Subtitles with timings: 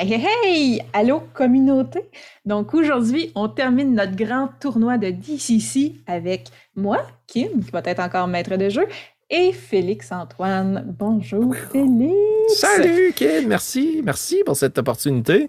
[0.00, 0.82] Hey, hey, hey!
[0.94, 2.00] Allô, communauté!
[2.46, 8.00] Donc aujourd'hui, on termine notre grand tournoi de DCC avec moi, Kim, qui va être
[8.00, 8.86] encore maître de jeu,
[9.30, 10.84] et Félix-Antoine.
[10.98, 12.14] Bonjour, Félix!
[12.48, 13.46] Salut, Kim!
[13.48, 15.48] Merci, merci pour cette opportunité.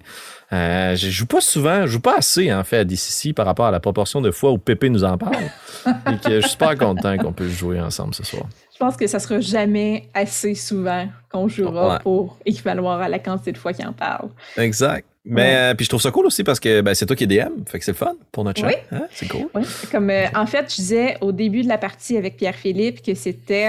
[0.53, 3.65] Euh, je joue pas souvent, je joue pas assez, en fait, à DCC par rapport
[3.65, 5.35] à la proportion de fois où Pépé nous en parle.
[5.85, 8.43] et que je suis super content qu'on puisse jouer ensemble ce soir.
[8.73, 11.99] Je pense que ça sera jamais assez souvent qu'on jouera Ouais.
[12.01, 14.29] pour équivaloir à la quantité de fois qu'il en parle.
[14.57, 15.05] Exact.
[15.23, 15.55] Mais Ouais.
[15.55, 17.63] euh, puis je trouve ça cool aussi parce que ben, c'est toi qui es DM,
[17.67, 18.67] fait que c'est le fun pour notre chat.
[18.67, 18.73] Oui.
[18.91, 19.07] Hein?
[19.11, 19.47] C'est cool.
[19.53, 23.13] Oui, comme euh, en fait, je disais au début de la partie avec Pierre-Philippe que
[23.13, 23.65] c'était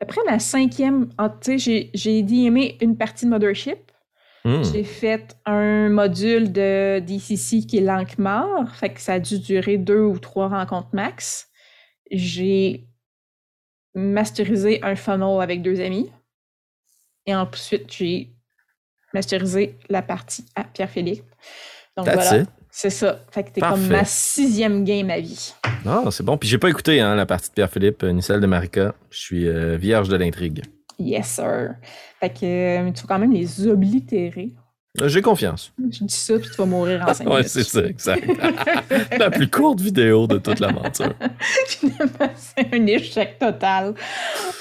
[0.00, 1.08] à peu près ma cinquième.
[1.16, 3.78] ah, Tu sais, j'ai- j'ai DMé une partie de Mothership.
[4.44, 4.62] Hmm.
[4.62, 9.78] J'ai fait un module de DCC qui est l'Ankmar, fait que ça a dû durer
[9.78, 11.48] deux ou trois rencontres max.
[12.10, 12.84] J'ai
[13.94, 16.10] masterisé un funnel avec deux amis.
[17.26, 18.33] Et ensuite, j'ai
[19.14, 21.24] masterisé la partie à Pierre-Philippe.
[21.96, 22.48] Donc That's voilà, it.
[22.70, 23.20] c'est ça.
[23.30, 23.80] Fait que t'es Parfait.
[23.80, 25.54] comme ma sixième game à vie.
[25.86, 26.36] Ah, c'est bon.
[26.36, 28.94] Puis j'ai pas écouté hein, la partie de Pierre-Philippe euh, ni celle de Marika.
[29.10, 30.62] Je suis euh, vierge de l'intrigue.
[30.98, 31.74] Yes, sir.
[32.20, 34.50] Fait que euh, quand même les oblitérer.
[35.02, 35.72] J'ai confiance.
[35.90, 37.48] Je dis ça, puis tu vas mourir en cinq Ouais, minutes.
[37.48, 38.24] c'est ça, exact.
[39.18, 41.12] la plus courte vidéo de toute l'aventure.
[41.66, 43.94] Finalement, c'est un échec total.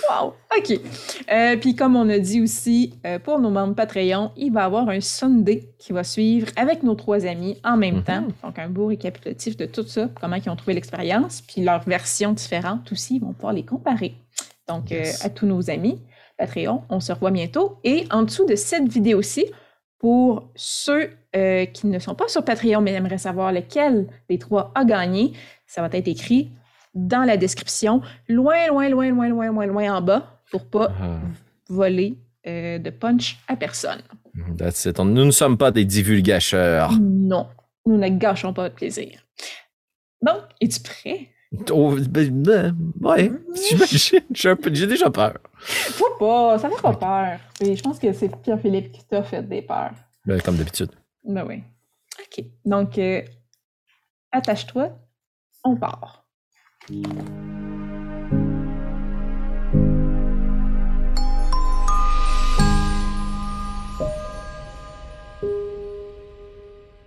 [0.09, 0.33] Wow!
[0.57, 0.79] OK.
[1.31, 4.63] Euh, Puis comme on a dit aussi, euh, pour nos membres Patreon, il va y
[4.63, 8.03] avoir un Sunday qui va suivre avec nos trois amis en même Mhm.
[8.03, 8.27] temps.
[8.43, 12.31] Donc, un beau récapitulatif de tout ça, comment ils ont trouvé l'expérience, puis leurs versions
[12.33, 14.15] différentes aussi, ils vont pouvoir les comparer.
[14.67, 15.99] Donc, euh, à tous nos amis
[16.39, 17.77] Patreon, on se revoit bientôt.
[17.83, 19.45] Et en dessous de cette vidéo-ci,
[20.03, 24.73] pour ceux euh, qui ne sont pas sur Patreon mais aimeraient savoir lequel des trois
[24.75, 25.31] a gagné,
[25.65, 26.51] ça va être écrit
[26.93, 31.19] dans la description, loin, loin, loin, loin, loin, loin, loin en bas, pour pas Ah,
[31.69, 34.01] voler euh, de punch à personne.
[34.57, 34.99] That's it.
[34.99, 36.91] Nous ne sommes pas des divulgateurs.
[36.99, 37.47] Non,
[37.85, 39.25] nous ne gâchons pas votre plaisir.
[40.21, 41.29] Donc, es-tu prêt?
[41.71, 43.31] Oh, ben, ben, ouais,
[43.69, 44.55] j'imagine.
[44.57, 45.37] Peu- J'ai déjà peur.
[45.63, 47.39] Faut pas, ça fait pas peur.
[47.61, 49.93] Et je pense que c'est Pierre-Philippe qui t'a fait des peurs.
[50.25, 50.91] Ben, comme d'habitude.
[51.23, 51.63] Ben oui.
[52.19, 52.45] OK.
[52.65, 53.21] Donc, euh,
[54.31, 54.89] attache-toi,
[55.63, 56.25] on part.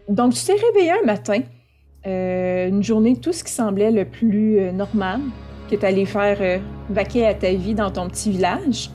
[0.09, 1.41] Donc, tu t'es réveillé un matin,
[2.07, 5.21] euh, une journée, tout ce qui semblait le plus euh, normal,
[5.71, 6.59] que tu allais faire euh,
[6.91, 8.91] vaquer à ta vie dans ton petit village.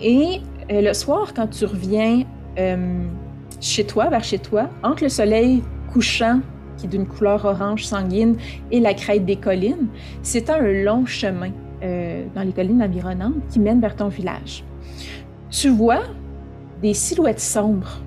[0.00, 2.24] Et euh, le soir, quand tu reviens
[2.58, 3.04] euh,
[3.60, 6.40] chez toi, vers chez toi, entre le soleil couchant,
[6.76, 8.36] qui est d'une couleur orange sanguine,
[8.70, 9.88] et la crête des collines,
[10.22, 11.50] c'est un long chemin
[12.34, 14.64] dans les collines environnantes qui mène vers ton village.
[15.50, 16.02] Tu vois
[16.82, 18.00] des silhouettes sombres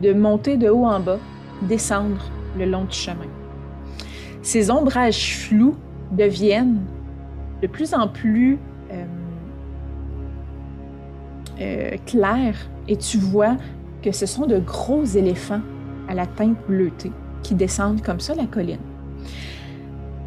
[0.00, 1.18] de monter de haut en bas,
[1.62, 3.28] descendre le long du chemin.
[4.42, 5.76] Ces ombrages flous
[6.10, 6.80] deviennent
[7.62, 8.58] de plus en plus
[8.90, 9.04] euh,
[11.60, 12.56] euh, clairs
[12.88, 13.56] et tu vois
[14.02, 15.62] que ce sont de gros éléphants
[16.08, 17.12] à la teinte bleutée
[17.44, 18.80] qui descendent comme ça la colline.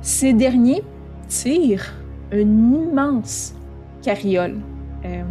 [0.01, 0.84] Ces derniers
[1.28, 1.94] tirent
[2.31, 3.53] une immense
[4.02, 4.56] carriole,
[5.03, 5.23] euh,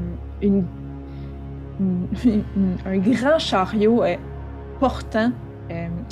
[2.87, 4.03] un grand chariot
[4.79, 5.33] portant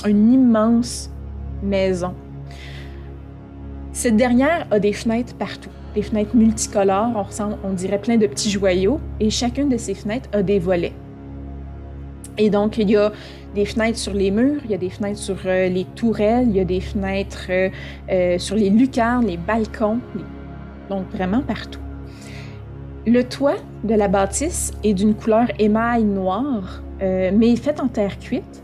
[0.07, 1.11] une immense
[1.63, 2.15] maison.
[3.93, 8.27] Cette dernière a des fenêtres partout, des fenêtres multicolores, on, ressemble, on dirait plein de
[8.27, 10.93] petits joyaux, et chacune de ces fenêtres a des volets.
[12.39, 13.13] Et donc, il y a
[13.55, 16.57] des fenêtres sur les murs, il y a des fenêtres sur euh, les tourelles, il
[16.57, 17.69] y a des fenêtres euh,
[18.11, 19.99] euh, sur les lucarnes, les balcons,
[20.89, 21.81] donc vraiment partout.
[23.07, 28.17] Le toit de la bâtisse est d'une couleur émail noire, euh, mais faite en terre
[28.21, 28.63] cuite.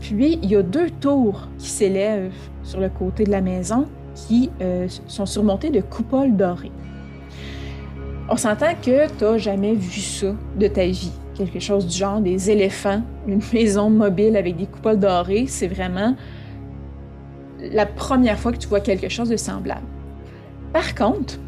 [0.00, 3.86] Puis, il y a deux tours qui s'élèvent sur le côté de la maison
[4.26, 6.72] qui euh, sont surmontées de coupoles dorées.
[8.28, 11.12] On s'entend que tu n'as jamais vu ça de ta vie.
[11.34, 16.14] Quelque chose du genre des éléphants, une maison mobile avec des coupoles dorées, c'est vraiment
[17.72, 19.86] la première fois que tu vois quelque chose de semblable.
[20.72, 21.38] Par contre,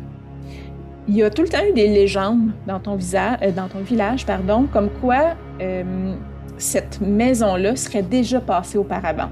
[1.09, 4.89] il y a tout le temps eu des légendes dans ton, euh, village, pardon, comme
[5.01, 6.15] quoi euh,
[6.59, 9.31] cette maison-là serait déjà passée auparavant.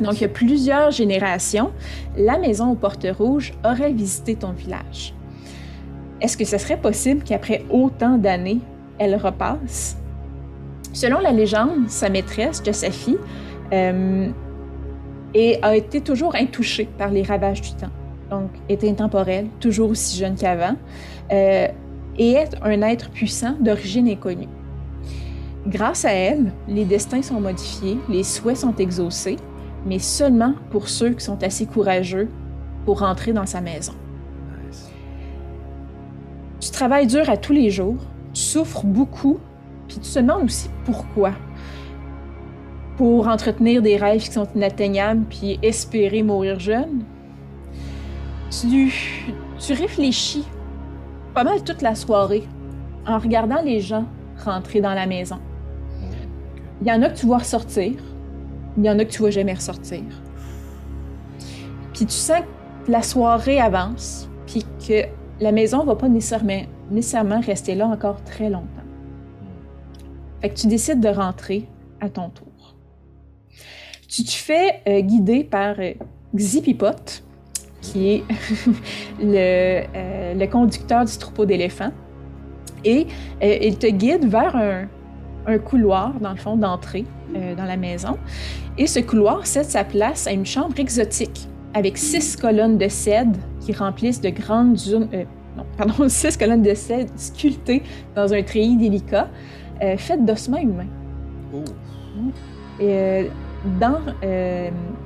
[0.00, 1.70] Donc, il y a plusieurs générations,
[2.16, 5.14] la maison aux portes rouges aurait visité ton village.
[6.20, 8.60] Est-ce que ce serait possible qu'après autant d'années,
[8.98, 9.96] elle repasse?
[10.92, 13.18] Selon la légende, sa maîtresse, Josephie,
[13.72, 14.28] euh,
[15.34, 17.90] et a été toujours intouchée par les ravages du temps.
[18.30, 20.76] Donc, est intemporelle, toujours aussi jeune qu'avant,
[21.32, 21.68] euh,
[22.16, 24.48] et est un être puissant d'origine inconnue.
[25.66, 29.36] Grâce à elle, les destins sont modifiés, les souhaits sont exaucés,
[29.84, 32.28] mais seulement pour ceux qui sont assez courageux
[32.84, 33.94] pour rentrer dans sa maison.
[36.60, 37.98] Tu travailles dur à tous les jours,
[38.32, 39.38] tu souffres beaucoup,
[39.88, 41.32] puis tu te demandes aussi pourquoi.
[42.96, 47.04] Pour entretenir des rêves qui sont inatteignables, puis espérer mourir jeune.
[48.50, 48.94] Tu,
[49.58, 50.44] tu réfléchis
[51.34, 52.44] pas mal toute la soirée
[53.06, 54.06] en regardant les gens
[54.44, 55.38] rentrer dans la maison.
[56.80, 57.92] Il y en a que tu vois ressortir,
[58.76, 60.02] il y en a que tu vois jamais ressortir.
[61.92, 65.04] Puis tu sens que la soirée avance, puis que
[65.40, 68.68] la maison va pas nécessairement, nécessairement rester là encore très longtemps.
[70.40, 71.68] Fait que tu décides de rentrer
[72.00, 72.46] à ton tour.
[74.08, 75.94] Tu te fais euh, guider par euh,
[76.36, 77.22] Xipipot,
[77.80, 78.24] qui est
[79.20, 81.92] le, euh, le, conducteur du troupeau d'éléphants.
[82.84, 83.06] Et
[83.40, 84.88] il te guide vers un,
[85.46, 88.18] un couloir, dans le fond, d'entrée euh, dans la maison.
[88.76, 93.38] Et ce couloir cède sa place à une chambre exotique avec six colonnes de cèdre
[93.60, 95.08] qui remplissent de grandes urnes.
[95.14, 95.24] Euh,
[95.56, 97.82] non, pardon, six colonnes de cèdre sculptées
[98.14, 99.28] dans un treillis délicat,
[99.82, 100.86] euh, faites d'ossements humains.
[101.54, 101.64] Oh.
[102.80, 103.30] Et
[103.80, 104.00] dans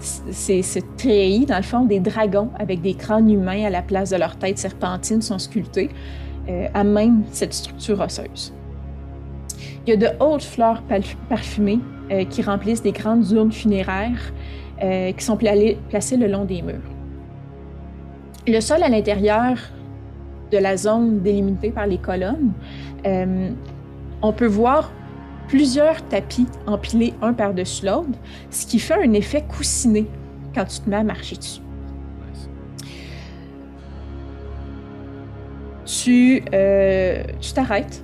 [0.00, 4.10] ces, ce treillis, dans le fond, des dragons avec des crânes humains à la place
[4.10, 5.90] de leur tête serpentine sont sculptés
[6.74, 8.52] à même cette structure osseuse.
[9.86, 10.82] Il y a de hautes fleurs
[11.28, 11.80] parfumées
[12.10, 14.32] euh, qui remplissent des grandes urnes funéraires
[14.82, 16.81] euh, qui sont placées le long des murs.
[18.46, 19.58] Le sol à l'intérieur
[20.50, 22.52] de la zone délimitée par les colonnes,
[23.06, 23.50] euh,
[24.22, 24.90] on peut voir
[25.49, 28.19] plusieurs tapis empilés un par-dessus l'autre,
[28.50, 30.06] ce qui fait un effet coussiné
[30.54, 31.61] quand tu te mets à marcher dessus.
[35.84, 36.43] Tu
[37.54, 38.02] t'arrêtes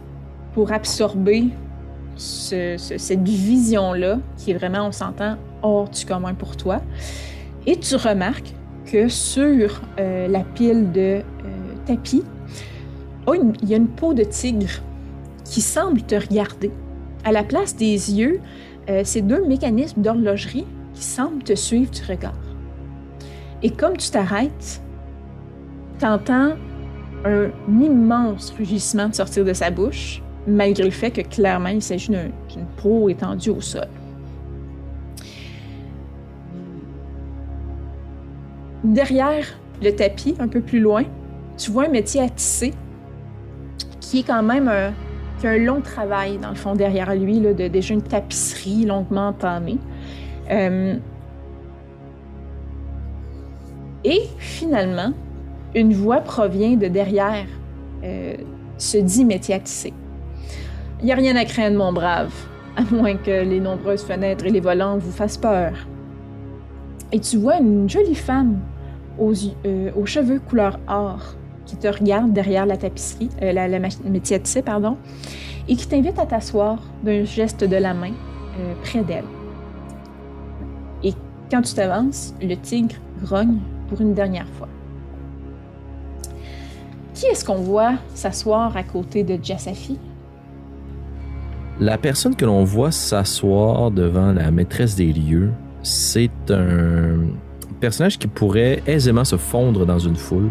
[0.52, 1.48] pour absorber
[2.16, 6.80] cette vision-là, qui est vraiment, on s'entend, hors du commun pour toi.
[7.66, 8.54] Et tu remarques
[8.86, 11.22] que sur euh, la pile de euh,
[11.86, 12.22] tapis,
[13.26, 14.82] oh, il y a une peau de tigre
[15.44, 16.70] qui semble te regarder.
[17.24, 18.40] À la place des yeux,
[18.90, 22.34] euh, c'est deux mécanismes d'horlogerie qui semblent te suivre du regard.
[23.62, 24.82] Et comme tu t'arrêtes,
[25.98, 26.52] tu entends
[27.24, 32.10] un immense rugissement de sortir de sa bouche malgré le fait que clairement il s'agit
[32.10, 33.88] d'une peau étendue au sol.
[38.82, 39.46] Derrière
[39.82, 41.04] le tapis, un peu plus loin,
[41.56, 42.72] tu vois un métier à tisser
[44.00, 44.92] qui est quand même un,
[45.58, 49.78] long travail dans le fond derrière lui, de déjà une tapisserie longuement entamée.
[50.50, 50.96] Euh,
[54.04, 55.12] et finalement,
[55.74, 57.46] une voix provient de derrière
[58.04, 58.36] euh,
[58.78, 59.92] ce dit métier à tisser.
[61.00, 62.32] Il n'y a rien à craindre, mon brave,
[62.76, 65.72] à moins que les nombreuses fenêtres et les volants vous fassent peur.
[67.12, 68.58] Et tu vois une jolie femme
[69.18, 69.32] aux,
[69.66, 71.36] euh, aux cheveux couleur or
[71.66, 74.96] qui te regarde derrière la tapisserie, euh, la, la métier pardon,
[75.68, 78.12] et qui t'invite à t'asseoir d'un geste de la main
[78.58, 79.24] euh, près d'elle.
[81.02, 81.12] Et
[81.50, 83.58] quand tu t'avances, le tigre grogne
[83.88, 84.68] pour une dernière fois.
[87.14, 89.98] Qui est-ce qu'on voit s'asseoir à côté de Jassafi?
[91.80, 95.50] La personne que l'on voit s'asseoir devant la maîtresse des lieux,
[95.82, 97.16] c'est un
[97.80, 100.50] personnage qui pourrait aisément se fondre dans une foule,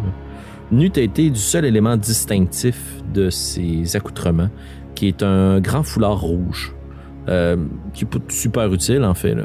[0.72, 4.50] n'eût été du seul élément distinctif de ses accoutrements,
[4.96, 6.76] qui est un grand foulard rouge,
[7.30, 7.56] euh,
[7.94, 9.36] qui est super utile en fait,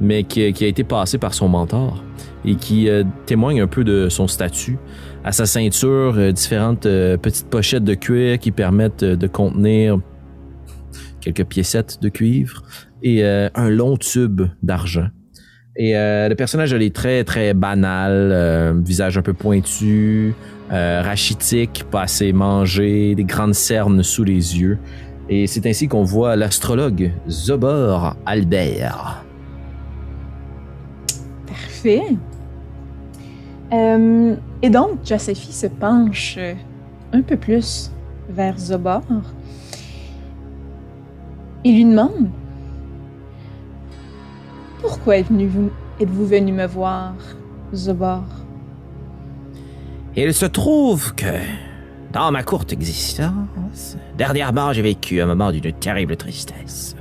[0.00, 2.02] mais qui, a été passé par son mentor
[2.44, 4.78] et qui euh, témoigne un peu de son statut.
[5.24, 9.98] À sa ceinture, euh, différentes petites pochettes de cuir qui permettent de contenir
[11.32, 12.62] quelques piécettes de cuivre
[13.02, 15.08] et euh, un long tube d'argent.
[15.76, 20.34] Et euh, le personnage elle est très très banal, euh, visage un peu pointu,
[20.70, 24.78] rachitique, pas assez mangé, des grandes cernes sous les yeux.
[25.30, 29.24] Et c'est ainsi qu'on voit l'astrologue Zobor Albert.
[31.46, 32.02] Parfait.
[33.72, 36.38] et donc, Josephine se penche
[37.12, 37.90] un peu plus
[38.28, 39.02] vers Zobor
[41.68, 42.30] il lui demande
[44.80, 47.12] Pourquoi êtes-vous venu me voir,
[47.74, 48.24] Zobor
[50.16, 51.26] Il se trouve que,
[52.12, 56.96] dans ma courte existence, dernièrement j'ai vécu un moment d'une terrible tristesse.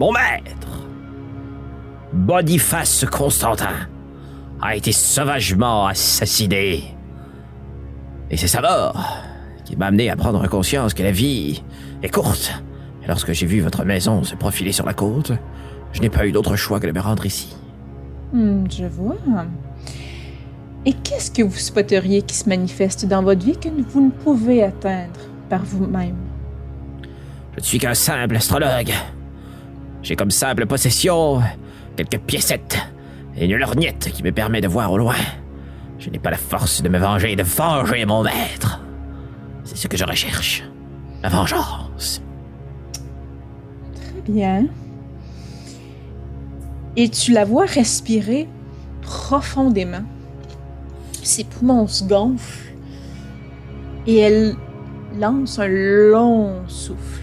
[0.00, 0.86] Mon maître,
[2.14, 3.86] Boniface Constantin,
[4.62, 6.96] a été sauvagement assassiné.
[8.30, 9.18] Et c'est sa mort
[9.66, 11.62] qui m'a amené à prendre conscience que la vie
[12.02, 12.62] est courte
[13.08, 15.32] Lorsque j'ai vu votre maison se profiler sur la côte,
[15.92, 17.56] je n'ai pas eu d'autre choix que de me rendre ici.
[18.32, 19.16] Hmm, je vois.
[20.84, 24.62] Et qu'est-ce que vous spotteriez qui se manifeste dans votre vie que vous ne pouvez
[24.62, 26.16] atteindre par vous-même?
[27.54, 28.92] Je ne suis qu'un simple astrologue.
[30.02, 31.40] J'ai comme simple possession
[31.96, 32.78] quelques piécettes
[33.36, 35.14] et une lorgnette qui me permet de voir au loin.
[35.98, 38.80] Je n'ai pas la force de me venger et de venger mon maître.
[39.64, 40.62] C'est ce que je recherche.
[41.22, 42.22] La vengeance.
[44.28, 44.66] Bien.
[46.96, 48.48] Et tu la vois respirer
[49.02, 50.04] profondément.
[51.22, 52.72] Ses poumons se gonflent.
[54.06, 54.54] Et elle
[55.18, 57.22] lance un long souffle.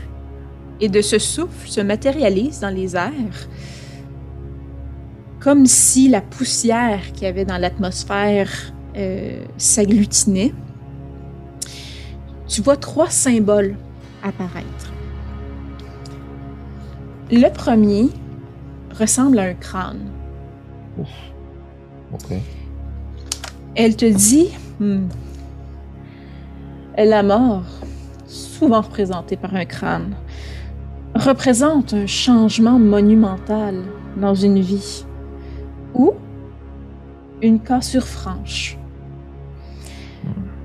[0.81, 3.47] Et de ce souffle se matérialise dans les airs
[5.43, 8.49] comme si la poussière qu'il y avait dans l'atmosphère
[8.95, 10.53] euh, s'agglutinait.
[12.47, 13.75] Tu vois trois symboles
[14.23, 14.92] apparaître.
[17.35, 18.09] Le premier
[18.99, 20.11] ressemble à un crâne.
[22.13, 22.37] OK.
[23.73, 24.49] Elle te dit
[24.79, 25.07] Hmm.
[26.95, 27.65] La mort,
[28.27, 30.13] souvent représentée par un crâne,
[31.15, 33.81] représente un changement monumental
[34.15, 35.03] dans une vie
[35.95, 36.13] ou
[37.41, 38.77] une cassure franche.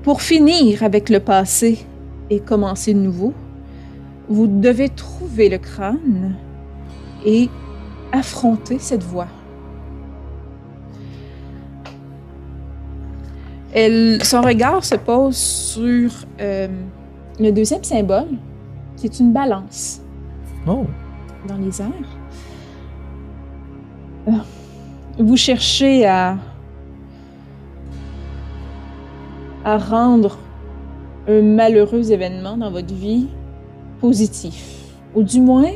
[0.03, 1.83] Pour finir avec le passé
[2.29, 3.33] et commencer de nouveau,
[4.27, 6.35] vous devez trouver le crâne
[7.25, 7.49] et
[8.11, 9.27] affronter cette voie.
[13.73, 16.11] Elle, son regard se pose sur
[16.41, 16.67] euh,
[17.39, 18.27] le deuxième symbole,
[18.97, 20.01] qui est une balance
[20.67, 20.85] Oh.
[21.47, 21.87] dans les airs.
[24.27, 24.31] Euh,
[25.19, 26.37] Vous cherchez à,
[29.63, 30.37] à rendre
[31.27, 33.27] un malheureux événement dans votre vie
[34.01, 35.71] positif, ou du moins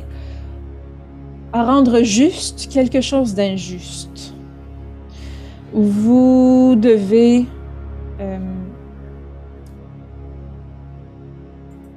[1.53, 4.33] à rendre juste quelque chose d'injuste.
[5.71, 7.45] Vous devez
[8.19, 8.37] euh,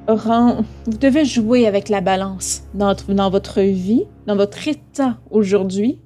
[0.08, 5.18] ren- vous devez jouer avec la balance dans, votre- dans votre vie, dans votre état
[5.30, 5.98] aujourd'hui,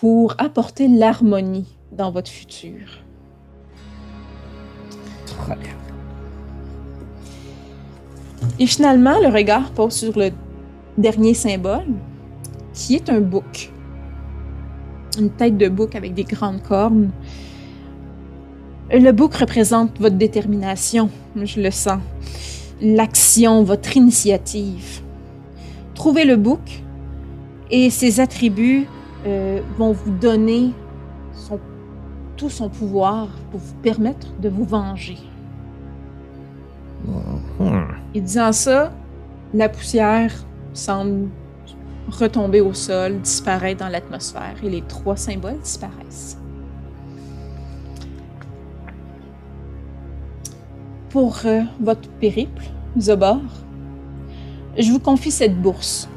[0.00, 2.86] pour apporter l'harmonie dans votre futur.
[5.26, 5.74] Très bien.
[8.60, 10.30] Et finalement, le regard pose sur le
[10.96, 11.86] dernier symbole,
[12.78, 13.72] qui est un bouc.
[15.18, 17.10] Une tête de bouc avec des grandes cornes.
[18.90, 22.00] Le bouc représente votre détermination, je le sens.
[22.80, 25.00] L'action, votre initiative.
[25.94, 26.84] Trouvez le bouc
[27.70, 28.86] et ses attributs
[29.26, 30.70] euh, vont vous donner
[31.32, 31.58] son-
[32.36, 35.18] tout son pouvoir pour vous permettre de vous venger.
[38.14, 38.92] Et disant ça,
[39.52, 40.32] la poussière
[40.72, 41.28] semble
[42.10, 46.38] retomber au sol, disparaître dans l'atmosphère et les trois symboles disparaissent.
[51.10, 52.64] Pour euh, votre périple,
[52.98, 53.40] Zobor,
[54.76, 56.08] je vous confie cette bourse.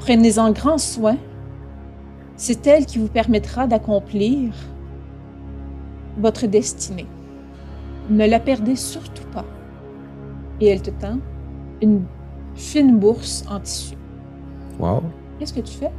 [0.00, 1.16] Prenez-en grand soin.
[2.36, 4.52] C'est elle qui vous permettra d'accomplir
[6.18, 7.06] votre destinée.
[8.10, 9.44] Ne la perdez surtout pas
[10.60, 11.18] et elle te tend
[11.80, 12.04] une
[12.54, 13.96] fine bourse en tissu.
[14.78, 15.02] Wow.
[15.38, 15.90] Qu'est-ce que tu fais?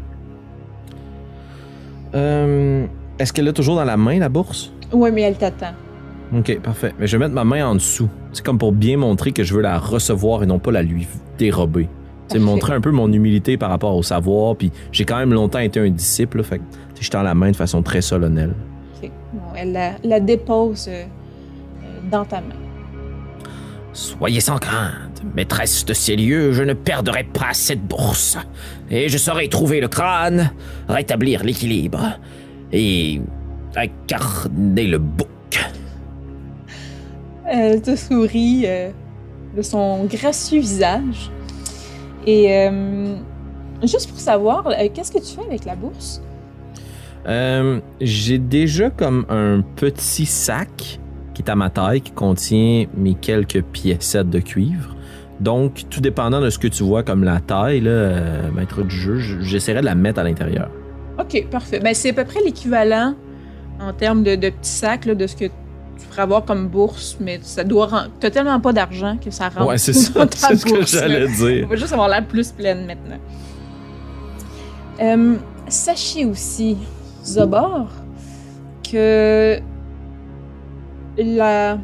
[2.14, 2.86] Euh,
[3.20, 4.72] Est-ce qu'elle est toujours dans la main, la bourse?
[4.94, 5.74] Oui, mais elle t'attend.
[6.36, 6.94] Ok, parfait.
[7.00, 8.10] Mais je vais mettre ma main en dessous.
[8.32, 11.08] C'est comme pour bien montrer que je veux la recevoir et non pas la lui
[11.38, 11.88] dérober.
[12.28, 14.56] C'est montrer un peu mon humilité par rapport au savoir.
[14.56, 16.38] Puis j'ai quand même longtemps été un disciple.
[16.38, 16.64] là, fait que
[17.00, 18.56] je tends la main de façon très solennelle.
[19.04, 19.12] Ok.
[19.34, 21.04] Bon, elle la, la dépose euh,
[22.10, 22.56] dans ta main.
[23.94, 28.38] Soyez sans crainte, maîtresse de ces lieux, je ne perdrai pas cette bourse.
[28.90, 30.52] Et je saurai trouver le crâne,
[30.88, 32.20] rétablir l'équilibre
[32.72, 33.22] et
[33.76, 35.28] incarner le bouc.
[37.48, 38.90] Elle te sourit euh,
[39.56, 41.32] de son gracieux visage.
[42.28, 43.16] Et euh,
[43.84, 46.22] juste pour savoir, euh, qu'est-ce que tu fais avec la bourse?
[47.28, 51.00] Euh, j'ai déjà comme un petit sac
[51.34, 54.95] qui est à ma taille qui contient mes quelques piécettes de cuivre.
[55.40, 58.96] Donc, tout dépendant de ce que tu vois comme la taille, là, euh, maître du
[58.96, 60.70] jeu, j'essaierai de la mettre à l'intérieur.
[61.20, 61.80] Ok, parfait.
[61.80, 63.16] Ben, c'est à peu près l'équivalent
[63.80, 67.18] en termes de, de petits sacs là, de ce que tu pourrais avoir comme bourse,
[67.20, 68.12] mais ça doit rentrer.
[68.20, 69.68] T'as tellement pas d'argent que ça rentre.
[69.68, 71.66] Ouais, c'est ça, c'est ce que j'allais dire.
[71.66, 73.20] On va juste avoir l'air plus pleine maintenant.
[75.02, 75.36] Euh,
[75.68, 76.78] sachez aussi,
[77.26, 77.88] Zobor,
[78.90, 79.60] que
[81.18, 81.78] la,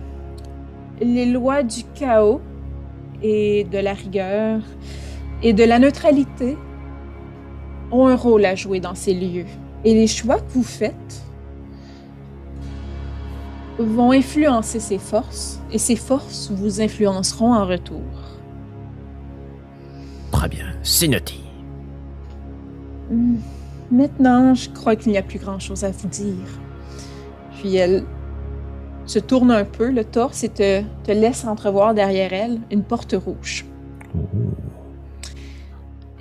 [1.01, 2.41] les lois du chaos
[3.21, 4.61] et de la rigueur
[5.43, 6.57] et de la neutralité
[7.91, 9.45] ont un rôle à jouer dans ces lieux.
[9.83, 11.23] Et les choix que vous faites
[13.77, 18.01] vont influencer ces forces et ces forces vous influenceront en retour.
[20.31, 21.35] Très bien, c'est noté.
[23.09, 23.37] Hmm.
[23.91, 26.47] Maintenant, je crois qu'il n'y a plus grand-chose à vous dire.
[27.57, 28.05] Puis elle
[29.11, 33.13] se tourne un peu le torse et te, te laisse entrevoir derrière elle une porte
[33.13, 33.65] rouge.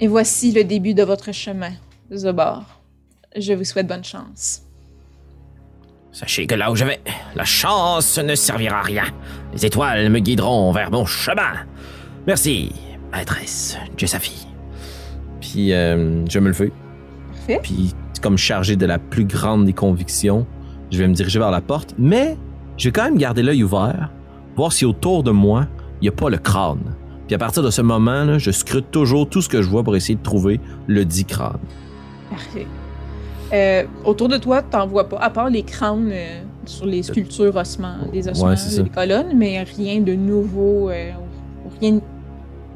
[0.00, 1.70] Et voici le début de votre chemin,
[2.12, 2.80] Zobar.
[3.36, 4.62] Je vous souhaite bonne chance.
[6.10, 7.00] Sachez que là où je vais,
[7.36, 9.04] la chance ne servira à rien.
[9.52, 11.64] Les étoiles me guideront vers mon chemin.
[12.26, 12.72] Merci,
[13.12, 14.48] maîtresse Jessafi.
[15.40, 16.72] Puis euh, je me le fais.
[17.28, 17.60] Parfait.
[17.62, 20.44] Puis, comme chargé de la plus grande des convictions,
[20.90, 22.36] je vais me diriger vers la porte, mais
[22.80, 24.10] je vais quand même garder l'œil ouvert,
[24.56, 25.66] voir si autour de moi,
[26.00, 26.94] il n'y a pas le crâne.
[27.26, 29.84] Puis à partir de ce moment, là, je scrute toujours tout ce que je vois
[29.84, 31.58] pour essayer de trouver le dit crâne.
[32.30, 32.66] Parfait.
[33.52, 37.54] Euh, autour de toi, t'en vois pas, à part les crânes euh, sur les sculptures
[37.54, 41.10] ossements, des ossements, Ouais, des colonnes, mais rien de nouveau, euh,
[41.66, 42.00] ou rien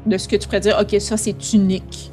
[0.05, 2.11] de ce que tu pourrais dire, ok, ça c'est unique.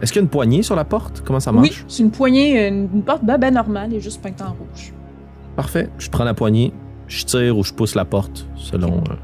[0.00, 1.22] Est-ce qu'il y a une poignée sur la porte?
[1.24, 1.84] Comment ça Oui, marche?
[1.88, 4.92] c'est une poignée, une, une porte ben, ben normale et juste peinte en rouge.
[5.56, 5.88] Parfait.
[5.98, 6.72] Je prends la poignée,
[7.06, 8.98] je tire ou je pousse la porte, selon...
[8.98, 9.14] euh,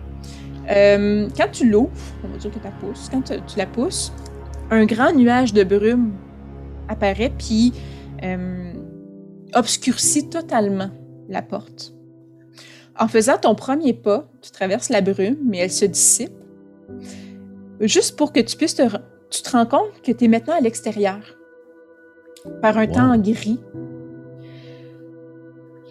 [0.70, 1.90] Euh, quand tu l'ouvres,
[2.25, 4.12] on va dire que tu la pousses, quand tu, tu la pousses,
[4.70, 6.12] un grand nuage de brume
[6.88, 7.72] apparaît puis
[8.22, 8.72] euh,
[9.54, 10.90] obscurcit totalement
[11.28, 11.92] la porte.
[12.96, 16.32] En faisant ton premier pas, tu traverses la brume, mais elle se dissipe.
[17.80, 18.82] Juste pour que tu puisses te...
[19.30, 21.20] Tu te rends compte que tu es maintenant à l'extérieur,
[22.62, 22.92] par un Wow.
[22.92, 23.60] temps gris.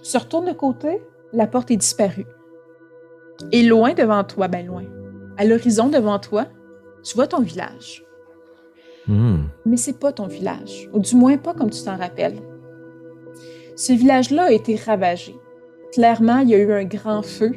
[0.04, 1.02] Tu te retournes de côté,
[1.34, 2.26] la porte est disparue.
[3.52, 4.84] Et loin devant toi, ben loin,
[5.38, 6.48] à l'horizon devant toi,
[7.04, 8.04] tu vois ton village.
[9.08, 9.44] hmm.
[9.66, 12.40] Mais c'est pas ton village, ou du moins pas comme tu t'en rappelles.
[13.76, 15.36] Ce village-là a été ravagé.
[15.94, 17.52] Clairement, il y a eu un grand feu.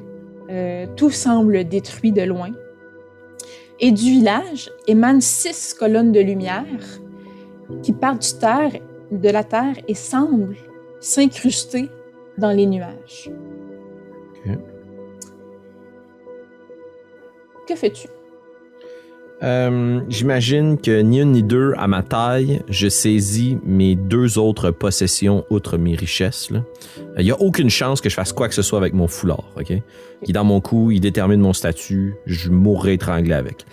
[0.50, 2.50] Euh, tout semble détruit de loin.
[3.80, 6.64] Et du village émanent six colonnes de lumière
[7.82, 8.72] qui partent du terre,
[9.10, 10.56] de la terre et semblent
[11.00, 11.88] s'incruster
[12.38, 13.30] dans les nuages.
[17.68, 18.08] Que fais-tu?
[19.42, 24.70] Euh, J'imagine que ni une ni deux à ma taille, je saisis mes deux autres
[24.70, 26.50] possessions outre mes richesses.
[27.18, 29.50] Il n'y a aucune chance que je fasse quoi que ce soit avec mon foulard,
[29.56, 29.66] ok?
[29.66, 33.66] Qui est dans mon cou, il détermine mon statut, je mourrai étranglé avec.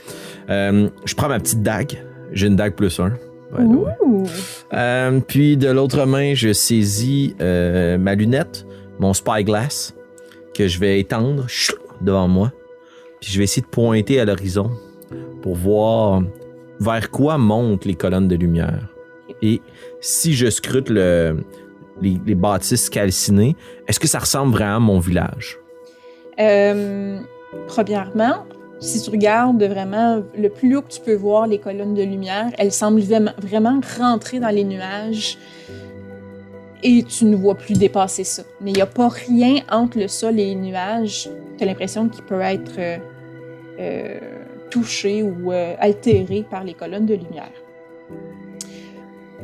[0.49, 3.13] Euh, je prends ma petite dague, j'ai une dague plus un.
[3.51, 3.93] By the way.
[4.05, 4.25] Ouh!
[4.73, 8.65] Euh, puis de l'autre main, je saisis euh, ma lunette,
[8.99, 9.95] mon spyglass,
[10.53, 12.51] que je vais étendre chou, devant moi.
[13.21, 14.71] Puis je vais essayer de pointer à l'horizon
[15.41, 16.21] pour voir
[16.79, 18.87] vers quoi montent les colonnes de lumière.
[19.41, 19.61] Et
[20.01, 21.43] si je scrute le,
[22.01, 23.55] les, les bâtisses calcinées,
[23.87, 25.59] est-ce que ça ressemble vraiment à mon village?
[26.39, 27.19] Euh,
[27.67, 28.45] premièrement,
[28.79, 32.47] si tu regardes vraiment le plus haut que tu peux voir les colonnes de lumière,
[32.57, 35.37] elles semblent vraiment- rentrer dans les nuages
[36.81, 38.43] et tu ne vois plus dépasser ça.
[38.61, 41.29] Mais il n'y a pas rien entre le sol et les nuages.
[41.57, 42.97] Tu as l'impression qu'il peut être euh,
[43.79, 44.19] euh,
[44.69, 47.51] touché ou euh, altéré par les colonnes de lumière.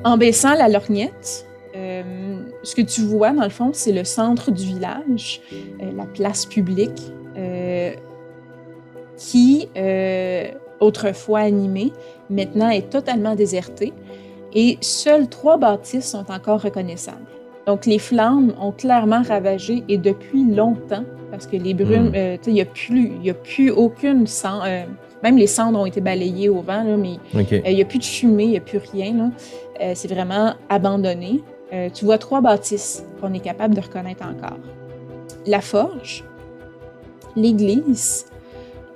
[0.06, 1.46] En baissant la lorgnette,
[1.76, 6.06] euh, ce que tu vois, dans le fond, c'est le centre du village, euh, la
[6.06, 7.02] place publique,
[9.18, 10.46] qui, euh,
[10.80, 11.92] autrefois animée,
[12.30, 13.94] maintenant est totalement désertée
[14.54, 17.18] et seules trois bâtisses sont encore reconnaissables.
[17.68, 22.16] Donc, les flammes ont clairement ravagé et depuis longtemps, parce que les brumes, Mm.
[22.16, 24.84] euh, sais, il n'y a, plus- il a plus aucune cendre, euh,
[25.24, 28.04] même les cendres ont été balayées au vent, là, mais Il n'y a plus de
[28.04, 29.14] fumée, il n'y a plus rien.
[29.80, 29.94] là.
[29.96, 31.42] C'est vraiment abandonné.
[31.74, 34.58] Euh, tu vois trois bâtisses qu'on est capable de reconnaître encore.
[35.48, 36.24] La forge,
[37.36, 38.26] l'église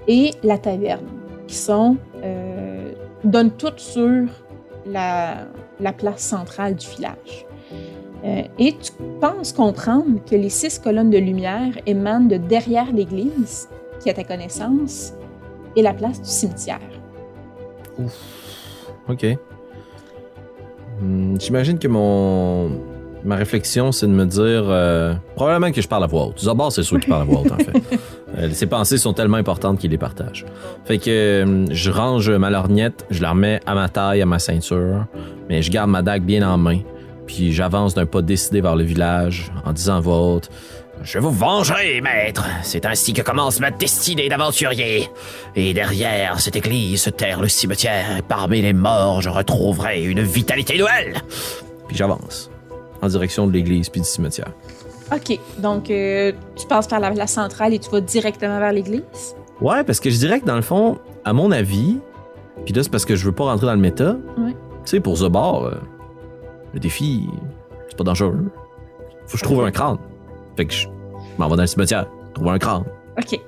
[0.10, 1.06] et la taverne,
[1.48, 2.92] qui sont euh,
[3.24, 4.26] donnent toutes sur
[4.86, 5.46] la,
[5.80, 7.46] la place centrale du village.
[8.26, 8.92] Euh, et tu
[9.22, 13.70] penses comprendre que les six colonnes de lumière émanent de derrière l'église,
[14.02, 15.14] qui, à ta connaissance,
[15.78, 16.80] est la place du cimetière.
[19.08, 19.26] OK.
[21.00, 22.72] Hmm, J'imagine que mon
[23.24, 26.44] ma réflexion, c'est de me dire euh, probablement que je parle à voix haute.
[26.44, 27.74] D'abord, c'est sûr qu'il parle à voix haute, en fait.
[28.38, 30.46] Euh, ses pensées sont tellement importantes qu'il les partage.
[30.86, 34.40] Fait que euh, je range ma lorgnette, je la remets à ma taille, à ma
[34.40, 35.06] ceinture,
[35.50, 36.80] mais je garde ma dague bien en main.
[37.26, 40.50] Puis j'avance d'un pas décidé vers le village en disant à voix haute
[41.04, 42.46] Je vous vengerai, maître.
[42.64, 45.10] C'est ainsi que commence ma destinée d'aventurier.
[45.56, 50.22] Et derrière cette église se terre le cimetière, et parmi les morts, je retrouverai une
[50.22, 51.22] vitalité nouvelle.
[51.88, 52.50] Puis j'avance
[53.02, 54.52] en direction de l'église puis du cimetière.
[55.14, 55.40] OK.
[55.58, 59.36] Donc, euh, tu passes par la, la centrale et tu vas directement vers l'église?
[59.62, 61.98] Ouais, parce que je dirais que dans le fond, à mon avis,
[62.66, 64.16] puis là c'est parce que je veux pas rentrer dans le méta.
[64.38, 64.56] Ouais.
[64.86, 65.72] Tu sais, pour Zobar, euh,
[66.74, 67.28] le défi,
[67.88, 68.46] c'est pas dangereux.
[69.26, 69.98] Faut que je trouve un crâne.
[70.56, 70.88] Fait que je
[71.38, 72.84] m'en vais dans le cimetière, trouver un crâne.
[73.18, 73.40] OK.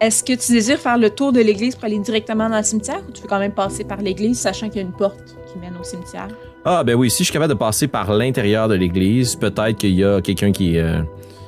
[0.00, 3.00] Est-ce que tu désires faire le tour de l'église pour aller directement dans le cimetière
[3.06, 5.58] ou tu veux quand même passer par l'église, sachant qu'il y a une porte qui
[5.58, 6.28] mène au cimetière?
[6.64, 9.94] Ah, ben oui, si je suis capable de passer par l'intérieur de l'église, peut-être qu'il
[9.94, 11.02] y a quelqu'un qui est euh,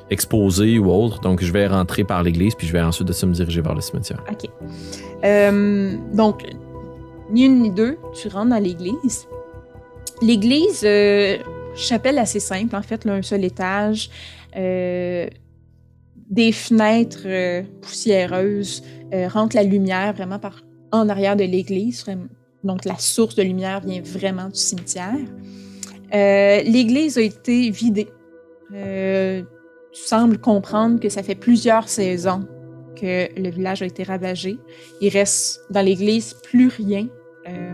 [0.09, 1.21] exposé ou autre.
[1.21, 3.75] Donc, je vais rentrer par l'église, puis je vais ensuite de ça me diriger vers
[3.75, 4.23] le cimetière.
[4.31, 4.49] OK.
[5.25, 6.45] Euh, donc,
[7.31, 9.27] ni une ni deux, tu rentres dans l'église.
[10.23, 11.39] L'église, euh,
[11.75, 14.11] chapelle assez simple, en fait, là, un seul étage,
[14.55, 15.31] des
[16.53, 18.83] fenêtres poussiéreuses,
[19.29, 22.05] rentre la lumière vraiment par en arrière de l'église.
[22.65, 25.15] Donc, la source de lumière vient vraiment du cimetière.
[26.15, 28.09] Euh, l'église a été vidée.
[28.75, 29.43] Euh,
[29.93, 32.47] tu sembles comprendre que ça fait plusieurs saisons
[33.01, 34.59] que le village a été ravagé.
[35.01, 37.09] Il reste dans l'église plus rien.
[37.49, 37.73] Euh,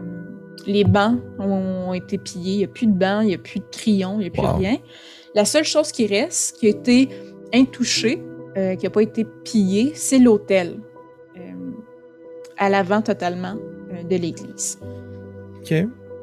[0.67, 2.53] les bancs ont été pillés.
[2.53, 4.31] Il n'y a plus de bancs, il n'y a plus de crayons, il n'y a
[4.31, 4.57] plus Wow.
[4.57, 4.77] rien.
[5.35, 7.09] La seule chose qui reste, qui a été
[7.53, 8.23] intouchée,
[8.57, 10.79] euh, qui n'a pas été pillée, c'est l'autel.
[11.37, 11.41] euh,
[12.57, 13.57] à l'avant totalement
[14.05, 14.79] de l'église.
[15.61, 15.75] OK.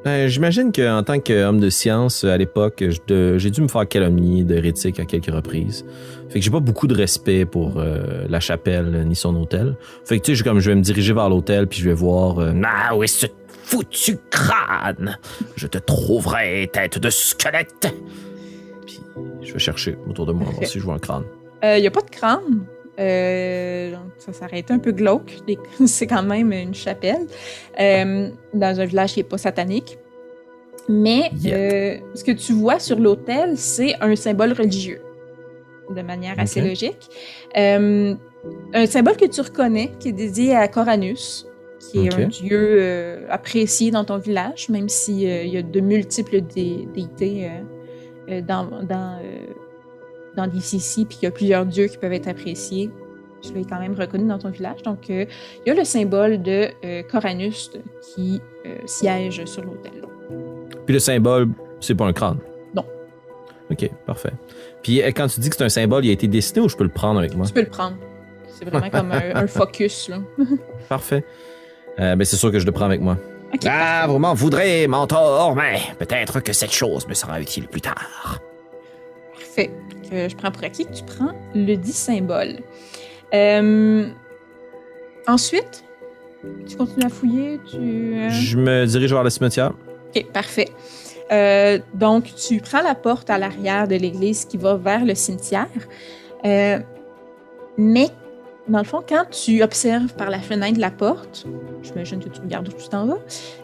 [0.05, 4.99] Ben, J'imagine qu'en tant qu'homme de science, à l'époque, j'ai dû me faire calomnier d'hérétique
[4.99, 5.85] à quelques reprises.
[6.29, 9.75] Fait que j'ai pas beaucoup de respect pour euh, la chapelle euh, ni son hôtel.
[10.03, 11.93] Fait que tu sais, je- comme je vais me diriger vers l'hôtel puis je vais
[11.95, 12.39] voir.
[12.39, 13.27] euh, Ah, est ce
[13.63, 15.17] foutu crâne
[15.55, 17.93] Je te trouverai, tête de squelette.
[18.85, 18.99] puis
[19.41, 21.23] je vais chercher autour de moi voir si je vois un crâne.
[21.63, 22.65] Il n'y a pas de crâne.
[22.99, 25.37] Euh, ça s'arrête un peu glauque.
[25.85, 27.25] C'est quand même une chapelle
[27.79, 29.97] euh, dans un village qui n'est pas satanique.
[30.89, 31.53] Mais Yep.
[31.55, 34.99] euh, ce que tu vois sur l'autel, c'est un symbole religieux,
[35.89, 37.09] de manière assez logique.
[37.55, 41.47] Un symbole que tu reconnais, qui est dédié à Coranus,
[41.79, 46.85] qui est un dieu apprécié dans ton village, même s'il y a de multiples dé-
[46.93, 47.49] déités
[48.45, 48.67] dans,
[50.35, 52.89] dans, dans DCC, puis qu'il y a plusieurs dieux qui peuvent être appréciés.
[53.45, 54.81] Je l'ai quand même reconnu dans ton village.
[54.83, 55.25] Donc, euh,
[55.65, 60.03] il y a le symbole de euh, Coranus qui euh, siège sur l'autel.
[60.85, 62.37] Puis le symbole, c'est pas un crâne?
[62.73, 62.85] Non.
[63.69, 64.31] OK, parfait.
[64.81, 66.77] Puis euh, quand tu dis que c'est un symbole, il a été dessiné ou je
[66.77, 67.45] peux le prendre avec moi?
[67.45, 67.97] Tu peux le prendre.
[68.47, 70.09] C'est vraiment comme un, un focus.
[70.09, 70.19] Là.
[70.87, 71.25] Parfait.
[71.99, 73.17] Euh, ben c'est sûr que je le prends avec moi.
[73.67, 78.39] Ah, vous m'en voudrez, mentor, mais peut-être que cette chose me sera utile plus tard.
[79.33, 79.69] Parfait.
[80.11, 82.59] Euh, je prends pour acquis que tu prends le dit symbole.
[83.33, 84.07] Euh,
[85.27, 85.83] ensuite,
[86.67, 87.59] tu continues à fouiller.
[87.69, 89.73] Tu, euh, Je me dirige vers le cimetière.
[90.15, 90.69] Ok, parfait.
[91.31, 95.67] Euh, donc, tu prends la porte à l'arrière de l'église qui va vers le cimetière.
[96.45, 96.79] Euh,
[97.77, 98.09] mais,
[98.67, 101.45] dans le fond, quand tu observes par la fenêtre de la porte,
[101.81, 103.17] j'imagine que tu regardes où tu t'en vas,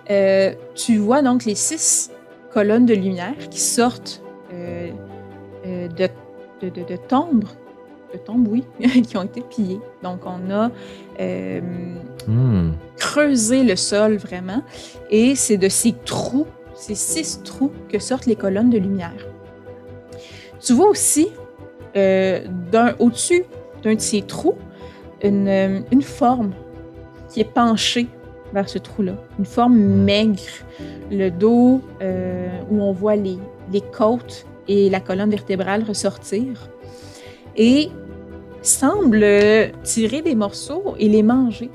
[0.09, 2.11] euh, tu vois donc les six
[2.51, 6.07] colonnes de lumière qui sortent de,
[6.61, 7.45] de, de, de tombes,
[8.13, 8.63] de tombes, oui,
[9.03, 9.79] qui ont été pillées.
[10.03, 10.71] Donc, on a
[11.19, 11.61] euh,
[12.27, 12.73] Hmm.
[12.97, 14.61] creuser le sol vraiment.
[15.09, 16.45] Et c'est de ces trous,
[16.75, 19.25] ces six trous, que sortent les colonnes de lumière.
[20.59, 21.29] Tu vois aussi,
[21.95, 22.41] euh,
[22.71, 23.45] d'un, au-dessus
[23.81, 24.55] d'un de ces trous,
[25.23, 26.51] une, une forme
[27.29, 28.07] qui est penchée
[28.53, 29.13] vers ce trou-là.
[29.39, 30.41] Une forme maigre,
[31.09, 33.37] le dos euh, où on voit les,
[33.71, 36.69] les côtes et la colonne vertébrale ressortir.
[37.57, 37.89] Et
[38.61, 39.25] semble
[39.83, 41.69] tirer des morceaux et les manger.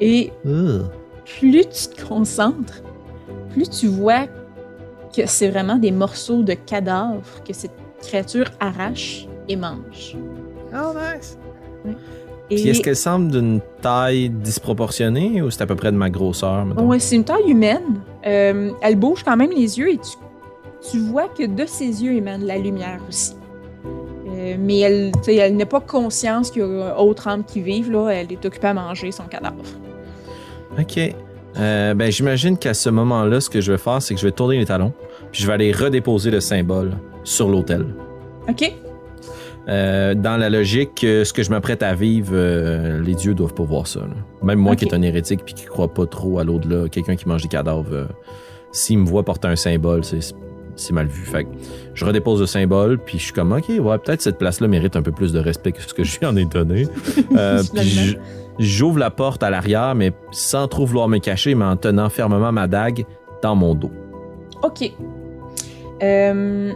[0.00, 0.32] Et
[1.24, 2.82] plus tu te concentres,
[3.50, 4.26] plus tu vois
[5.14, 10.16] que c'est vraiment des morceaux de cadavres que cette créature arrache et mange.
[10.72, 11.38] Oh, nice.
[12.48, 16.10] Et Puis est-ce qu'elle semble d'une taille disproportionnée ou c'est à peu près de ma
[16.10, 16.64] grosseur?
[16.78, 18.00] ouais, c'est une taille humaine.
[18.24, 20.16] Euh, elle bouge quand même les yeux et tu,
[20.90, 23.34] tu vois que de ses yeux émane la lumière aussi.
[24.28, 27.90] Euh, mais elle, n'a pas conscience qu'il y a autre âme qui vive.
[27.90, 28.10] Là.
[28.10, 29.62] Elle est occupée à manger son cadavre.
[30.78, 31.14] OK.
[31.58, 34.32] Euh, ben, j'imagine qu'à ce moment-là, ce que je vais faire, c'est que je vais
[34.32, 34.92] tourner les talons,
[35.32, 36.92] puis je vais aller redéposer le symbole
[37.24, 37.86] sur l'autel.
[38.48, 38.72] OK?
[39.68, 43.64] Euh, dans la logique, ce que je m'apprête à vivre, euh, les dieux doivent pas
[43.64, 44.00] voir ça.
[44.00, 44.14] là.
[44.42, 47.28] Même moi qui est un hérétique puis qui croit pas trop à l'au-delà, quelqu'un qui
[47.28, 48.06] mange des cadavres, euh,
[48.70, 50.20] s'il me voit porter un symbole, c'est
[50.76, 51.24] c'est mal vu.
[51.24, 51.50] Fait que
[51.94, 55.02] je redépose le symbole, puis je suis comme, OK, ouais, peut-être cette place-là mérite un
[55.02, 56.86] peu plus de respect que ce que je lui en ai donné.
[57.36, 58.16] Euh, puis
[58.58, 62.52] j'ouvre la porte à l'arrière, mais sans trop vouloir me cacher, mais en tenant fermement
[62.52, 63.04] ma dague
[63.42, 63.90] dans mon dos.
[64.62, 64.92] OK.
[66.02, 66.72] Euh,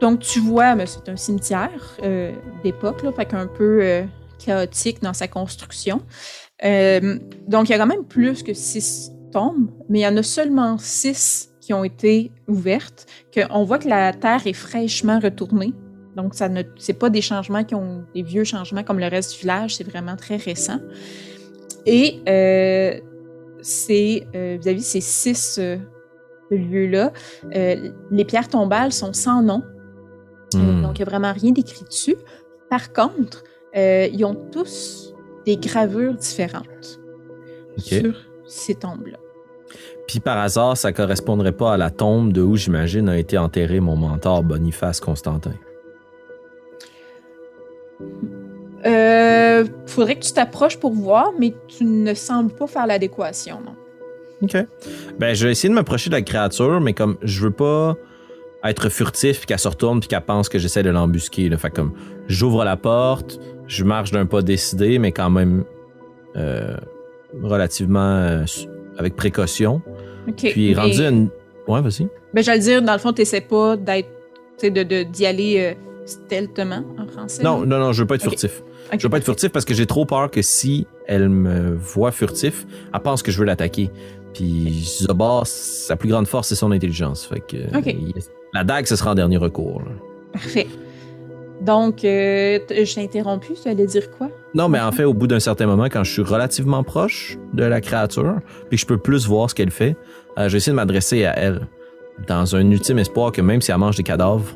[0.00, 4.04] donc, tu vois, mais c'est un cimetière euh, d'époque, là, fait qu'un peu euh,
[4.38, 6.02] chaotique dans sa construction.
[6.62, 10.22] Donc, il y a quand même plus que six tombes, mais il y en a
[10.22, 13.06] seulement six qui ont été ouvertes.
[13.32, 15.74] Que on voit que la terre est fraîchement retournée.
[16.14, 19.32] Donc, ça ne, c'est pas des changements qui ont des vieux changements comme le reste
[19.32, 20.78] du village, c'est vraiment très récent.
[21.84, 23.00] Et euh,
[23.62, 25.76] c'est euh, vis-à-vis ces six euh,
[26.50, 27.12] lieux-là,
[27.54, 29.62] euh, les pierres tombales sont sans nom.
[30.54, 30.82] Hmm.
[30.82, 32.16] Donc, il n'y a vraiment rien d'écrit dessus.
[32.70, 33.42] Par contre,
[33.74, 35.12] ils ont tous
[35.44, 36.98] des gravures différentes
[37.76, 38.14] sur
[38.46, 39.18] ces tombes-là.
[40.06, 43.80] Puis par hasard, ça correspondrait pas à la tombe de où j'imagine a été enterré
[43.80, 45.54] mon mentor Boniface Constantin.
[48.86, 53.74] Euh, faudrait que tu t'approches pour voir, mais tu ne sembles pas faire l'adéquation, non?
[54.42, 54.56] OK.
[55.18, 57.96] Ben, je vais essayer de m'approcher de la créature, mais comme je veux pas
[58.64, 61.48] être furtif puis qu'elle se retourne puis qu'elle pense que j'essaie de l'embusquer.
[61.48, 61.56] là.
[61.56, 61.92] Fait comme
[62.28, 65.64] j'ouvre la porte, je marche d'un pas décidé, mais quand même
[66.36, 66.76] euh,
[67.42, 68.44] relativement euh,
[68.98, 69.82] avec précaution.
[70.28, 70.50] OK.
[70.52, 71.28] Puis rendu à une.
[71.68, 72.06] Ouais, vas-y.
[72.34, 74.08] Ben, j'allais dire, dans le fond, tu pas d'être,
[74.58, 75.74] tu sais, de, de- d'y aller euh,
[76.06, 77.42] stealthement en français.
[77.42, 78.62] Non, non, non, je veux pas être furtif.
[78.92, 78.98] Ok.
[79.00, 82.12] Je veux pas être furtif parce que j'ai trop peur que si elle me voit
[82.12, 83.90] furtif, elle pense que je veux l'attaquer.
[84.32, 87.24] Puis Zobar, sa plus grande force, c'est son intelligence.
[87.26, 87.56] Fait que
[87.88, 88.12] il-
[88.54, 89.80] la dague, ce sera en dernier recours.
[89.80, 89.90] là.
[90.32, 90.66] Parfait.
[91.62, 94.28] Donc, euh, je t'ai interrompu, tu allais dire quoi?
[94.56, 97.62] Non, mais en fait, au bout d'un certain moment, quand je suis relativement proche de
[97.62, 98.36] la créature,
[98.70, 99.96] puis que je peux plus voir ce qu'elle fait,
[100.38, 101.66] euh, je vais essayer de m'adresser à elle,
[102.26, 104.46] dans un ultime espoir que même si elle mange des cadavres,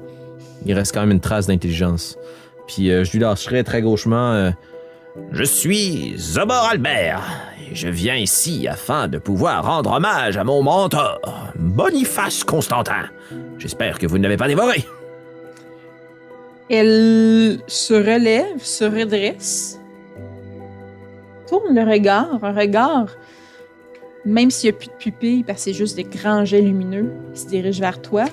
[0.65, 2.17] il reste quand même une trace d'intelligence.
[2.67, 4.33] Puis euh, je lui lâcherai très gauchement.
[4.33, 4.51] euh,
[5.33, 7.23] Je suis Zobor Albert
[7.71, 11.21] et je viens ici afin de pouvoir rendre hommage à mon mentor,
[11.57, 13.05] Boniface Constantin.
[13.59, 14.83] J'espère que vous ne l'avez pas dévoré.
[16.71, 19.80] Elle se relève, se redresse,
[21.51, 23.07] tourne le regard, un regard,
[24.25, 27.11] même s'il n'y a plus de pupilles, parce que c'est juste des grands jets lumineux
[27.35, 28.25] qui se dirigent vers toi,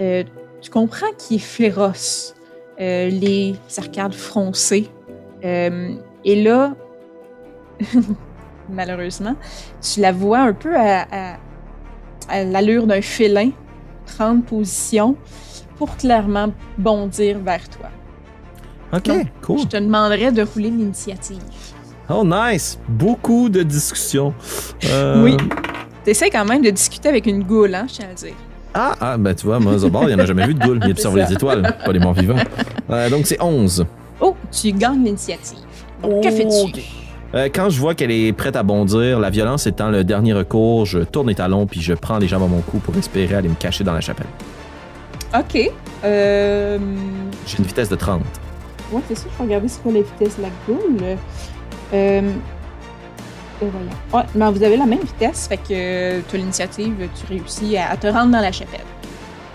[0.00, 0.22] euh,
[0.62, 2.34] tu comprends qu'il est féroce,
[2.80, 4.88] euh, les arcades froncées.
[5.44, 6.74] Euh, et là,
[8.68, 9.34] malheureusement,
[9.80, 11.36] tu la vois un peu à, à-
[12.28, 13.50] à l'allure d'un félin,
[14.16, 15.16] prendre position
[15.76, 17.88] pour clairement bondir vers toi.
[18.92, 19.58] Ok, Donc, cool.
[19.60, 21.42] Je te demanderais de rouler l'initiative.
[22.12, 22.78] Oh, nice.
[22.88, 24.34] Beaucoup de discussions.
[24.86, 25.36] Euh, Oui.
[26.04, 28.34] T'essaies quand même de discuter avec une goule, hein, je tiens à le dire.
[28.74, 30.80] Ah, ah, ben tu vois, moi, Zobar, il n'y en a jamais vu de goule.
[30.84, 32.36] Il observe les étoiles, pas les morts vivants.
[32.90, 33.84] Euh, donc, c'est 11.
[34.20, 35.58] Oh, tu gagnes l'initiative.
[36.02, 36.80] Donc, que fais-tu?
[37.34, 40.86] Euh, quand je vois qu'elle est prête à bondir, la violence étant le dernier recours,
[40.86, 43.48] je tourne les talons puis je prends les jambes à mon cou pour espérer aller
[43.48, 44.26] me cacher dans la chapelle.
[45.32, 45.70] Ok.
[46.04, 46.78] Euh...
[47.46, 48.22] J'ai une vitesse de 30.
[48.90, 49.26] Ouais, c'est ça.
[49.32, 51.16] Je vais regarder c'est quoi la vitesse de la goule.
[51.92, 52.32] Euh...
[53.60, 57.90] Ouais, mais vous avez la même vitesse, fait que tu as l'initiative, tu réussis à,
[57.90, 58.80] à te rendre dans la chapelle.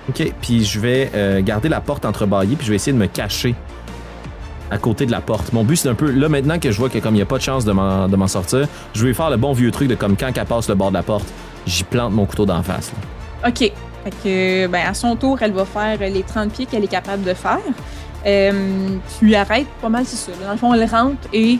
[0.10, 3.08] OK, puis je vais euh, garder la porte entrebâillée puis je vais essayer de me
[3.08, 3.56] cacher
[4.70, 5.54] à côté de la porte.
[5.54, 7.28] Mon but, c'est un peu, là, maintenant que je vois que comme il n'y a
[7.28, 10.16] pas de chance de m'en sortir, je vais faire le bon vieux truc de comme
[10.18, 11.28] quand elle passe le bord de la porte,
[11.66, 12.92] j'y plante mon couteau d'en face.
[12.92, 13.50] là.
[13.50, 13.60] OK.
[13.60, 17.24] Fait que, ben, à son tour, elle va faire les 30 pieds qu'elle est capable
[17.24, 17.60] de faire.
[18.26, 20.32] Euh, tu lui arrêtes pas mal, c'est ça.
[20.44, 21.60] Dans le fond, elle rentre et,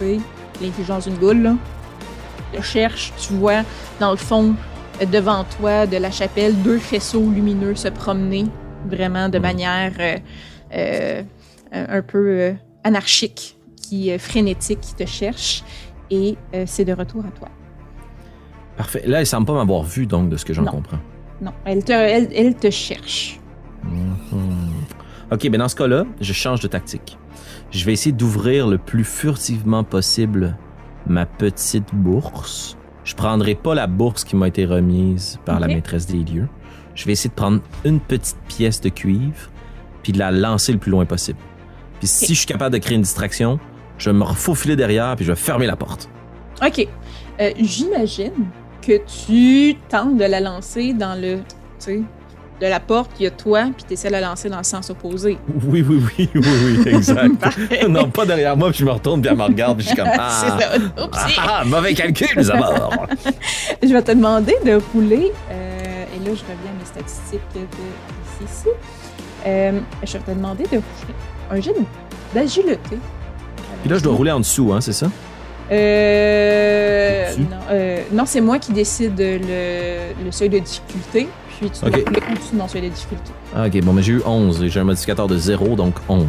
[0.00, 1.54] l'intelligence d'une goule, là,
[2.52, 3.62] elle cherche, tu vois,
[4.00, 4.54] dans le fond,
[5.06, 8.46] devant toi, de la chapelle, deux faisceaux lumineux se promener,
[8.86, 10.16] vraiment de manière euh,
[10.74, 11.22] euh,
[11.72, 12.52] un peu euh,
[12.84, 15.64] anarchique, qui, frénétique, qui te cherche.
[16.12, 16.36] Et
[16.66, 17.48] c'est de retour à toi.
[18.76, 19.04] Parfait.
[19.06, 20.98] Là, elle semble pas m'avoir vu, donc, de ce que j'en comprends.
[21.40, 23.38] Non, elle te, elle, elle te cherche.
[23.84, 24.16] Mhm.
[25.30, 27.16] Ok, ben dans ce cas-là, je change de tactique.
[27.70, 30.56] Je vais essayer d'ouvrir le plus furtivement possible
[31.06, 32.76] ma petite bourse.
[33.04, 36.48] Je prendrai pas la bourse qui m'a été remise par la maîtresse des lieux.
[36.94, 39.50] Je vais essayer de prendre une petite pièce de cuivre
[40.02, 41.38] puis de la lancer le plus loin possible.
[41.98, 43.58] Puis si je suis capable de créer une distraction,
[43.98, 46.08] je vais me refaufiler derrière puis je vais fermer la porte.
[46.64, 46.86] OK.
[47.40, 48.48] Euh, J'imagine
[48.82, 51.36] que tu tentes de la lancer dans le.
[51.38, 51.44] Tu
[51.78, 52.02] sais,
[52.60, 54.64] de la porte, il y a toi, puis tu essaies de la lancer dans le
[54.64, 55.38] sens opposé.
[55.66, 57.32] Oui, oui, oui, oui, oui, exact.
[57.88, 59.96] Non, pas derrière moi, puis je me retourne, puis elle me regarde, puis je suis
[59.96, 60.76] comme Ah, ça.
[61.02, 61.18] Oups.
[61.38, 63.06] ah, ah, mauvais calcul, d'abord.
[63.82, 65.32] Je vais te demander de rouler.
[65.50, 68.44] euh, Et là, je reviens à mes statistiques de ici.
[68.44, 68.68] ici.
[69.46, 71.14] Euh, je vais te demander de rouler
[71.50, 71.74] un jet
[72.34, 72.98] d'agilité.
[73.80, 75.06] Puis là, je dois rouler en dessous, hein, c'est ça?
[75.72, 81.28] Euh, non, euh, non, c'est moi qui décide le, le seuil de difficulté.
[81.62, 81.92] Ok.
[81.92, 83.32] rouler en dessous de mon seuil de difficulté.
[83.54, 86.26] Ah, ok, bon, mais j'ai eu 11 et j'ai un modificateur de 0, donc 11.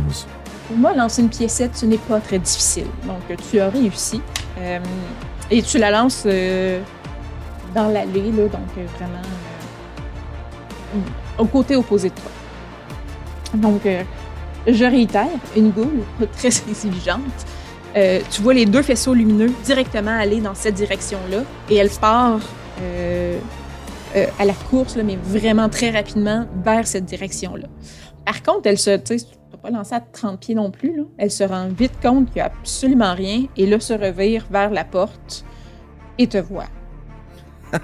[0.67, 2.88] Pour moi, lancer une piécette, ce n'est pas très difficile.
[3.06, 4.22] Donc, tu as réussi.
[4.60, 4.80] Euh,
[5.50, 6.82] et tu la lances euh,
[7.76, 9.22] dans l'allée, là, donc euh, vraiment
[11.38, 12.32] au côté opposé de toi.
[13.56, 13.82] Donc,
[14.67, 16.04] je réitère, une goule
[16.38, 16.50] très.
[17.98, 21.39] Euh, tu vois les deux faisceaux lumineux directement aller dans cette direction-là
[21.70, 22.39] et elle part
[24.15, 27.67] euh, euh, à la course, là, mais vraiment très rapidement vers cette direction-là.
[28.26, 29.17] Par contre, elle se, tu
[29.62, 30.97] pas lancer à 30 pieds non plus.
[30.97, 31.04] Là.
[31.17, 34.71] Elle se rend vite compte qu'il n'y a absolument rien et là se revire vers
[34.71, 35.45] la porte
[36.17, 36.67] et te voit.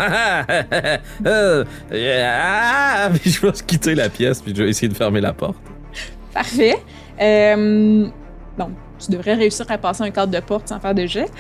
[1.26, 1.64] Euh,
[1.94, 5.58] ah, je vais quitter la pièce, puis je vais essayer de fermer la porte.
[6.34, 6.78] Parfait.
[7.22, 8.06] Euh,
[8.58, 11.32] donc, tu devrais réussir à passer un cadre de porte sans faire de jet.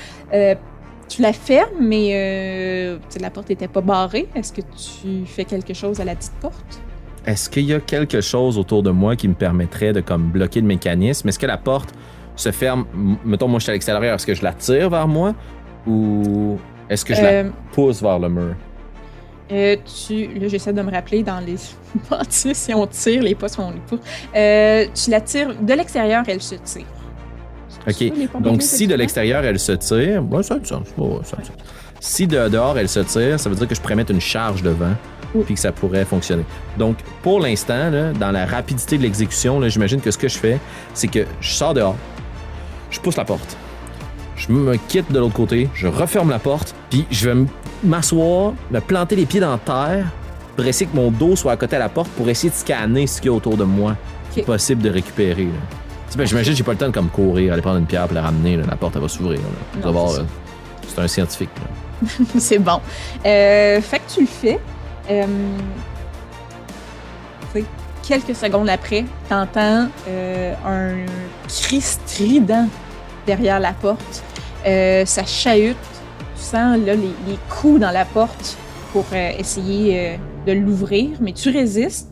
[1.10, 4.28] Tu la fermes, mais euh, la porte n'était pas barrée.
[4.36, 6.82] Est-ce que tu fais quelque chose à la petite porte?
[7.26, 10.62] Est-ce qu'il y a quelque chose autour de moi qui me permettrait de comme bloquer
[10.62, 11.28] le mécanisme?
[11.30, 11.94] Est-ce que la porte
[12.36, 12.86] se ferme?
[13.26, 14.16] Mettons, moi, je suis à l'extérieur.
[14.16, 15.34] Est-ce que je la tire vers moi?
[15.86, 16.58] Ou
[16.90, 18.56] est-ce que je la Euh, pousse vers le mur?
[19.52, 21.56] euh, tu, là, j'essaie de me rappeler dans les
[22.10, 24.00] bâtisses, si on tire, les pas sont les pouces.
[24.36, 26.86] Euh, tu la tires de l'extérieur, elle se tire.
[27.88, 28.42] OK.
[28.42, 30.88] Donc, si de l'extérieur, elle se tire, ouais, ça a du sens.
[30.98, 31.56] Ouais, ça a du sens.
[32.00, 34.62] Si de dehors, elle se tire, ça veut dire que je pourrais mettre une charge
[34.62, 34.94] devant,
[35.46, 36.44] puis que ça pourrait fonctionner.
[36.78, 40.60] Donc, pour l'instant, dans la rapidité de l'exécution, j'imagine que ce que je fais,
[40.94, 41.96] c'est que je sors dehors,
[42.92, 43.58] je pousse la porte,
[44.36, 47.46] je me quitte de l'autre côté, je referme la porte, puis je vais
[47.84, 50.06] m'asseoir, me planter les pieds dans la terre,
[50.56, 53.08] pour essayer que mon dos soit à côté de la porte, pour essayer de scanner
[53.08, 53.96] ce qu'il y a autour de moi,
[54.34, 54.48] qui est Ok.
[54.48, 55.46] possible de récupérer.
[55.46, 55.52] là.
[56.18, 58.16] Ben, J'imagine que j'ai pas le temps de comme courir, aller prendre une pierre pour
[58.16, 58.58] la ramener.
[58.58, 58.64] là.
[58.68, 59.40] La porte, elle va s'ouvrir.
[60.88, 61.50] c'est un scientifique.
[62.40, 62.82] C'est bon.
[63.24, 64.60] Euh, fait que tu le fais.
[65.12, 65.26] Euh,
[68.08, 71.06] quelques secondes après, t'entends euh, un
[71.48, 72.68] cri strident
[73.28, 74.24] derrière la porte.
[74.66, 75.78] Euh, ça chahute.
[76.36, 78.58] Tu sens là, les, les coups dans la porte
[78.92, 82.10] pour essayer de l'ouvrir, mais tu résistes.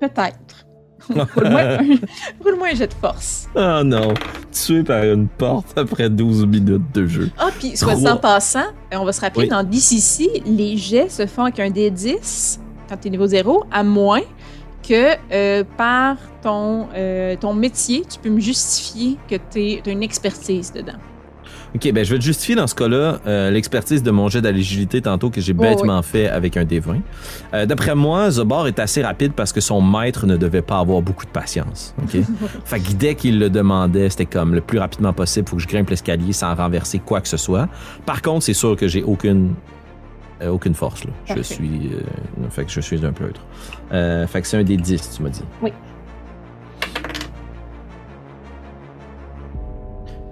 [0.00, 0.47] Peut-être.
[1.34, 3.48] Roule-moi un, jet de force.
[3.54, 4.14] Oh non,
[4.52, 7.30] tué par une porte après 12 minutes de jeu.
[7.38, 9.48] Ah, puis soit en passant, on va se rappeler, Oui.
[9.48, 13.82] dans DCC, les jets se font avec un D10 quand tu es niveau 0, à
[13.82, 14.22] moins
[14.88, 20.02] que euh, par ton, euh, ton métier, tu peux me justifier que tu as une
[20.02, 20.98] expertise dedans.
[21.74, 25.02] Ok, ben je vais te justifier dans ce cas-là euh, l'expertise de mon jet d'agilité
[25.02, 27.00] tantôt que j'ai Oh, bêtement fait avec un D20.
[27.52, 31.02] Euh, D'après moi, Zobar est assez rapide parce que son maître ne devait pas avoir
[31.02, 31.94] beaucoup de patience.
[32.02, 32.16] Ok,
[32.64, 35.68] fait que dès qu'il le demandait, c'était comme le plus rapidement possible, faut que je
[35.68, 37.68] grimpe l'escalier sans renverser quoi que ce soit.
[38.06, 39.54] Par contre, c'est sûr que j'ai aucune
[40.40, 41.10] euh, aucune force là.
[41.36, 43.40] Je suis, euh, fait que je suis un pleutre.
[43.92, 45.42] Euh, fait que c'est un des 10, tu m'as dit.
[45.62, 45.72] Oui.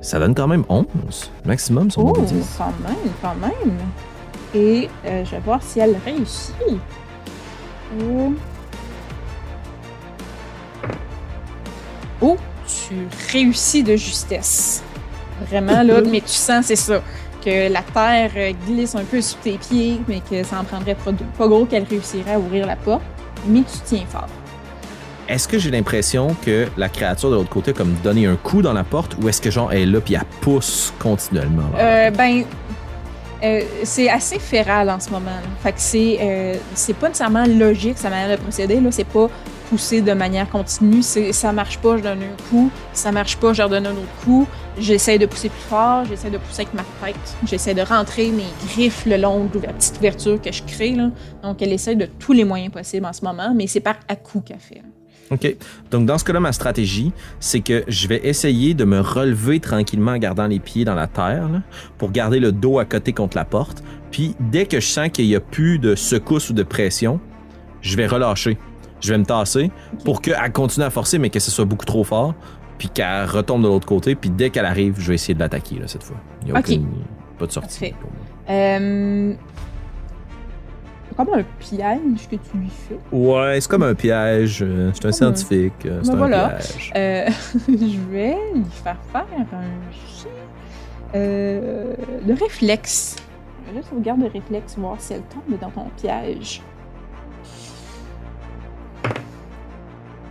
[0.06, 0.84] Ça donne quand même 11
[1.44, 2.44] maximum sur mon Oh, D10.
[2.56, 3.76] quand même, quand même.
[4.54, 6.54] Et euh, je vais voir si elle réussit.
[8.00, 8.28] Euh.
[12.20, 12.36] Oh,
[12.68, 14.84] tu réussis de justesse.
[15.48, 17.02] Vraiment, là, mais tu sens, c'est ça,
[17.44, 20.94] que la terre euh, glisse un peu sous tes pieds, mais que ça en prendrait
[20.94, 23.02] pas, pas gros qu'elle réussirait à ouvrir la porte.
[23.48, 24.28] Mais tu tiens fort.
[25.28, 28.62] Est-ce que j'ai l'impression que la créature de l'autre côté a comme donné un coup
[28.62, 31.64] dans la porte ou est-ce que genre elle est là puis elle pousse continuellement?
[31.76, 32.44] Euh, ben,
[33.42, 35.30] euh, c'est assez féral en ce moment.
[35.62, 38.80] Fait que c'est, euh, c'est pas nécessairement logique sa manière de procéder.
[38.80, 39.28] Là, c'est pas
[39.68, 41.02] poussé de manière continue.
[41.02, 42.70] Ça marche pas, je donne un coup.
[42.92, 44.46] Ça marche pas, je redonne un autre coup.
[44.78, 46.04] J'essaie de pousser plus fort.
[46.08, 47.36] J'essaie de pousser avec ma tête.
[47.44, 50.92] J'essaie de rentrer mes griffes le long de la petite ouverture que je crée.
[50.92, 51.10] Là.
[51.42, 54.40] Donc, elle essaie de tous les moyens possibles en ce moment, mais c'est par à-coup
[54.40, 54.82] qu'elle fait.
[55.30, 55.56] OK.
[55.90, 60.12] Donc, dans ce cas-là, ma stratégie, c'est que je vais essayer de me relever tranquillement
[60.12, 61.62] en gardant les pieds dans la terre là,
[61.98, 63.82] pour garder le dos à côté contre la porte.
[64.11, 67.18] Puis, dès que je sens qu'il n'y a plus de secousse ou de pression,
[67.80, 68.57] je vais relâcher.
[69.01, 69.70] Je vais me tasser
[70.05, 72.34] pour qu'elle continue à forcer, mais que ce soit beaucoup trop fort.
[72.78, 74.14] Puis qu'elle retombe de l'autre côté.
[74.14, 76.16] Puis dès qu'elle arrive, je vais essayer de l'attaquer cette fois.
[76.42, 76.86] Il n'y a aucune-
[77.38, 77.90] pas de sortie.
[78.01, 78.20] Pour moi.
[78.51, 79.34] Euh,
[81.16, 82.98] comme un piège que tu lui fais.
[83.10, 84.58] Ouais, c'est comme un piège.
[84.62, 85.72] euh, C'est un scientifique.
[85.86, 86.48] euh, C'est Ben un voilà.
[86.50, 86.92] piège.
[86.96, 87.26] Euh,
[87.68, 90.28] je vais lui faire faire un jet
[91.14, 91.94] euh,
[92.24, 93.16] de réflexe.
[93.74, 96.60] Là, sauvegarde de réflexe, voir si elle tombe dans ton piège.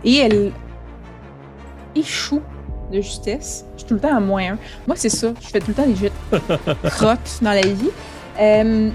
[0.04, 0.52] Et elle
[1.94, 2.42] échoue
[2.92, 3.64] de justesse.
[3.74, 4.58] Je suis tout le temps à moins 1.
[4.86, 5.28] Moi, c'est ça.
[5.40, 7.90] Je fais tout le temps des jets de crottes dans la vie.
[8.40, 8.90] Euh,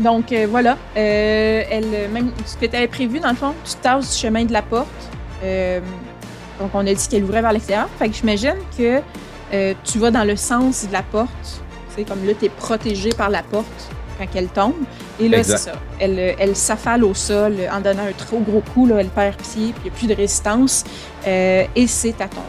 [0.00, 0.76] donc, euh, voilà.
[0.96, 4.44] Euh, elle, même ce que tu avais prévu, dans le fond, tu tasses du chemin
[4.44, 4.88] de la porte.
[5.44, 5.80] Euh,
[6.58, 7.88] donc, on a dit qu'elle ouvrait vers l'extérieur.
[7.98, 9.00] Fait que j'imagine que
[9.52, 11.62] euh, tu vas dans le sens de la porte.
[11.94, 13.66] C'est comme là, tu es protégé par la porte
[14.18, 14.74] quand elle tombe.
[15.18, 15.72] Et là, c'est ça.
[15.98, 18.86] Elle, euh, elle s'affale au sol euh, en donnant un trop gros coup.
[18.86, 20.84] Là, elle perd pied, puis il n'y a plus de résistance.
[21.26, 22.44] Euh, et c'est à ton tour.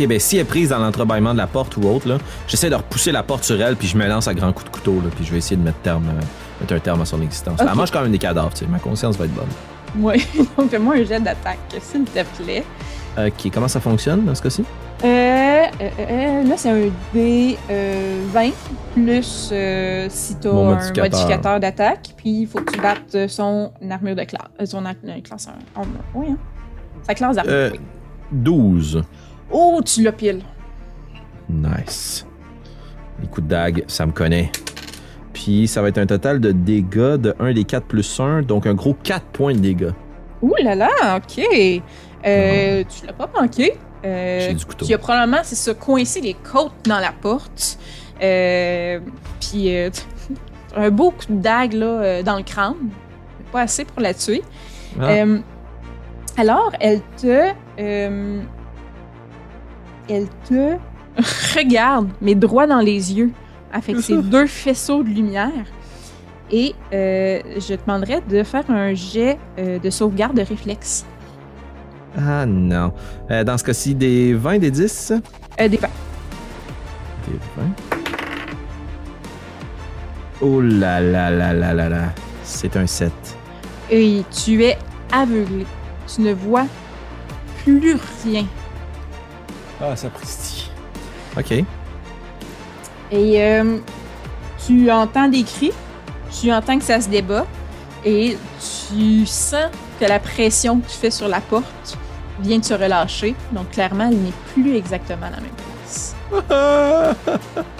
[0.00, 2.76] Ok, ben si elle est prise dans l'entrebâillement de la porte ou autre, j'essaie de
[2.76, 5.10] repousser la porte sur elle, puis je me lance à grands coups de couteau, là,
[5.14, 6.22] puis je vais essayer de mettre, terme, euh,
[6.60, 7.60] mettre un terme à son existence.
[7.60, 7.66] Ok.
[7.70, 9.48] Elle mange quand même des cadavres, tu sais, ma conscience va être bonne.
[9.98, 10.24] Oui.
[10.56, 12.64] donc, fais-moi un jet d'attaque, s'il te plaît.
[13.16, 14.64] Ok, comment ça fonctionne dans ce cas-ci?
[15.04, 18.50] Euh, euh, euh, là, c'est un D euh, 20
[18.94, 21.04] plus euh, si tu as Mon un modificateur.
[21.04, 22.14] modificateur d'attaque.
[22.16, 24.42] Puis il faut que tu battes euh, son armure de classe.
[24.60, 25.94] Euh, son euh, classe armure.
[26.14, 26.36] Oui, hein?
[27.06, 27.52] Sa classe d'armure.
[27.54, 27.80] Euh, oui.
[28.32, 29.02] 12.
[29.50, 30.42] Oh, tu l'as pile.
[31.48, 32.26] Nice.
[33.20, 34.50] Les coups de dague, ça me connaît.
[35.38, 38.66] Puis ça va être un total de dégâts de 1 des 4 plus 1, donc
[38.66, 39.92] un gros 4 points de dégâts.
[40.42, 41.44] Ouh là là, ok.
[42.26, 43.74] Euh, Tu l'as pas manqué.
[44.04, 44.84] Euh, J'ai du couteau.
[44.84, 47.78] Tu as probablement, c'est ça, coincé les côtes dans la porte.
[48.20, 48.98] Euh,
[49.40, 49.90] puis euh,
[50.76, 52.74] un beau coup de dague là, dans le crâne.
[53.52, 54.42] Pas assez pour la tuer.
[55.00, 55.22] Ah.
[56.36, 57.52] Alors, elle te.
[57.76, 58.42] elle
[60.48, 60.76] te
[61.56, 63.30] regarde, mais droit dans les yeux,
[63.72, 65.66] avec ses deux faisceaux de lumière.
[66.50, 71.04] Et euh, je te demanderais de faire un jet euh, de sauvegarde de réflexe.
[72.16, 72.92] Ah non.
[73.30, 75.12] Euh, dans ce cas-ci, des 20, des 10?
[75.60, 75.90] Euh, des vingt.
[77.26, 77.66] Des 20.
[80.40, 82.02] Oh là là là là là là.
[82.44, 83.12] C'est un 7.
[83.90, 84.78] Et tu es
[85.12, 85.66] aveuglé.
[86.06, 86.66] Tu ne vois
[87.62, 88.46] plus rien.
[89.80, 90.70] Ah, ça pristille.
[91.36, 91.64] Ok.
[93.10, 93.78] Et euh,
[94.66, 95.72] tu entends des cris,
[96.40, 97.46] tu entends que ça se débat,
[98.04, 98.36] et
[98.88, 101.98] tu sens que la pression que tu fais sur la porte
[102.40, 103.34] vient de se relâcher.
[103.52, 105.50] Donc clairement, elle n'est plus exactement à la même
[105.82, 106.14] place.
[106.50, 107.14] ah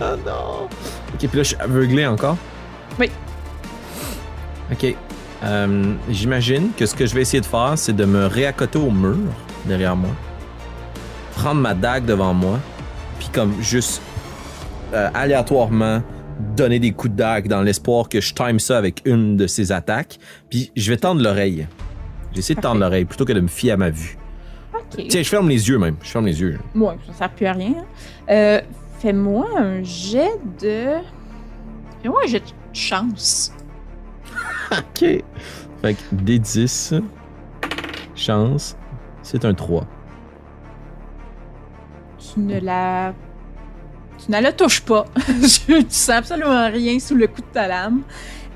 [0.27, 0.69] non.
[1.15, 2.37] Ok, puis là, je suis aveuglé encore?
[2.99, 3.11] Oui.
[4.73, 4.95] Ok.
[5.45, 8.91] Euh, J'imagine que ce que je vais essayer de faire, c'est de me réaccoter au
[8.91, 9.17] mur
[9.67, 10.11] derrière moi,
[11.37, 12.59] prendre ma dague devant moi,
[13.21, 14.03] puis comme juste
[14.95, 16.03] euh, aléatoirement
[16.57, 19.73] donner des coups de dague dans l'espoir que je time ça avec une de ces
[19.73, 20.19] attaques,
[20.51, 21.67] puis je vais tendre l'oreille.
[22.33, 24.17] J'ai essayé de tendre l'oreille plutôt que de me fier à ma vue.
[24.75, 25.07] Ok.
[25.09, 25.97] Tiens, je ferme les yeux même.
[26.03, 26.59] Je ferme les yeux.
[26.75, 27.75] Moi, ça sert plus à rien.
[27.79, 27.85] hein.
[28.31, 28.61] Euh,
[29.01, 30.31] Fais-moi un jet
[30.61, 30.95] de.
[32.03, 33.53] Fais-moi un jet de chance.
[34.73, 34.99] OK.
[35.01, 35.25] Fait
[35.95, 37.01] que D10,
[38.15, 38.77] chance,
[39.23, 39.85] c'est un 3.
[42.19, 43.15] Tu ne la.
[44.25, 45.05] Tu ne la touches pas.
[45.27, 48.03] tu sens absolument rien sous le coup de ta lame.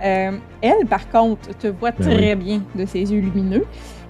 [0.04, 3.64] Euh, elle, par contre, te voit Ben très bien de ses yeux lumineux.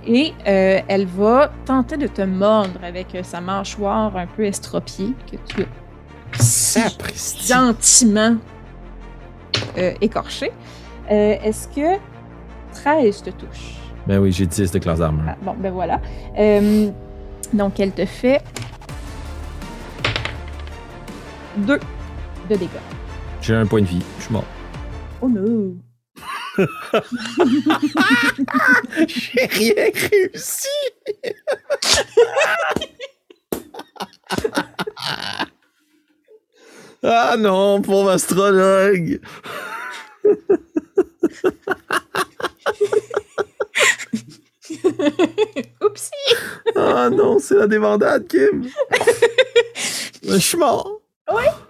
[0.07, 5.13] Et euh, elle va tenter de te mordre avec euh, sa mâchoire un peu estropiée
[5.31, 8.37] que tu as gentiment
[9.79, 10.51] euh, écorché.
[11.09, 11.99] Est-ce que
[12.73, 13.77] 13 te touche?
[14.07, 15.25] Ben oui, j'ai 10 de classe d'armure.
[15.29, 16.01] Ah, bon, ben voilà.
[17.53, 18.41] Donc, elle te fait
[21.57, 21.79] 2
[22.49, 22.69] de dégâts.
[23.41, 24.03] J'ai un point de vie.
[24.19, 24.45] Je suis mort.
[25.21, 25.77] Oh no!
[29.07, 30.69] J'ai rien réussi!
[37.03, 39.19] ah non, pauvre astrologue!
[45.81, 46.11] Oupsie!
[46.77, 48.69] Ah non, c'est la débandade, Kim!
[50.23, 50.92] Je suis mort!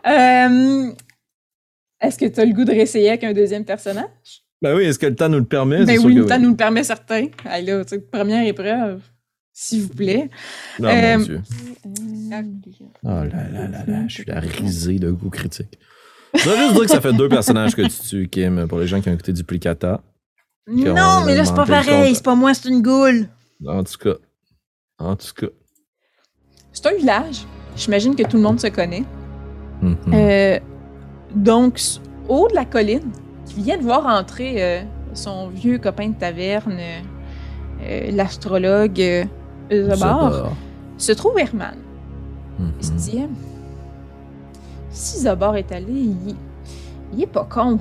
[0.06, 0.90] Euh,
[2.00, 4.42] Est-ce que tu as le goût de réessayer avec un deuxième personnage?
[4.60, 5.84] Ben oui, est-ce que le temps nous le permet?
[5.84, 7.26] Ben oui, le temps nous le permet certain.
[7.44, 7.82] Allez, là,
[8.12, 9.02] première épreuve,
[9.52, 10.30] s'il vous plaît.
[10.78, 11.42] Non, Euh, mon Dieu.
[13.04, 15.78] Oh là là là là, je suis la risée de goût critique.
[16.34, 18.86] Je voudrais juste dire que ça fait deux personnages que tu tues, Kim, pour les
[18.86, 20.00] gens qui ont écouté Duplicata.
[20.66, 22.14] Non, mais là, c'est pas pareil.
[22.14, 23.28] C'est pas moi, c'est une goule.
[23.66, 24.14] En tout cas.
[24.98, 25.48] En tout cas.
[26.72, 27.44] C'est un village.
[27.76, 29.02] J'imagine que tout le monde se connaît.
[29.82, 29.96] Mhm.
[30.14, 30.58] Euh,
[31.34, 31.80] donc,
[32.28, 33.10] haut de la colline,
[33.46, 34.82] qui vient de voir entrer euh,
[35.14, 36.78] son vieux copain de taverne,
[37.82, 39.26] euh, l'astrologue
[39.70, 40.52] Zabar.
[40.98, 41.76] se trouve Herman.
[42.58, 42.72] Mhm.
[42.80, 43.26] Il se dit, euh,
[44.90, 46.36] si Zabar est allé, il,
[47.14, 47.78] il est pas con.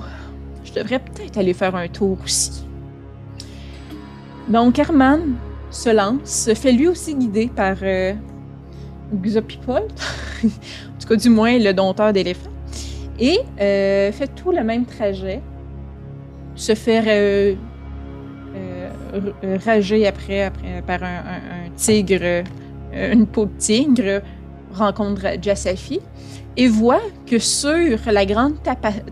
[0.64, 2.66] Je devrais peut-être aller faire un tour aussi.
[4.48, 5.34] Donc, Herman
[5.70, 8.12] se lance, se fait lui aussi guider par euh,
[9.14, 9.82] Xopipol,
[11.06, 12.50] tout du moins, le dompteur d'éléphants,
[13.18, 15.40] et euh, fait tout le même trajet,
[16.54, 17.54] se fait euh,
[18.54, 22.44] euh, rager après, après par un, tigre,
[22.92, 24.22] une peau de tigre,
[24.72, 26.00] rencontre Jassafi,
[26.56, 28.54] et voit que sur la grande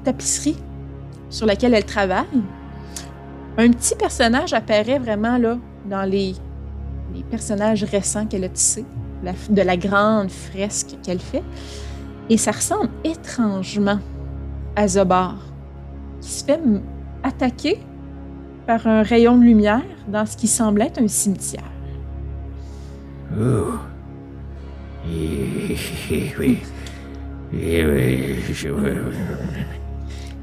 [0.04, 0.56] tapisserie
[1.30, 2.26] sur laquelle elle travaille,
[3.56, 6.34] un petit personnage apparaît vraiment là dans les,
[7.14, 8.84] les personnages récents qu'elle a tissés,
[9.22, 11.42] la- de la grande fresque qu'elle fait.
[12.28, 13.98] Et ça ressemble étrangement
[14.76, 15.36] à Zobar,
[16.20, 16.60] qui se fait
[17.22, 17.78] attaquer
[18.66, 21.64] par un rayon de lumière dans ce qui semble être un cimetière.
[23.38, 23.72] Oh.
[26.38, 26.58] Oui.
[27.52, 28.68] Oui, je-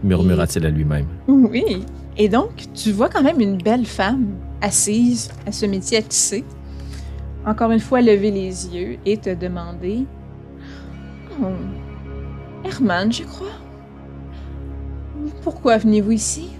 [0.03, 1.07] Murmura-t-il à lui-même.
[1.27, 1.85] Oui.
[2.17, 4.25] Et donc, tu vois quand même une belle femme
[4.61, 6.43] assise à ce métier à tisser.
[7.47, 10.05] Encore une fois, lever les yeux et te demander
[11.41, 11.45] Oh,
[12.65, 13.47] Herman, je crois.
[15.43, 16.49] Pourquoi venez-vous ici?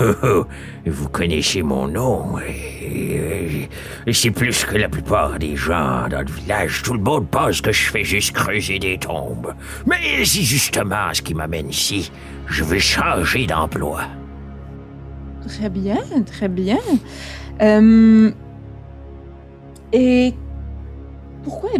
[0.00, 0.44] Oh, oh,
[0.86, 2.38] vous connaissez mon nom.
[2.40, 3.68] et-
[4.06, 6.82] et C'est plus que la plupart des gens dans le village.
[6.82, 9.54] Tout le monde pense que je fais juste creuser des tombes.
[9.86, 12.10] Mais c'est justement ce qui m'amène ici.
[12.46, 14.02] Je veux changer d'emploi.
[15.46, 16.78] Très bien, très bien.
[17.62, 18.30] Euh,
[19.92, 20.34] et
[21.44, 21.70] pourquoi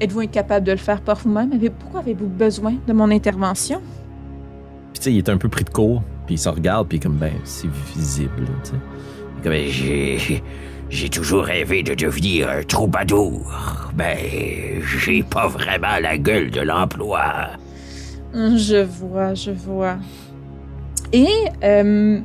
[0.00, 1.50] êtes-vous incapable de le faire par vous-même?
[1.78, 3.80] Pourquoi avez-vous besoin de mon intervention?
[4.92, 6.98] Puis tu sais, il est un peu pris de court, puis il se regarde, puis
[6.98, 8.76] comme, ben, c'est visible, tu sais.
[9.42, 10.42] Comme j'ai.
[10.88, 13.52] J'ai toujours rêvé de devenir un troubadour.
[13.96, 17.48] Mais j'ai pas vraiment la gueule de l'emploi.
[18.32, 19.96] Je vois, je vois.
[21.12, 21.28] Et
[21.64, 22.20] euh,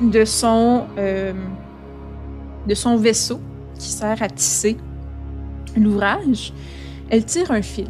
[0.00, 1.32] de son euh,
[2.66, 3.40] de son vaisseau
[3.78, 4.76] qui sert à tisser
[5.76, 6.52] l'ouvrage,
[7.10, 7.88] elle tire un fil.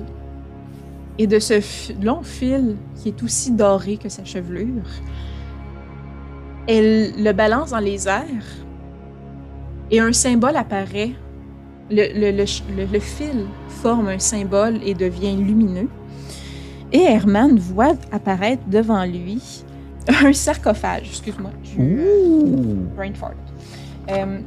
[1.19, 1.55] Et de ce
[2.05, 4.85] long fil qui est aussi doré que sa chevelure,
[6.69, 8.25] elle le balance dans les airs
[9.91, 11.13] et un symbole apparaît.
[11.91, 15.89] Le, le- le ch- le- le fil forme un symbole et devient lumineux.
[16.93, 19.41] Et Herman voit apparaître devant lui
[20.23, 21.09] un sarcophage.
[21.09, 21.51] Excuse-moi,
[22.95, 23.33] brain fart.
[24.11, 24.39] Euh,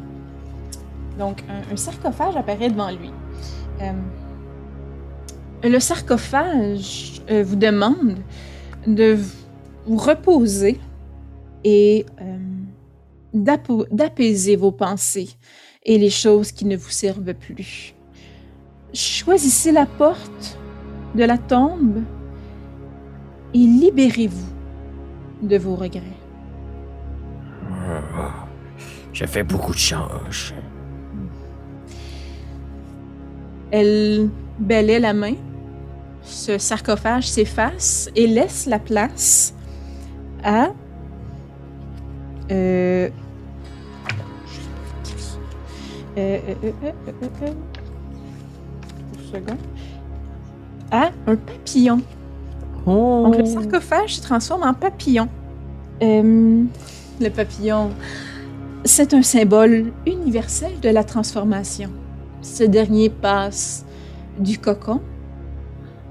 [1.18, 3.12] donc, un, sarcophage apparaît devant lui.
[3.82, 3.92] Euh,
[5.64, 8.18] le sarcophage euh, vous demande
[8.88, 9.18] de
[9.86, 10.80] vous reposer
[11.64, 12.38] et euh,
[13.34, 15.30] d'apaiser vos pensées
[15.84, 17.94] et les choses qui ne vous servent plus.
[18.94, 20.58] Choisissez la porte
[21.16, 22.04] de la tombe
[23.54, 26.02] et libérez-vous de vos regrets.
[29.14, 30.54] Ça fait beaucoup de chance.
[33.72, 35.34] Elle balaie la main.
[36.24, 39.54] Ce sarcophage s'efface et laisse la place
[40.44, 40.70] à.
[42.52, 43.10] Euh,
[46.18, 46.92] euh, euh, euh, euh,
[47.24, 47.48] euh,
[49.34, 49.56] euh.
[50.92, 52.02] À un papillon.
[52.86, 53.24] Oh!
[53.26, 55.30] Donc le sarcophage se transforme en papillon.
[56.04, 56.64] Euh,
[57.22, 57.92] le papillon,
[58.84, 61.90] c'est un symbole universel de la transformation.
[62.42, 63.86] Ce dernier passe
[64.40, 65.02] du cocon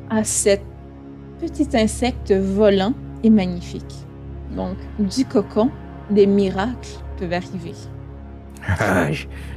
[0.09, 0.63] à cet
[1.41, 3.95] petit insecte volant et magnifique.
[4.57, 5.71] Donc, du cocon,
[6.11, 7.75] des miracles peuvent arriver.
[8.79, 9.07] Ah,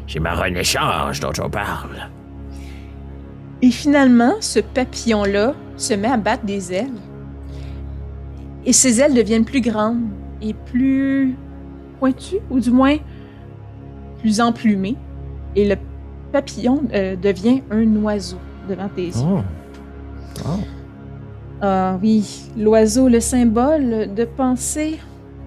[0.07, 2.09] C'est ma renaissance dont on parle.
[3.61, 6.91] Et finalement, ce papillon-là se met à battre des ailes.
[8.65, 10.07] Et ses ailes deviennent plus grandes
[10.41, 11.35] et plus
[11.99, 12.97] pointues, ou du moins
[14.19, 14.95] plus emplumées.
[15.55, 15.75] Et le
[16.33, 19.13] papillon euh, devient un oiseau devant tes yeux.
[19.25, 19.39] Oh.
[20.45, 20.59] Oh.
[21.61, 24.99] Ah oui, l'oiseau, le symbole de penser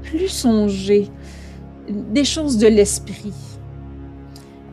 [0.02, 1.10] plus songer,
[1.88, 3.34] des choses de l'esprit.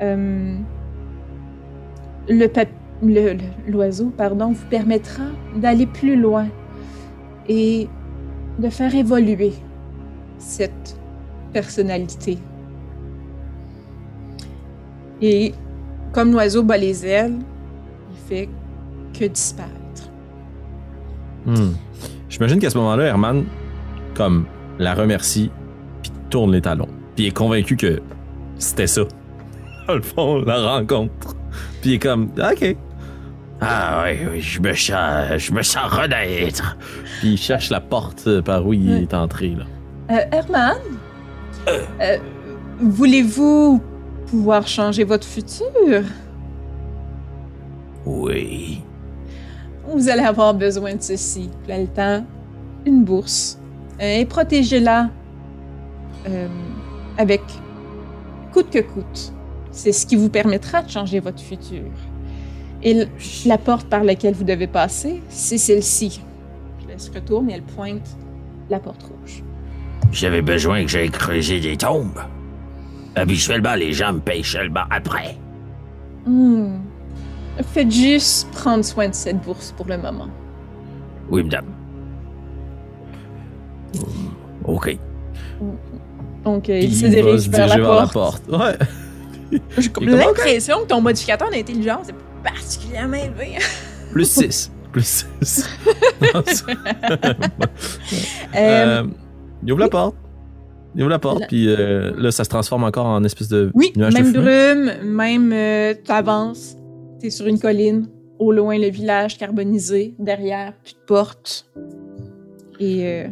[0.01, 0.55] Euh,
[2.29, 3.37] le-
[3.67, 5.23] l'oiseau, pardon, vous permettra
[5.57, 6.47] d'aller plus loin
[7.49, 7.89] et
[8.59, 9.53] de faire évoluer
[10.37, 10.97] cette
[11.51, 12.37] personnalité.
[15.21, 15.53] Et
[16.13, 17.39] comme l'oiseau bat les ailes,
[18.11, 18.49] il fait
[19.17, 19.73] que disparaître.
[21.45, 21.73] Hmm.
[22.29, 23.43] J'imagine qu'à ce moment-là, Herman,
[24.15, 24.45] comme,
[24.79, 25.51] la remercie,
[26.01, 26.87] puis tourne les talons.
[27.15, 28.01] Puis est convaincu que
[28.57, 29.01] c'était ça.
[29.87, 31.35] Dans le fond, la rencontre.
[31.81, 32.75] Puis il est comme, OK.
[33.61, 36.75] Ah oui, oui, je me sens, je me sens renaître.
[37.19, 39.01] Puis il cherche la porte euh, par où il Ouais.
[39.03, 39.49] est entré.
[39.55, 39.65] Là.
[40.11, 40.77] Euh, Herman,
[41.69, 42.17] euh,
[42.81, 43.81] voulez-vous
[44.33, 46.01] pouvoir changer votre futur?
[48.03, 48.81] Oui.
[49.87, 51.51] Vous allez avoir besoin de ceci.
[51.67, 52.25] Le temps,
[52.83, 53.59] une bourse.
[54.01, 55.11] Euh, et protégez-la
[56.27, 56.47] euh,
[57.19, 57.41] avec
[58.51, 59.33] coûte que coûte.
[59.69, 61.91] C'est ce qui vous permettra de changer votre futur.
[62.81, 63.05] Et
[63.45, 66.23] la porte par laquelle vous devez passer, c'est celle-ci.
[66.91, 68.17] Elle se retourne et elle pointe
[68.71, 69.43] la porte rouge.
[70.11, 72.19] J'avais besoin que j'aille creuser des tombes.
[73.15, 75.37] Habituellement, les gens me payent seulement après.
[76.25, 76.77] Hmm.
[77.73, 80.27] Faites juste prendre soin de cette bourse pour le moment.
[81.29, 81.65] Oui, madame.
[84.65, 84.97] OK.
[86.43, 88.43] Donc, euh, Puis il se dirige se vers, diriger la porte.
[88.49, 88.77] Ouais.
[89.77, 93.57] J'ai l'impression que ton modificateur d'intelligence est particulièrement élevé.
[94.11, 94.71] Plus 6.
[94.91, 95.69] Plus 6.
[98.55, 99.03] Euh, Euh,
[99.63, 100.15] il ouvre la porte.
[100.95, 103.91] Il ouvre la porte, puis euh, là, ça se transforme encore en espèce de oui,
[103.95, 106.75] nuage même de brume, même euh, t'avances,
[107.19, 111.65] t'es sur une colline, au loin le village carbonisé, derrière, plus de porte.
[112.79, 113.27] Et euh,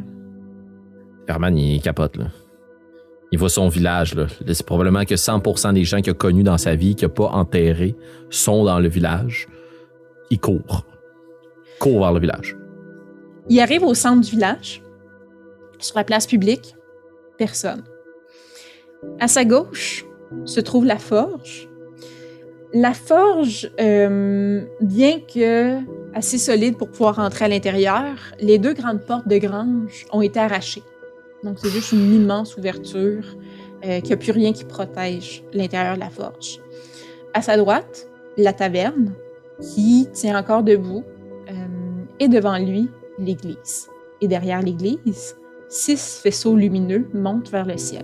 [1.27, 2.25] Herman, il capote, là.
[3.31, 4.23] Il voit son village, là.
[4.45, 7.13] Là, C'est probablement que 100% des gens qu'il a connus dans sa vie, qu'il n'a
[7.13, 7.95] pas enterrés,
[8.29, 9.47] sont dans le village.
[10.31, 10.85] Il court.
[11.75, 12.57] Il court vers le village.
[13.49, 14.81] il arrive au centre du village,
[15.79, 16.75] sur la place publique,
[17.45, 17.83] personne.
[19.19, 20.05] À sa gauche
[20.45, 21.67] se trouve la forge.
[22.71, 25.79] La forge, euh, bien que
[26.13, 30.39] assez solide pour pouvoir rentrer à l'intérieur, les deux grandes portes de grange ont été
[30.39, 30.83] arrachées.
[31.43, 33.25] Donc c'est juste une immense ouverture,
[33.85, 36.59] euh, qu'il n'y a plus rien qui protège l'intérieur de la forge.
[37.33, 39.15] À sa droite, la taverne,
[39.59, 41.03] qui tient encore debout,
[41.49, 41.53] euh,
[42.19, 42.87] et devant lui,
[43.17, 43.89] l'église.
[44.21, 45.35] Et derrière l'église,
[45.71, 48.03] six faisceaux lumineux montent vers le ciel.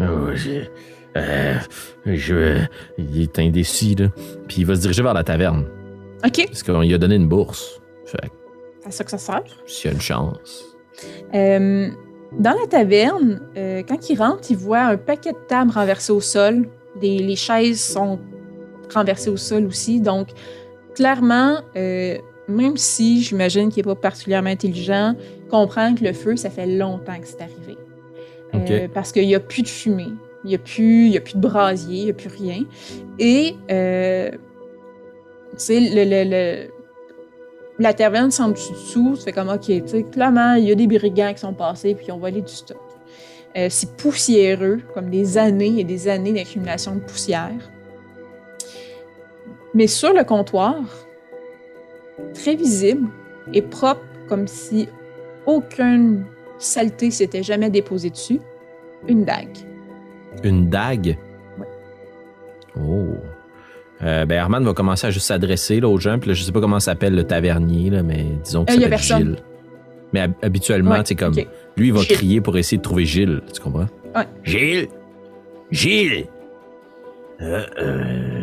[0.00, 0.64] Oh, je,
[1.16, 1.54] euh,
[2.04, 2.60] je,
[2.98, 4.08] Il est indécis, là.
[4.48, 5.66] Puis il va se diriger vers la taverne.
[6.24, 7.80] OK, Parce qu'on lui a donné une bourse.
[8.04, 8.18] Fait
[8.84, 9.42] à ça que ça sert?
[9.66, 10.64] s'il y a une chance.
[11.34, 11.88] Euh,
[12.38, 16.20] dans la taverne, euh, quand il rentre, il voit un paquet de tables renversées au
[16.20, 16.68] sol.
[17.00, 18.18] Des, les chaises sont
[18.92, 20.00] renversées au sol aussi.
[20.00, 20.28] Donc,
[20.94, 22.16] clairement, euh,
[22.48, 25.14] même si j'imagine qu'il n'est pas particulièrement intelligent,
[25.48, 27.78] il comprend que le feu, ça fait longtemps que c'est arrivé.
[28.54, 30.12] Euh, parce qu'il n'y a plus de fumée,
[30.44, 32.64] il n'y a, plus- y a plus de brasier, il n'y a plus rien.
[33.18, 34.36] Et, euh, tu
[35.56, 36.68] sais, le, le- le-
[37.78, 40.86] la taverne s'en dessous ça fait comme, OK, tu sais, clairement, il y a des
[40.86, 42.76] brigands qui sont passés puis qui ont volé du stock.
[43.56, 47.50] Euh, c'est poussiéreux, comme des années et des années d'accumulation de poussière.
[49.74, 50.76] Mais sur le comptoir,
[52.34, 53.08] très visible
[53.52, 54.88] et propre, comme si
[55.48, 56.24] aucune
[56.58, 58.40] saleté s'était jamais déposée dessus,
[59.08, 59.56] une dague.
[60.44, 61.16] Une dague?
[61.58, 61.66] Ouais.
[62.80, 63.14] Oh.
[64.02, 66.18] Euh, ben, Herman va commencer à juste s'adresser aux gens.
[66.18, 68.78] Puis là, je sais pas comment s'appelle le tavernier, là, mais disons que Euh, y
[68.78, 69.18] a s'appelle personne.
[69.22, 69.36] Gilles.
[70.12, 71.34] Mais hab- habituellement, Ouais, sais, comme.
[71.76, 72.16] Lui, il va Gilles.
[72.16, 73.40] crier pour essayer de trouver Gilles.
[73.52, 73.86] Tu comprends?
[74.44, 74.88] Gilles?
[75.70, 76.26] Gilles?
[77.40, 78.42] Euh, euh,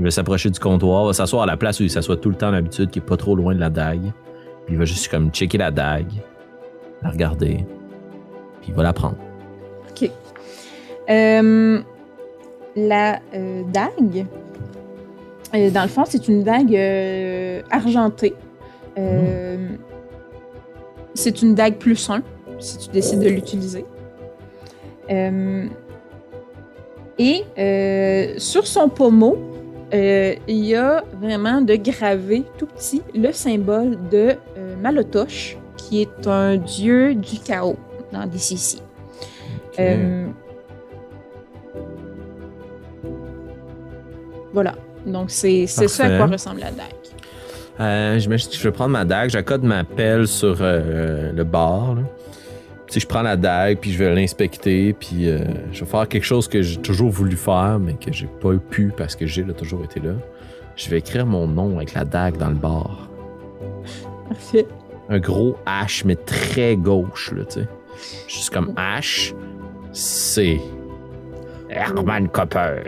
[0.00, 2.36] Il va s'approcher du comptoir, va s'asseoir à la place où il s'assoit tout le
[2.36, 4.12] temps d'habitude, qui est pas trop loin de la dague.
[4.66, 6.12] Puis il va juste comme checker la dague,
[7.02, 7.64] la regarder,
[8.60, 9.16] puis il va la prendre.
[9.90, 10.10] OK.
[11.10, 11.80] Euh,
[12.76, 14.26] la euh, dague,
[15.54, 18.34] euh, dans le fond, c'est une dague euh, argentée.
[18.98, 19.68] Euh,
[21.14, 22.22] C'est une dague plus 1,
[22.60, 23.84] si tu décides de l'utiliser.
[25.10, 25.66] Euh,
[27.18, 29.36] et euh, sur son pommeau,
[29.94, 36.02] euh, il y a vraiment de gravé tout petit le symbole de euh, Malotoche, qui
[36.02, 37.78] est un dieu du chaos
[38.12, 38.78] dans DCC.
[39.78, 40.26] Euh,
[44.52, 44.74] Voilà.
[45.06, 46.86] Donc, c'est c'est ça à quoi ressemble la dague.
[47.80, 51.94] Euh, que je vais prendre ma dague, j'accorde ma pelle sur euh, le bar.
[51.94, 52.02] là.
[52.88, 55.38] Tu sais, je prends la dague, puis je vais l'inspecter, puis euh,
[55.72, 58.92] je vais faire quelque chose que j'ai toujours voulu faire, mais que j'ai pas pu
[58.96, 60.12] parce que Gilles a toujours été là.
[60.74, 63.08] Je vais écrire mon nom avec la dague dans le bar.
[64.28, 64.66] Parfait.
[65.08, 67.68] Un gros H, mais très gauche, là, tu sais.
[68.28, 69.34] Juste comme H,
[69.92, 70.60] C.
[71.70, 72.82] Herman Copper.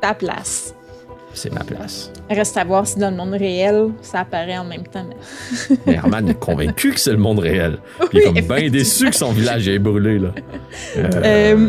[0.00, 0.74] Ta place.
[1.32, 2.10] C'est ma place.
[2.30, 5.04] Reste à voir si dans le monde réel, ça apparaît en même temps.
[5.86, 7.78] mais- Herman est convaincu que c'est le monde réel.
[8.12, 10.30] Il est comme bien déçu que son village est brûlé, là.
[10.96, 11.68] Euh,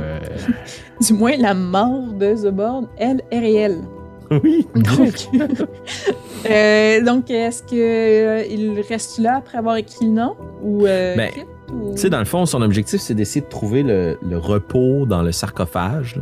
[1.05, 3.81] Du moins, la mort de The Board, elle, est réelle.
[4.43, 4.67] Oui.
[4.75, 5.29] Donc,
[6.49, 11.15] euh, donc est-ce que euh, il reste là après avoir écrit le nom ou euh,
[11.15, 11.29] Ben,
[11.73, 15.05] ou- Tu sais, dans le fond, son objectif, c'est d'essayer de trouver le, le repos
[15.05, 16.19] dans le sarcophage.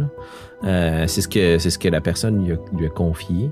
[0.64, 3.49] Euh, c'est ce que c'est ce que la personne lui a, lui a confié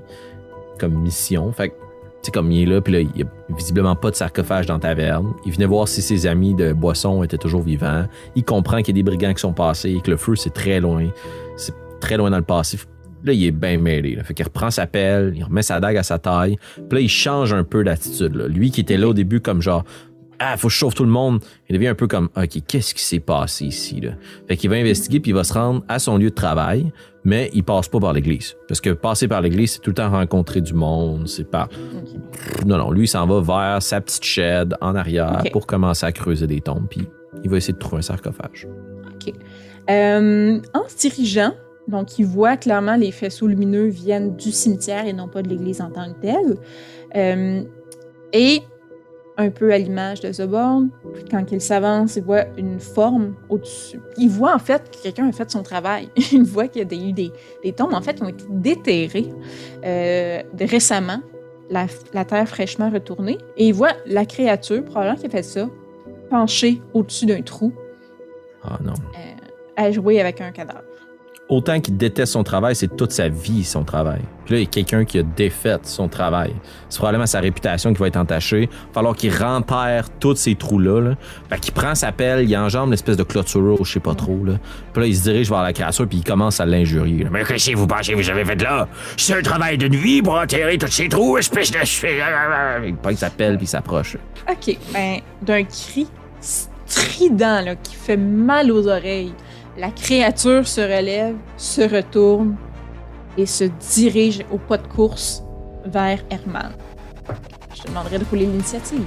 [0.78, 1.52] comme mission.
[1.52, 1.80] Fait que, tu
[2.22, 3.26] sais, comme il est là, puis là, il y a
[3.56, 5.32] visiblement pas de sarcophage dans la taverne.
[5.44, 8.06] Il venait voir si ses amis de boisson étaient toujours vivants.
[8.34, 10.52] Il comprend qu'il y a des brigands qui sont passés et que le feu, c'est
[10.54, 11.06] très loin.
[11.56, 12.78] C'est très loin dans le passé.
[13.24, 14.14] Là, il est bien mêlé.
[14.16, 14.22] Là.
[14.24, 16.56] Fait qu'il reprend sa pelle, il remet sa dague à sa taille.
[16.74, 18.34] Puis là, il change un peu d'attitude.
[18.34, 19.84] Lui qui était là au début comme genre
[20.38, 21.40] ah, faut que je sauve tout le monde.
[21.68, 24.10] Il devient un peu comme, OK, qu'est-ce qui s'est passé ici, là?
[24.48, 26.92] Fait qu'il va investiguer puis il va se rendre à son lieu de travail,
[27.24, 28.56] mais il passe pas par l'église.
[28.68, 31.68] Parce que passer par l'église, c'est tout le temps rencontrer du monde, c'est pas...
[32.66, 35.52] Non, non, lui, il s'en va vers sa petite shed en arrière Ok.
[35.52, 37.08] pour commencer à creuser des tombes, puis
[37.42, 38.66] il va essayer de trouver un sarcophage.
[39.90, 41.54] Euh, en se dirigeant,
[41.88, 45.80] donc il voit clairement les faisceaux lumineux viennent du cimetière et non pas de l'église
[45.80, 46.56] en tant que telle.
[47.16, 47.62] Euh,
[48.32, 48.62] et
[49.36, 50.90] un peu à l'image de Zoborn,
[51.30, 54.00] quand il s'avance, il voit une forme au-dessus.
[54.16, 56.08] Il voit en fait que quelqu'un a fait son travail.
[56.32, 57.32] il voit qu'il y a eu des,
[57.62, 59.28] des tombes en fait qui ont été déterrées
[59.84, 61.18] euh, récemment,
[61.68, 63.38] la, la terre fraîchement retournée.
[63.56, 65.68] Et il voit la créature, probablement qui a fait ça,
[66.30, 67.72] penchée au-dessus d'un trou
[68.62, 68.94] Ah non.
[69.76, 70.84] à jouer avec un cadavre.
[71.50, 74.22] Autant qu'il déteste son travail, c'est toute sa vie son travail.
[74.46, 76.54] Puis là, il y a quelqu'un qui a défait son travail.
[76.88, 78.62] C'est probablement sa réputation qui va être entachée.
[78.62, 81.00] Il va falloir qu'il renterre tous ces trous-là.
[81.00, 81.16] Là.
[81.50, 84.42] Fait qu'il prend sa pelle, il enjambe l'espèce de clôture, je sais pas trop.
[84.42, 84.54] Là.
[84.94, 87.26] Puis là, il se dirige vers la créature, puis il commence à l'injurier.
[87.30, 88.88] Mais qu'est-ce que vous pensez que vous avez fait là?
[89.18, 92.86] C'est un travail de nuit pour enterrer tous ces trous, espèce de...
[92.86, 94.16] Il prend sa pelle, puis s'approche.
[94.50, 96.06] OK, ben, d'un cri
[96.40, 99.34] strident qui fait mal aux oreilles,
[99.76, 102.56] la créature se relève, se retourne
[103.36, 103.64] et se
[103.94, 105.42] dirige au pas de course
[105.84, 106.72] vers Herman.
[107.74, 109.04] Je te demanderais de rouler l'initiative.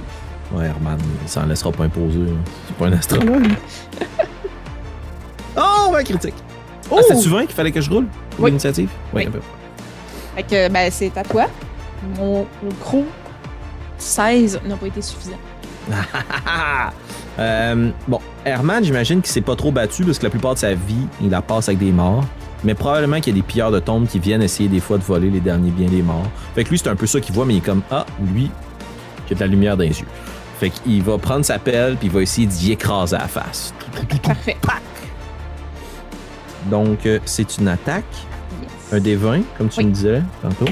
[0.52, 2.18] Ouais, Herman, il s'en laissera pas imposer.
[2.18, 2.32] là.
[2.66, 3.48] C'est pas un astrologue.
[5.56, 6.34] oh, ouais, critique.
[6.90, 6.96] Oh!
[6.98, 8.06] Ah, C'était-tu 20 qu'il fallait que je roule?
[8.30, 8.50] pour Oui.
[8.50, 8.90] L'initiative?
[9.12, 9.26] Oui.
[9.26, 9.40] un peu.
[10.36, 11.46] Fait que, ben, c'est à toi.
[12.16, 13.04] Mon mon gros
[13.98, 15.36] 16 n'a pas été suffisant.
[17.38, 20.74] Euh, bon, Herman, j'imagine qu'il s'est pas trop battu parce que la plupart de sa
[20.74, 22.24] vie, il la passe avec des morts.
[22.64, 25.04] Mais probablement qu'il y a des pilleurs de tombes qui viennent essayer des fois de
[25.04, 26.26] voler les derniers biens des morts.
[26.56, 28.50] Fait que lui, c'est un peu ça qu'il voit, mais il est comme Ah, lui,
[29.30, 30.06] a de la lumière dans les yeux.
[30.58, 33.72] Fait qu'il va prendre sa pelle puis il va essayer d'y écraser la face.
[34.22, 34.56] Parfait.
[36.66, 38.04] Donc, euh, c'est une attaque.
[38.60, 38.70] Yes.
[38.92, 39.86] Un des 20, comme tu Oui.
[39.86, 40.64] me disais tantôt.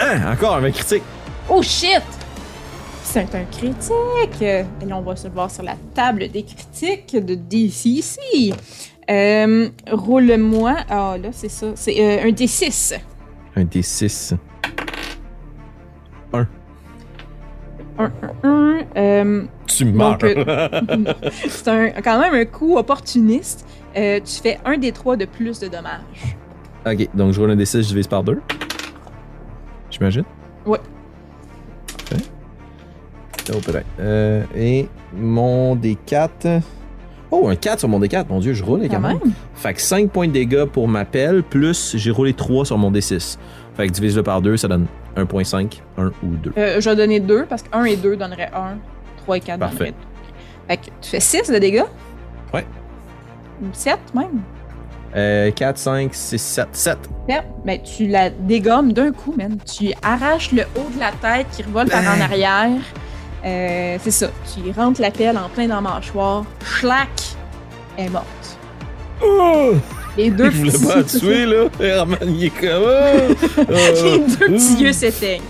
[0.00, 1.02] Hein, encore un critique.
[1.48, 2.02] Oh shit!
[3.14, 4.42] C'est un critique!
[4.42, 8.52] Et là, on va se voir sur la table des critiques de DCC.
[9.08, 10.74] Euh, Roule-moi.
[10.90, 11.68] Ah, là, c'est ça.
[11.76, 12.98] C'est euh, un D6.
[13.54, 14.34] Un des 6.
[16.32, 16.46] Un,
[17.98, 18.10] un,
[18.42, 18.78] un.
[18.96, 20.18] Euh, Tu meurs.
[20.24, 21.04] Euh,
[21.48, 23.64] c'est un- quand même un coup opportuniste.
[23.94, 26.36] Tu fais un des trois de plus de dommages.
[26.84, 28.40] ok, donc je roule un des 6, je divise par 2.
[29.88, 30.24] J'imagine?
[30.66, 30.80] Ouais.
[33.52, 33.58] Oh.
[34.00, 36.60] Euh, et mon D4.
[37.30, 38.26] Oh, un 4 sur mon D4.
[38.28, 39.18] Mon Dieu, je roule quand même.
[39.54, 42.90] Fait que 5 points de dégâts pour ma pelle, plus j'ai roulé 3 sur mon
[42.90, 43.38] D6.
[43.76, 44.86] Fait que divise-le par 2, ça donne
[45.16, 46.10] 1.5, 1 ou
[46.42, 46.52] 2.
[46.56, 48.76] Euh, je vais donner deux parce que 1 et 2 donneraient 1.
[49.24, 49.76] 3 et 4 Parfait.
[49.78, 49.96] donneraient 2.
[50.68, 51.82] Fait que tu fais 6 de dégâts?
[52.52, 52.64] Ouais.
[53.62, 54.40] Ou 7 même?
[55.16, 56.68] Euh, 4, 5, 6, 7.
[56.72, 56.98] 7.
[57.28, 59.56] Ouais, ben, tu la dégommes d'un coup, man.
[59.64, 62.22] Tu arraches le haut de la tête qui revole par en Ben.
[62.22, 62.70] arrière.
[63.44, 64.30] Euh, c'est ça.
[64.54, 66.44] Tu rentres la pelle en plein dans la mâchoire.
[66.64, 67.08] Schlac!
[67.96, 68.58] Elle est morte.
[70.16, 71.68] Les deux Je voulais petits- pas la tuer, là.
[71.80, 72.82] Herman, il est comme.
[72.84, 73.64] oh!
[74.04, 75.42] Les deux petits yeux s'éteignent.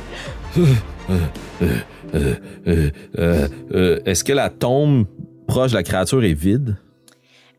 [2.14, 5.06] euh, euh, Est-ce que la tombe
[5.46, 6.76] proche de la créature est vide?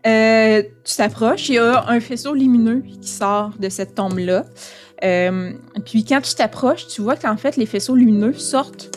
[0.08, 4.46] Euh, tu t'approches, il y a un faisceau lumineux qui sort de cette tombe-là.
[5.04, 5.52] Euh,
[5.86, 8.92] puis quand tu t'approches, tu vois qu'en fait, les faisceaux lumineux sortent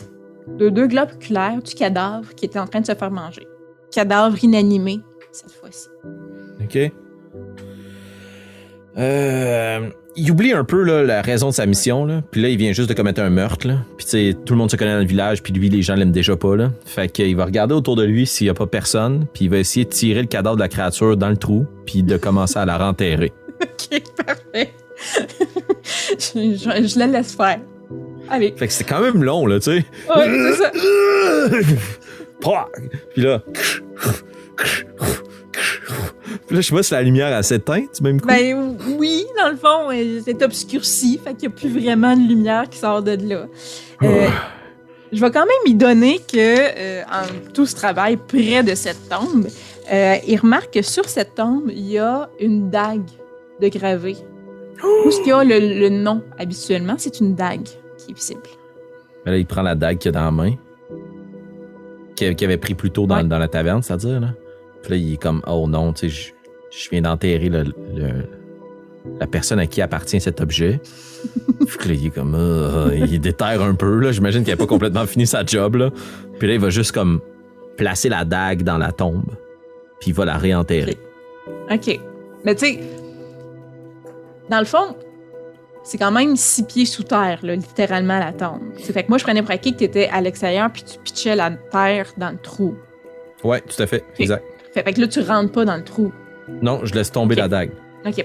[0.57, 3.47] de deux globes oculaires du cadavre qui était en train de se faire manger.
[3.91, 4.99] Cadavre inanimé,
[5.31, 5.87] cette fois-ci.
[6.61, 6.91] OK.
[8.97, 12.05] Euh, il oublie un peu là, la raison de sa mission.
[12.05, 12.21] Là.
[12.31, 13.67] Puis là, il vient juste de commettre un meurtre.
[13.67, 13.75] Là.
[13.97, 15.41] Puis tout le monde se connaît dans le village.
[15.41, 16.55] Puis lui, les gens l'aiment déjà pas.
[16.55, 16.71] Là.
[16.85, 19.25] Fait qu'il va regarder autour de lui s'il y a pas personne.
[19.33, 21.65] Puis il va essayer de tirer le cadavre de la créature dans le trou.
[21.85, 23.31] Puis de commencer à la renterrer.
[23.61, 24.71] Ok, parfait.
[26.17, 27.59] je, je- je la laisse faire.
[28.29, 28.53] Allez.
[28.57, 29.85] Fait que c'est quand même long, là, tu sais.
[30.15, 30.71] Ouais, c'est ça.
[33.13, 33.41] Puis là.
[36.47, 38.27] Puis là, je sais pas si la lumière a s'éteint du même coup.
[38.27, 42.27] Ben oui, dans le fond, euh, c'est obscurci, fait qu'il n'y a plus vraiment de
[42.27, 43.45] lumière qui sort de là.
[44.03, 44.27] Euh,
[45.11, 49.09] je vais quand même y donner que, euh, en tout ce travail près de cette
[49.09, 49.47] tombe,
[49.91, 53.09] euh, il remarque que sur cette tombe, il y a une dague
[53.61, 54.17] de gravée.
[55.05, 57.67] Où ce qu'il y a le, le nom habituellement, c'est une dague
[58.09, 58.41] qui est visible.
[59.25, 60.51] Mais là, il prend la dague qu'il a dans la main.
[62.15, 63.23] Qu'il avait pris plus tôt dans, Ouais.
[63.23, 64.33] dans la taverne, c'est-à-dire, là.
[64.83, 66.33] Puis là, il est comme, oh non, tu sais,
[66.71, 67.63] je, je viens d'enterrer le,
[67.95, 68.25] le-
[69.19, 70.81] la personne à qui appartient cet objet.
[71.67, 74.11] Puis là, il est comme, Ah, il déterre un peu, là.
[74.11, 75.91] J'imagine qu'il n'a pas complètement fini sa job, là.
[76.39, 77.21] Puis là, il va juste comme
[77.77, 79.31] placer la dague dans la tombe.
[80.01, 80.97] Puis il va la réenterrer.
[81.71, 81.99] OK.
[82.45, 82.79] Mais tu sais,
[84.49, 84.95] dans le fond,
[85.83, 88.61] c'est quand même six pieds sous terre, là, littéralement, la tombe.
[88.77, 90.99] C'est fait que moi, je prenais pour acquis que tu étais à l'extérieur puis tu
[90.99, 92.75] pitchais la terre dans le trou.
[93.43, 94.03] Ouais, tout à fait.
[94.19, 94.43] Exact.
[94.73, 96.11] Fait, fait que là, tu rentres pas dans le trou.
[96.61, 97.71] Non, je laisse tomber la dague.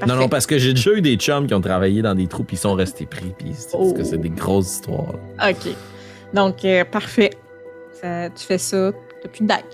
[0.07, 2.44] Non, non, parce que j'ai déjà eu des chums qui ont travaillé dans des trous
[2.44, 3.34] puis ils sont restés pris.
[3.36, 3.92] Puis c'est parce Oh.
[3.92, 5.14] que c'est des grosses histoires.
[5.38, 5.50] là.
[5.50, 5.72] OK.
[6.32, 7.30] Donc, euh, parfait.
[8.00, 8.92] Ça- tu fais ça,
[9.22, 9.64] t'as plus de dague.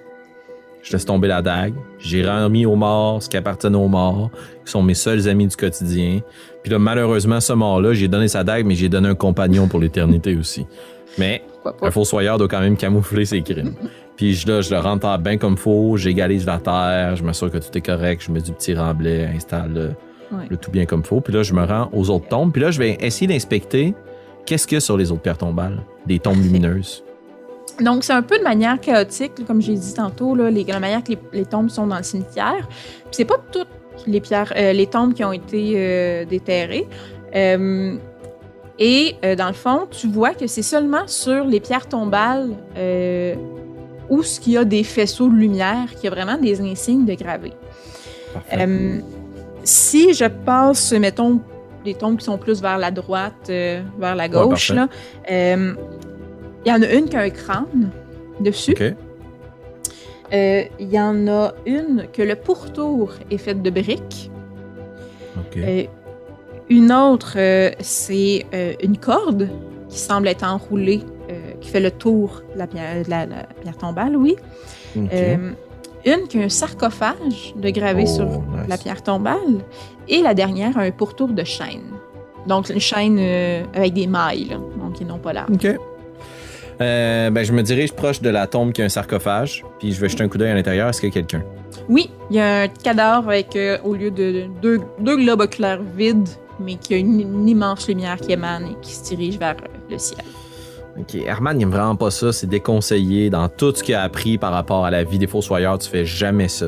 [0.83, 1.75] Je laisse tomber la dague.
[1.99, 4.31] J'ai remis aux morts ce qui appartient aux morts,
[4.65, 6.21] qui sont mes seuls amis du quotidien.
[6.63, 9.81] Puis là, malheureusement, ce mort-là, j'ai donné sa dague, mais j'ai donné un compagnon pour
[9.81, 10.67] l'éternité aussi.
[11.19, 11.43] Mais
[11.83, 13.75] un fossoyeur doit quand même camoufler ses crimes.
[14.17, 17.57] Puis je, là, je le rentre bien comme faut, j'égalise la terre, je m'assure que
[17.59, 19.91] tout est correct, je mets du petit remblai, installe le,
[20.33, 20.45] Ouais.
[20.49, 21.21] le tout bien comme faut.
[21.21, 22.53] Puis là, je me rends aux autres tombes.
[22.53, 23.95] Puis là, je vais essayer d'inspecter
[24.47, 27.03] qu'est-ce qu'il y a sur les autres pierres tombales, des tombes lumineuses.
[27.81, 31.03] Donc, c'est un peu de manière chaotique, comme j'ai dit tantôt, là, les, la manière
[31.03, 32.69] que les, les tombes sont dans le cimetière.
[32.69, 33.69] Puis c'est pas toutes
[34.07, 36.87] les pierres, euh, les tombes qui ont été euh, déterrées.
[37.35, 37.97] Euh,
[38.79, 42.49] et dans le fond, tu vois que c'est seulement sur les pierres tombales
[44.09, 47.05] où ce qu'il y a des faisceaux de lumière, qu'il y a vraiment des insignes
[47.05, 47.53] de gravés.
[49.65, 51.43] Si je passe, mettons,
[51.85, 54.89] des tombes qui sont plus vers la droite, vers la gauche, là,
[56.65, 57.91] il y en a une qui a un crâne
[58.41, 58.73] dessus.
[58.73, 58.83] OK.
[60.33, 64.31] Euh, Il y en a une que le pourtour est fait de briques.
[65.57, 65.85] Euh,
[66.69, 68.47] une autre, euh, c'est
[68.83, 69.49] une corde
[69.89, 71.01] qui semble être enroulée,
[71.61, 74.37] qui fait le tour de la pierre, de la- la pierre tombale, oui.
[74.95, 78.69] Une qui a un sarcophage de gravé Oh, sur nice.
[78.69, 79.59] la pierre tombale.
[80.09, 81.83] Et la dernière a un pourtour de chaîne.
[82.47, 83.19] Donc, une chaîne
[83.75, 85.33] avec des mailles, là, donc ils n'ont pas.
[85.53, 85.67] OK.
[86.81, 90.01] Euh, ben, je me dirige proche de la tombe qui a un sarcophage, puis je
[90.01, 90.89] vais jeter un coup d'œil à l'intérieur.
[90.89, 91.43] Est-ce qu'il y a quelqu'un?
[91.89, 95.83] Oui, il y a un cadavre avec, euh, au lieu de deux, deux globes oculaires
[95.97, 96.29] vides,
[96.59, 99.67] mais qui a une, une immense lumière qui émane et qui se dirige vers euh,
[99.91, 100.25] le ciel.
[100.99, 101.15] OK.
[101.15, 102.33] Herman, il aime vraiment pas ça.
[102.33, 103.31] C'est déconseillé.
[103.31, 106.05] Dans tout ce qu'il a appris par rapport à la vie des fossoyeurs, tu fais
[106.05, 106.67] jamais ça.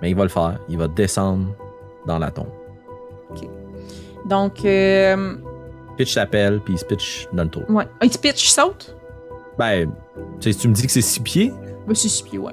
[0.00, 0.58] Mais il va le faire.
[0.68, 1.46] Il va descendre
[2.06, 2.46] dans la tombe.
[4.26, 5.34] Donc, euh,
[5.96, 7.62] Pitch s'appelle, puis il se pitch dans le trou.
[7.70, 7.84] ouais.
[8.00, 8.94] Ah, il se pitch, saute?
[9.58, 9.92] Ben,
[10.40, 11.52] tu sais, tu me dis que c'est six pieds?
[11.86, 12.52] Ben, c'est six pieds, ouais.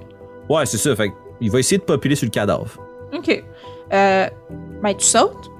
[0.49, 0.95] Ouais, c'est ça.
[0.95, 2.79] Fait il va essayer de populer sur le cadavre.
[3.13, 3.29] OK.
[3.93, 4.27] Euh,
[4.81, 5.51] ben, tu sautes.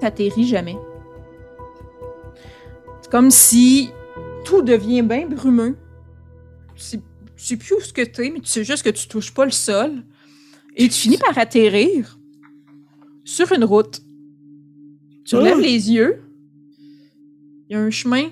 [0.00, 0.76] T'atterris jamais.
[3.02, 3.90] C'est comme si
[4.44, 5.76] tout devient bien brumeux.
[6.74, 6.96] Tu sais,
[7.36, 9.44] tu sais plus où ce que t'es, mais tu sais juste que tu touches pas
[9.44, 10.02] le sol.
[10.76, 12.18] Et tu finis par atterrir
[13.24, 14.00] sur une route.
[15.24, 15.38] Tu Ah!
[15.38, 16.22] relèves les yeux.
[17.68, 18.28] Il y a un chemin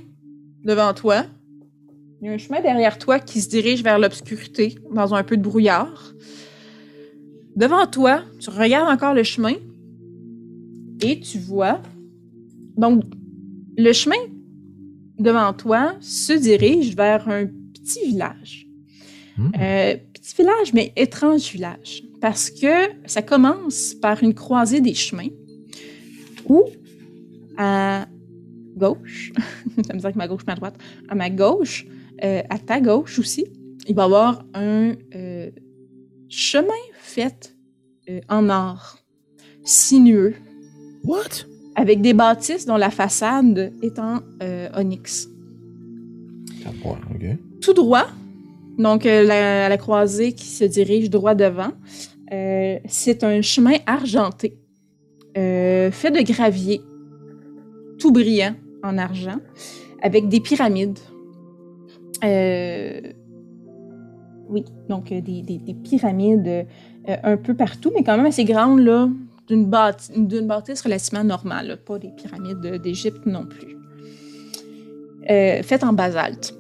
[0.65, 1.25] devant toi.
[2.25, 5.37] Il y a un chemin derrière toi qui se dirige vers l'obscurité, dans un peu
[5.37, 6.15] de brouillard.
[7.55, 9.53] Devant toi, tu regardes encore le chemin
[11.03, 11.83] et tu vois.
[12.79, 13.05] Donc,
[13.77, 14.17] le chemin
[15.19, 18.69] devant toi se dirige vers un petit village.
[19.37, 19.51] Hmm.
[19.61, 22.05] Euh, petit village, mais étrange village.
[22.23, 25.29] Parce que ça commence par une croisée des chemins
[26.49, 26.65] où,
[27.59, 28.07] à
[28.79, 29.31] gauche,
[29.87, 30.79] ça me dit que ma gauche, ma droite,
[31.11, 31.87] à ma gauche,
[32.25, 33.47] euh, à ta gauche aussi,
[33.87, 35.51] il va y avoir un euh,
[36.31, 37.55] chemin fait
[38.09, 38.99] euh, en or,
[39.63, 40.35] sinueux,
[41.05, 41.47] What?
[41.77, 44.21] avec des bâtisses dont la façade est en
[44.77, 45.29] onyx.
[47.15, 47.27] OK.
[47.61, 48.07] Tout droit,
[48.79, 51.73] donc la, la croisée qui se dirige droit devant,
[52.87, 54.57] c'est un chemin argenté,
[55.35, 56.81] fait de gravier,
[57.99, 58.55] tout brillant
[58.85, 59.41] en argent,
[60.01, 61.01] avec des pyramides.
[62.23, 63.01] Euh,
[64.49, 66.65] oui, donc euh, des, des- des pyramides euh,
[67.23, 69.09] un peu partout, mais quand même assez grandes, là,
[69.49, 73.77] d'une bâti- d'une bâtisse relativement normale, là, pas des pyramides de- d'Égypte non plus.
[75.31, 76.55] Euh, faites en basalte.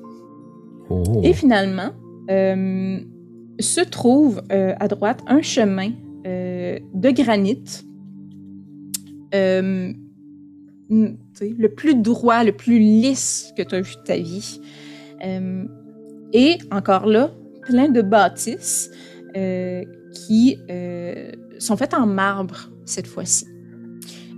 [0.90, 1.02] Oh.
[1.22, 1.90] Et finalement,
[2.28, 5.90] se trouve à droite un chemin
[6.24, 7.62] de granit
[9.32, 9.94] le
[11.68, 14.60] plus droit, le plus lisse que tu as vu de ta vie.
[15.24, 15.64] Euh,
[16.32, 17.30] et encore là,
[17.62, 18.90] plein de bâtisses
[19.36, 23.46] euh, qui euh, sont faites en marbre cette fois-ci.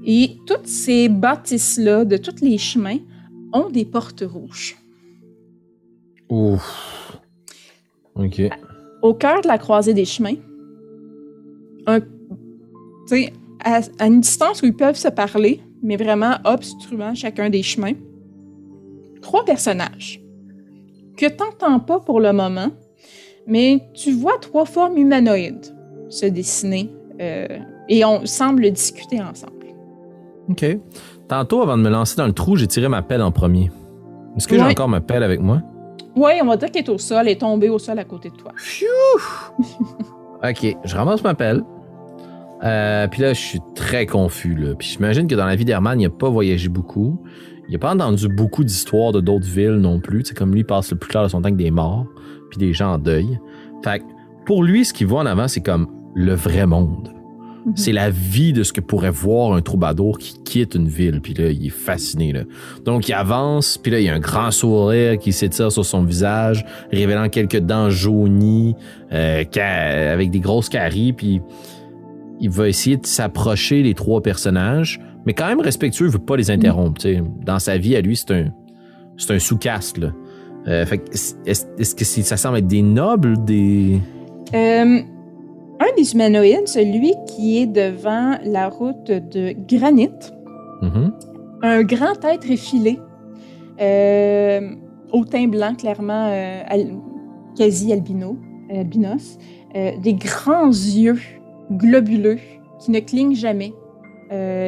[0.04, 2.98] Et toutes ces bâtisses-là, de tous les chemins,
[3.52, 4.76] ont des portes rouges.
[6.28, 7.18] Ouf.
[8.14, 8.42] OK.
[9.02, 10.36] Au cœur de la croisée des chemins,
[11.86, 12.00] un,
[13.64, 17.94] à une distance où ils peuvent se parler, mais vraiment obstruant chacun des chemins,
[19.22, 20.25] trois personnages
[21.16, 22.70] que t'entends pas pour le moment,
[23.46, 25.74] mais tu vois trois formes humanoïdes
[26.08, 26.90] se dessiner
[27.20, 27.46] euh,
[27.88, 29.52] et on semble discuter ensemble.
[30.48, 30.64] OK.
[31.28, 33.70] Tantôt, avant de me lancer dans le trou, j'ai tiré ma pelle en premier.
[34.36, 35.62] Est-ce que j'ai encore ma pelle avec moi?
[36.14, 38.30] Oui, on va dire qu'elle est au sol, elle est tombée au sol à côté
[38.30, 38.52] de toi.
[40.48, 41.62] OK, je ramasse ma pelle.
[42.62, 44.54] Euh, puis là, je suis très confus.
[44.54, 44.74] Là.
[44.74, 47.20] Puis j'imagine que dans la vie d'Herman, il n'a pas voyagé beaucoup.
[47.68, 50.22] Il n'a pas entendu beaucoup d'histoires de d'autres villes non plus.
[50.24, 52.06] C'est comme lui, il passe le plus clair de son temps que des morts,
[52.50, 53.38] puis des gens en deuil.
[53.82, 54.04] Fait que
[54.44, 57.12] pour lui, ce qu'il voit en avant, c'est comme le vrai monde.
[57.74, 61.20] C'est la vie de ce que pourrait voir un troubadour qui quitte une ville.
[61.20, 62.32] Puis là, il est fasciné.
[62.32, 62.42] Là.
[62.84, 66.04] Donc, il avance, puis là, il y a un grand sourire qui s'étire sur son
[66.04, 68.76] visage, révélant quelques dents jaunies,
[69.12, 69.42] euh,
[70.12, 71.12] avec des grosses caries.
[71.12, 71.40] Puis
[72.40, 76.36] il va essayer de s'approcher les trois personnages, mais quand même respectueux, il veut pas
[76.36, 77.00] les interrompre.
[77.00, 77.22] tu sais.
[77.44, 78.46] Dans sa vie, à lui, c'est un,
[79.18, 79.98] c'est un sous-caste.
[79.98, 80.12] là.
[80.68, 80.84] Euh,
[81.46, 84.00] est-ce, que ça semble être des nobles, des...
[84.54, 84.98] Euh,
[85.78, 90.08] un des humanoïdes, celui qui est devant la route de granit,
[90.82, 91.12] Mhm.
[91.62, 92.98] un grand être effilé,
[93.80, 94.60] euh,
[95.12, 96.94] au teint blanc, clairement euh, al-
[97.56, 98.36] quasi albino,
[98.70, 99.38] albinos,
[100.02, 101.18] des grands yeux
[101.70, 102.38] globuleux
[102.80, 103.72] qui ne clignent jamais,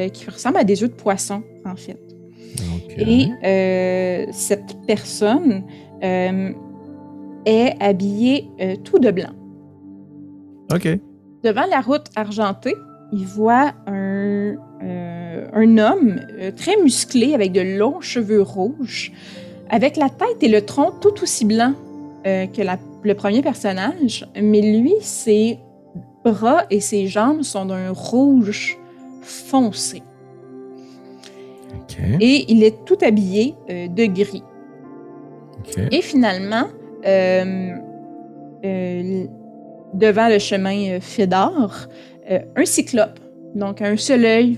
[0.09, 1.97] qui ressemblent à des yeux de poisson, en fait.
[2.97, 5.63] Euh, Et euh, cette personne
[6.03, 6.51] euh,
[7.45, 9.31] est habillée euh, tout de blanc.
[10.73, 10.87] OK.
[11.43, 12.75] Devant la route argentée,
[13.13, 19.11] il voit un, euh, un homme euh, très musclé avec de longs cheveux rouges,
[19.69, 21.75] avec la tête et le tronc tout aussi blancs
[22.27, 25.57] euh, que la- le premier personnage, mais lui, ses
[26.25, 28.77] bras et ses jambes sont d'un rouge
[29.21, 30.03] foncé.
[32.19, 34.43] Et il est tout habillé euh, de gris.
[35.91, 36.67] Et finalement,
[37.05, 37.71] euh,
[38.63, 39.25] euh,
[39.93, 41.87] devant le chemin Fédor,
[42.55, 43.19] un cyclope,
[43.55, 44.57] donc un seul œil,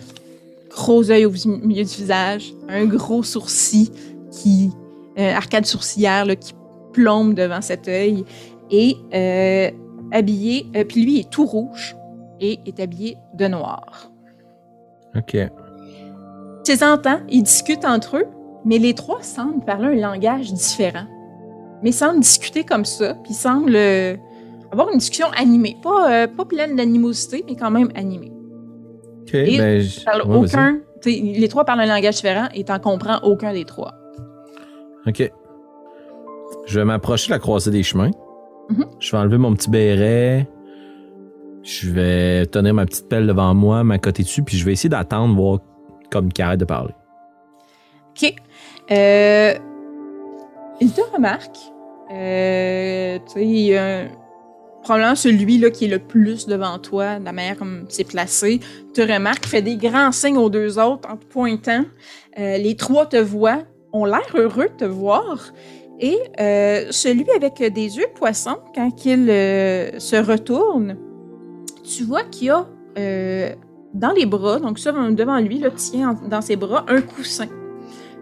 [0.70, 1.32] gros œil au
[1.64, 3.90] milieu du visage, un gros sourcil
[4.30, 4.72] qui,
[5.18, 6.54] arcade sourcilière là, qui
[6.94, 8.26] plombe devant cet œil,
[8.70, 8.96] et
[10.12, 11.96] habillé, puis lui est tout rouge
[12.42, 14.11] et est habillé de noir.
[15.16, 15.38] OK.
[16.64, 18.26] Tu les entends, ils discutent entre eux,
[18.66, 21.06] mais les trois semblent parler un langage différent.
[21.84, 24.16] Mais semblent discuter comme ça, puis semblent euh,
[24.72, 25.76] avoir une discussion animée.
[25.82, 28.32] Pas, euh, pas pleine d'animosité, mais quand même animée.
[29.24, 29.34] OK.
[29.34, 30.46] Et ben, je- Parle ouais, vas-y.
[30.46, 33.94] aucun, les trois parlent un langage différent et t'en comprends aucun des trois.
[35.08, 35.32] OK.
[36.68, 38.12] Je vais m'approcher de la croisée des chemins.
[38.70, 38.86] Mhm.
[39.00, 40.48] Je vais enlever mon petit béret.
[41.64, 45.36] Je vais tenir ma petite pelle devant moi, m'accoter dessus, puis je vais essayer d'attendre,
[45.36, 45.60] voir
[46.12, 46.94] comme qu'il arrête de parler.
[48.10, 48.34] OK.
[48.92, 49.54] Euh,
[50.80, 51.58] il te remarque.
[52.12, 54.06] Euh, tu sais, il y a
[54.82, 58.60] probablement celui là qui est le plus devant toi, la manière comme c'est placé,
[58.94, 61.86] te remarque, fait des grands signes aux deux autres en te pointant.
[62.40, 65.54] Euh, les trois te voient, ont l'air heureux de te voir.
[66.00, 70.98] Et euh, celui avec des yeux de poisson, quand il euh, se retourne,
[71.96, 72.66] tu vois qu'il y a
[72.98, 73.54] euh,
[73.94, 77.48] dans les bras, donc ça devant lui, là, tient en- dans ses bras un coussin.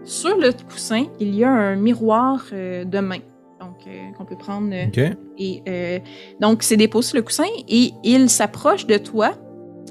[0.03, 3.19] Sur le coussin, il y a un miroir euh, de main,
[3.59, 4.69] donc euh, qu'on peut prendre.
[4.73, 5.17] euh, OK?
[5.37, 5.99] et euh,
[6.39, 9.31] donc, c'est déposé sur le coussin et il s'approche de toi.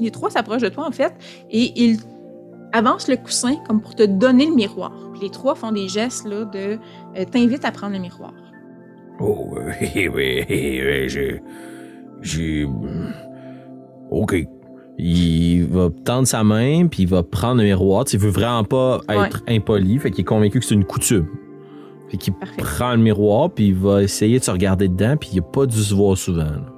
[0.01, 1.13] Les trois s'approchent de toi, en fait,
[1.51, 1.99] et il
[2.73, 4.93] avance le coussin comme pour te donner le miroir.
[5.13, 6.79] Puis les trois font des gestes là, de
[7.17, 8.33] euh, t'invite à prendre le miroir.
[9.21, 11.43] Oh, oui, oui, oui, j'ai.
[12.21, 12.67] J'ai.
[14.11, 14.37] OK.
[15.01, 18.05] Il va tendre sa main, puis il va prendre le miroir.
[18.13, 21.27] Il veut vraiment pas être impoli, fait qu'il est convaincu que c'est une coutume.
[22.11, 25.39] Fait qu'il prend le miroir, puis il va essayer de se regarder dedans, puis il
[25.39, 26.43] a pas dû se voir souvent.
[26.45, 26.73] là.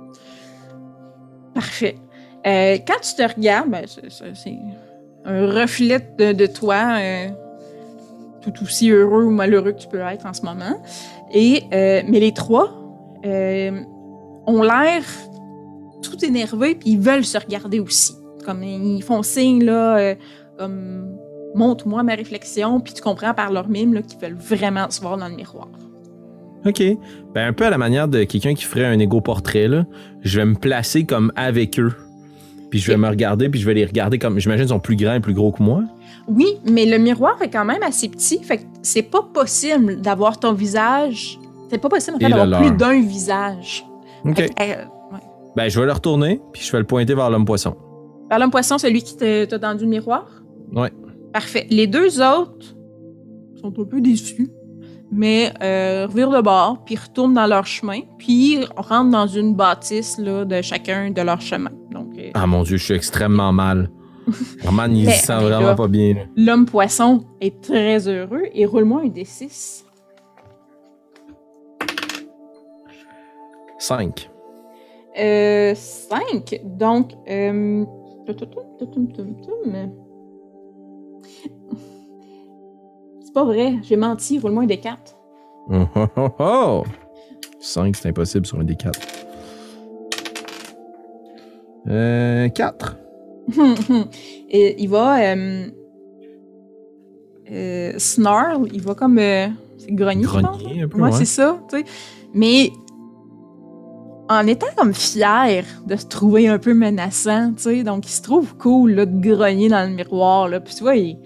[1.55, 1.97] Parfait.
[2.47, 4.59] Euh, quand tu te regardes, ben, c'est-
[5.24, 7.28] un reflet de, de toi, euh,
[8.43, 10.83] tout aussi heureux ou malheureux que tu peux être en ce moment.
[11.33, 12.70] Et, euh, mais les trois
[13.22, 15.03] ont l'air
[16.03, 18.14] tout énervés, puis ils veulent se regarder aussi.
[18.44, 20.14] Comme ils font signe, là, euh,
[20.59, 21.16] comme
[21.55, 25.28] montre-moi ma réflexion, puis tu comprends par leur mime qu'ils veulent vraiment se voir dans
[25.28, 25.68] le miroir.
[26.66, 26.82] OK.
[27.34, 29.86] Ben, un peu à la manière de quelqu'un qui ferait un égo portrait, là.
[30.22, 31.92] Je vais me placer comme avec eux.
[32.70, 34.38] Puis je vais me regarder, puis je vais les regarder comme.
[34.38, 35.82] J'imagine qu'ils sont plus grands et plus gros que moi.
[36.28, 40.38] Oui, mais le miroir est quand même assez petit, fait que c'est pas possible d'avoir
[40.38, 41.38] ton visage.
[41.68, 43.84] C'est pas possible d'avoir plus d'un visage.
[44.24, 44.36] OK.
[44.36, 44.84] Fait que, euh.
[45.61, 47.77] Ben, je vais le retourner, puis je vais le pointer vers l'homme poisson.
[48.31, 50.27] Par l'homme poisson, celui qui t'a tendu le miroir?
[50.73, 50.91] Ouais.
[51.35, 51.67] Parfait.
[51.69, 52.75] Les deux autres
[53.61, 54.49] sont un peu déçus,
[55.13, 60.17] mais euh, revirent de bord, puis retournent dans leur chemin, puis rentrent dans une bâtisse
[60.17, 61.73] là, de chacun de leur chemin.
[61.91, 63.91] Donc, euh, Ah mon dieu, je suis extrêmement mal.
[64.63, 65.75] Vraiment, il se sent vraiment là.
[65.75, 66.27] pas bien.
[66.39, 69.83] l'homme poisson est très heureux et roule-moi un D6.
[73.79, 74.31] 5.
[75.21, 76.61] Euh, 5.
[76.64, 77.85] Donc, euh,
[83.23, 84.97] c'est pas vrai, j'ai menti, roule-moi un D4.
[85.73, 85.85] Oh,
[86.16, 86.83] oh, oh.
[87.61, 88.99] 5, c'est impossible sur un des 4.
[91.89, 92.97] Euh, 4.
[94.51, 95.21] Et il va.
[95.35, 95.66] Euh,
[97.53, 99.18] euh, snarl, il va comme.
[99.18, 99.47] euh,
[99.79, 100.25] c'est grogner.
[100.25, 100.59] je pense.
[100.62, 101.12] Grogner un peu, Ouais, ouais.
[101.12, 101.85] c'est ça, tu sais.
[102.35, 102.71] Mais
[104.31, 108.22] en étant comme fier de se trouver un peu menaçant, tu sais, donc il se
[108.22, 110.61] trouve cool là, de grogner dans le miroir, là.
[110.61, 111.18] Puis tu vois, il,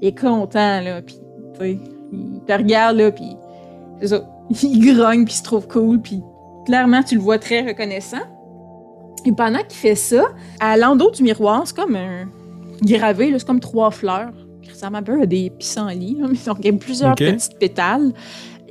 [0.00, 1.02] il est content, là.
[1.02, 1.16] Puis,
[1.52, 1.78] tu sais,
[2.12, 3.36] il te regarde, là, puis
[4.00, 4.26] c'est ça.
[4.62, 6.22] Il grogne, puis il se trouve cool, puis
[6.66, 8.22] clairement, tu le vois très reconnaissant.
[9.24, 10.22] Et pendant qu'il fait ça,
[10.60, 12.28] à l'endos du miroir, c'est comme un
[12.80, 14.32] gravé, là, c'est comme trois fleurs.
[14.62, 17.58] qui ressemblent un peu à des pissenlits, là, mais donc il y a plusieurs petites
[17.58, 18.12] pétales.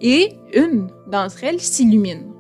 [0.02, 2.35] Et une d'entre elles s'illumine.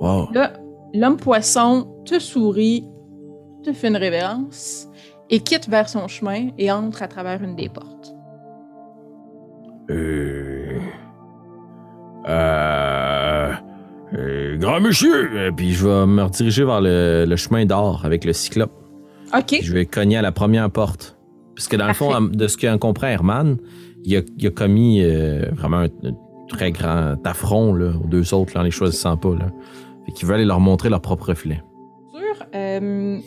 [0.00, 0.28] Wow.
[0.32, 0.52] Là,
[0.94, 2.84] l'homme poisson te sourit,
[3.62, 4.88] te fait une révérence
[5.30, 8.14] et quitte vers son chemin et entre à travers une des portes.
[9.90, 10.78] Euh...
[12.28, 13.52] Euh...
[14.14, 15.30] euh, grand monsieur!
[15.32, 18.72] Euh, Puis je vais me rediriger vers le, le chemin d'or avec le cyclope.
[19.36, 19.46] OK.
[19.46, 21.16] Puis je vais cogner à la première porte.
[21.54, 23.56] Parce que dans le fond, de ce qu'on comprend, Herman,
[24.04, 25.88] il a, il a commis euh, vraiment un
[26.48, 29.34] très grand affront là, aux deux autres là, en les choisissant pas.
[29.34, 29.46] Là.
[30.04, 31.62] Fait qu'il veut aller leur montrer leur propre reflet.
[32.12, 33.18] Sur euh,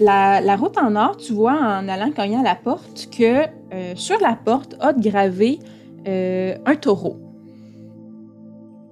[0.00, 3.92] la, la route en or, tu vois en allant cogner à la porte que euh,
[3.94, 5.60] sur la porte a gravé
[6.06, 7.18] euh, un taureau.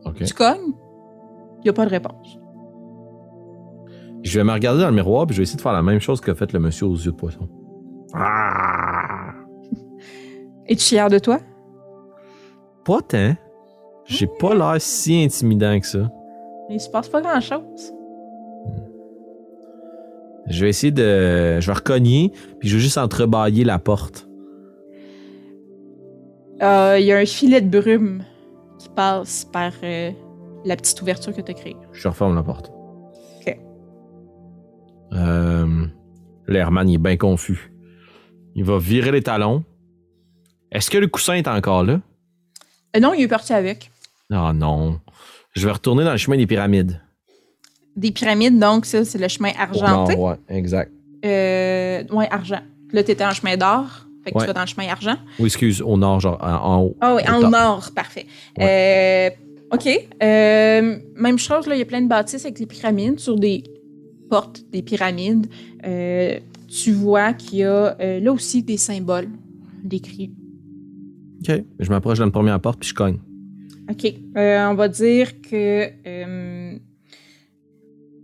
[0.04, 0.22] OK.
[0.24, 0.72] Tu cognes,
[1.58, 2.38] il n'y a pas de réponse.
[4.22, 6.00] Je vais me regarder dans le miroir puis je vais essayer de faire la même
[6.00, 7.48] chose qu'a fait le monsieur aux yeux de poisson.
[8.14, 9.32] Ah!
[10.66, 11.38] Es-tu fier de toi?
[12.84, 13.34] Pas tant.
[14.06, 16.10] J'ai pas l'air si intimidant que ça.
[16.68, 17.92] Il se passe pas grand-chose.
[20.46, 21.60] Je vais essayer de.
[21.60, 24.28] Je vais recogner, puis je vais juste entrebâiller la porte.
[26.62, 28.24] Euh, Il y a un filet de brume
[28.78, 30.10] qui passe par euh,
[30.64, 31.76] la petite ouverture que tu as créée.
[31.92, 32.72] Je referme la porte.
[33.40, 33.58] OK.
[35.12, 35.86] Euh,
[36.48, 37.72] là, Herman, il est bien confus.
[38.54, 39.64] Il va virer les talons.
[40.72, 42.00] Est-ce que le coussin est encore là?
[42.96, 43.90] Euh, non, il est parti avec.
[44.32, 45.00] Ah non.
[45.54, 47.00] Je vais retourner dans le chemin des pyramides.
[47.96, 50.14] Des pyramides, donc ça, c'est le chemin argenté.
[50.14, 50.92] ouais, exact.
[51.24, 52.60] Euh, ouais, argent.
[52.92, 54.06] Là, tu étais en chemin d'or.
[54.24, 54.42] Fait que Ouais.
[54.44, 55.16] tu vas dans le chemin argent.
[55.38, 56.96] Oui, excuse, au nord, genre en, haut.
[57.00, 57.50] Ah oui, en top.
[57.50, 58.26] nord, parfait.
[58.60, 59.30] Euh,
[59.72, 59.88] OK.
[60.22, 63.64] Euh, même chose, là, il y a plein de bâtisses avec des pyramides sur des
[64.28, 65.46] portes des pyramides.
[65.82, 69.28] Tu vois qu'il y a là aussi des symboles
[69.82, 70.30] décrits.
[71.48, 71.62] OK.
[71.78, 73.18] Je m'approche de la première porte, puis je cogne.
[73.90, 74.04] OK.
[74.36, 76.78] Euh, on va dire que euh,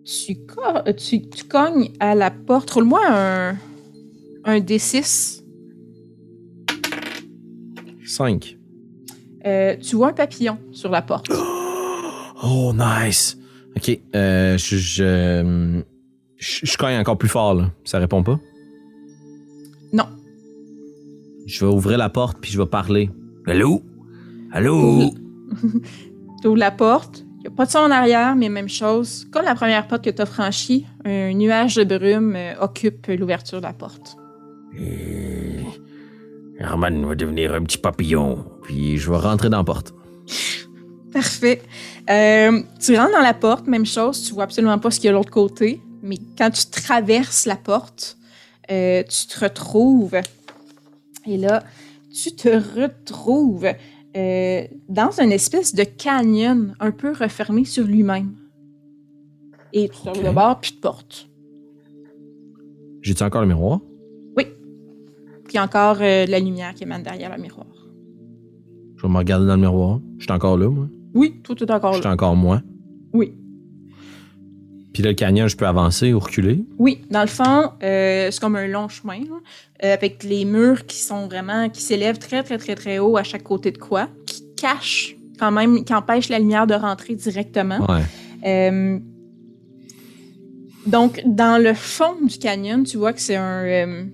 [0.04, 2.70] tu, co- tu, tu cognes à la porte.
[2.70, 3.56] Roule-moi un,
[4.44, 5.42] un D6.
[8.06, 8.56] 5.
[9.44, 11.28] Euh, tu vois un papillon sur la porte.
[12.42, 13.38] Oh, nice.
[13.76, 13.98] OK.
[14.14, 15.80] Euh, je, je,
[16.36, 17.70] je, je cogne encore plus fort, là.
[17.82, 18.38] Ça répond pas?
[21.46, 23.10] Je vais ouvrir la porte, puis je vais parler.
[23.46, 23.82] Allô?
[24.52, 25.10] Allô?
[26.42, 27.24] Tu ouvres la porte.
[27.38, 29.26] Il n'y a pas de son en arrière, mais même chose.
[29.30, 33.58] Comme la première porte que tu as franchie, un nuage de brume euh, occupe l'ouverture
[33.58, 34.16] de la porte.
[34.78, 35.62] Euh,
[36.58, 38.44] Herman va devenir un petit papillon.
[38.62, 39.94] Puis je vais rentrer dans la porte.
[41.12, 41.62] Parfait.
[42.10, 44.24] Euh, tu rentres dans la porte, même chose.
[44.24, 45.80] Tu vois absolument pas ce qu'il y a de l'autre côté.
[46.02, 48.18] Mais quand tu traverses la porte,
[48.70, 50.16] euh, tu te retrouves.
[51.26, 51.62] Et là,
[52.12, 53.66] tu te retrouves
[54.16, 58.34] euh, dans une espèce de canyon un peu refermé sur lui-même.
[59.72, 60.06] Et tu te Ok.
[60.08, 61.28] retrouves de bord, puis de porte.
[63.02, 63.80] J'ai-tu encore le miroir?
[65.48, 67.68] Puis encore euh, de la lumière qui émane derrière le miroir.
[68.96, 70.00] Je vais me regarder dans le miroir.
[70.18, 70.88] J'étais encore là, moi.
[71.14, 72.14] Oui, tout est encore J'étais là.
[72.14, 72.62] encore moi.
[73.12, 73.32] Oui.
[74.96, 76.64] Puis là, le canyon, je peux avancer ou reculer?
[76.78, 79.18] Oui, dans le fond, euh, c'est comme un long chemin,
[79.84, 83.22] euh, avec les murs qui sont vraiment, qui s'élèvent très, très, très, très haut à
[83.22, 87.84] chaque côté de quoi, qui cachent quand même, qui empêchent la lumière de rentrer directement.
[87.86, 88.04] Ouais.
[88.46, 88.98] Euh,
[90.86, 94.04] donc, dans le fond du canyon, tu vois que c'est un, euh,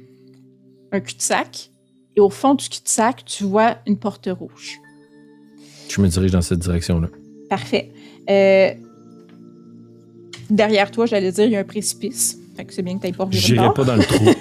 [0.90, 1.70] un cul-de-sac.
[2.16, 4.80] Et au fond du cul-de-sac, tu vois une porte rouge.
[5.88, 7.06] Je me dirige dans cette direction-là.
[7.48, 7.92] Parfait.
[8.28, 8.72] Euh,
[10.52, 12.38] derrière toi, j'allais dire, il y a un précipice.
[12.56, 14.24] Fait que c'est bien que tu pas de J'irai pas dans le trou.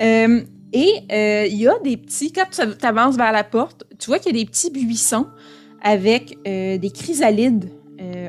[0.00, 0.42] Euh,
[0.72, 4.20] et euh, il y a des petits, quand tu avances vers la porte, tu vois
[4.20, 5.26] qu'il y a des petits buissons
[5.82, 7.68] avec euh, des chrysalides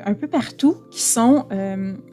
[0.03, 1.45] un peu partout qui sont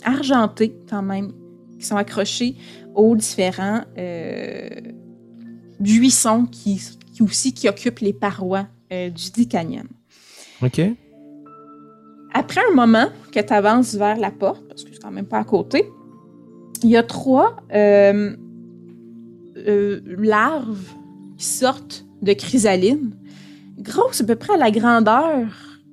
[0.05, 1.33] argentés quand même,
[1.79, 2.55] qui sont accrochés
[2.95, 3.83] aux différents
[5.81, 6.83] buissons qui,
[7.15, 9.87] qui aussi qui occupent les parois du dit canyon.
[10.61, 10.83] OK.
[12.39, 15.39] Après un moment que tu avances vers la porte, parce que c'est quand même pas
[15.39, 15.91] à côté,
[16.83, 18.37] il y a trois euh,
[19.57, 20.87] euh, larves
[21.39, 23.17] qui sortent de chrysaline,
[23.79, 25.47] grosses à peu près à la grandeur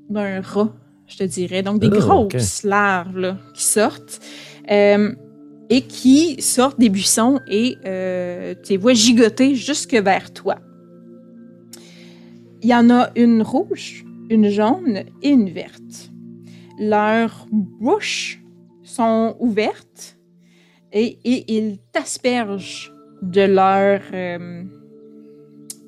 [0.10, 0.74] d'un rat,
[1.08, 1.64] je te dirais.
[1.64, 4.20] Donc des Oh, grosses larves là, qui sortent
[4.70, 5.16] euh,
[5.70, 7.78] et qui sortent des buissons et
[8.64, 10.58] tu les vois gigoter jusque vers toi.
[12.62, 16.13] Il y en a une rouge, une jaune et une verte.
[16.80, 18.42] Leurs bouches
[18.84, 20.18] sont ouvertes
[20.92, 22.92] et, et ils t'aspergent
[23.22, 24.64] de leur euh,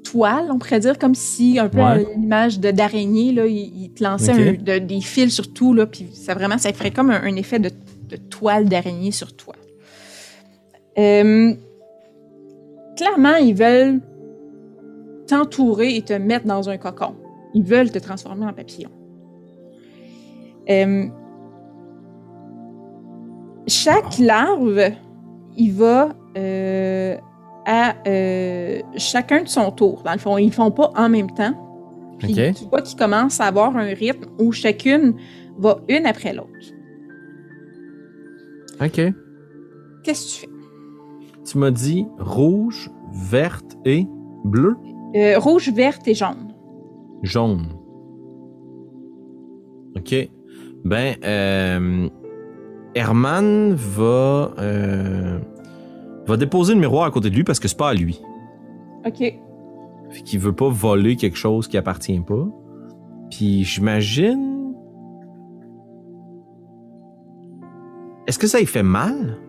[0.03, 2.05] toile, on pourrait dire, comme si, un peu Ouais.
[2.15, 4.59] l'image d'araignée, là, ils, ils te lançaient Ok.
[4.59, 7.35] un- de- des fils sur tout, là, puis ça vraiment, ça ferait comme un, un
[7.35, 7.69] effet de,
[8.09, 9.55] de toile d'araignée sur toi.
[10.97, 11.53] Euh,
[12.95, 13.99] clairement, ils veulent
[15.27, 17.15] t'entourer et te mettre dans un cocon.
[17.53, 18.91] Ils veulent te transformer en papillon.
[20.69, 21.05] Euh,
[23.67, 24.79] chaque larve,
[25.57, 27.17] il va euh,
[27.65, 30.03] à euh, chacun de son tour.
[30.03, 31.53] Dans le fond, ils ne font pas en même temps.
[32.19, 32.53] Puis OK.
[32.55, 35.15] tu vois qu'ils commencent à avoir un rythme où chacune
[35.57, 36.49] va une après l'autre.
[38.81, 39.01] OK.
[40.03, 40.49] Qu'est-ce que tu fais?
[41.45, 44.07] Tu m'as dit rouge, verte et
[44.43, 44.75] bleu,
[45.15, 46.53] Euh, rouge, verte et jaune.
[47.23, 47.67] jaune.
[49.97, 50.29] OK.
[50.85, 52.09] Ben, euh,
[52.93, 55.39] Herman va, euh,
[56.27, 58.21] va déposer le miroir à côté de lui parce que c'est pas à lui.
[59.03, 59.17] OK.
[59.17, 62.47] Fait qu'il veut pas voler quelque chose qui appartient pas.
[63.31, 64.75] Puis j'imagine.
[68.27, 69.39] Est-ce que ça lui fait mal?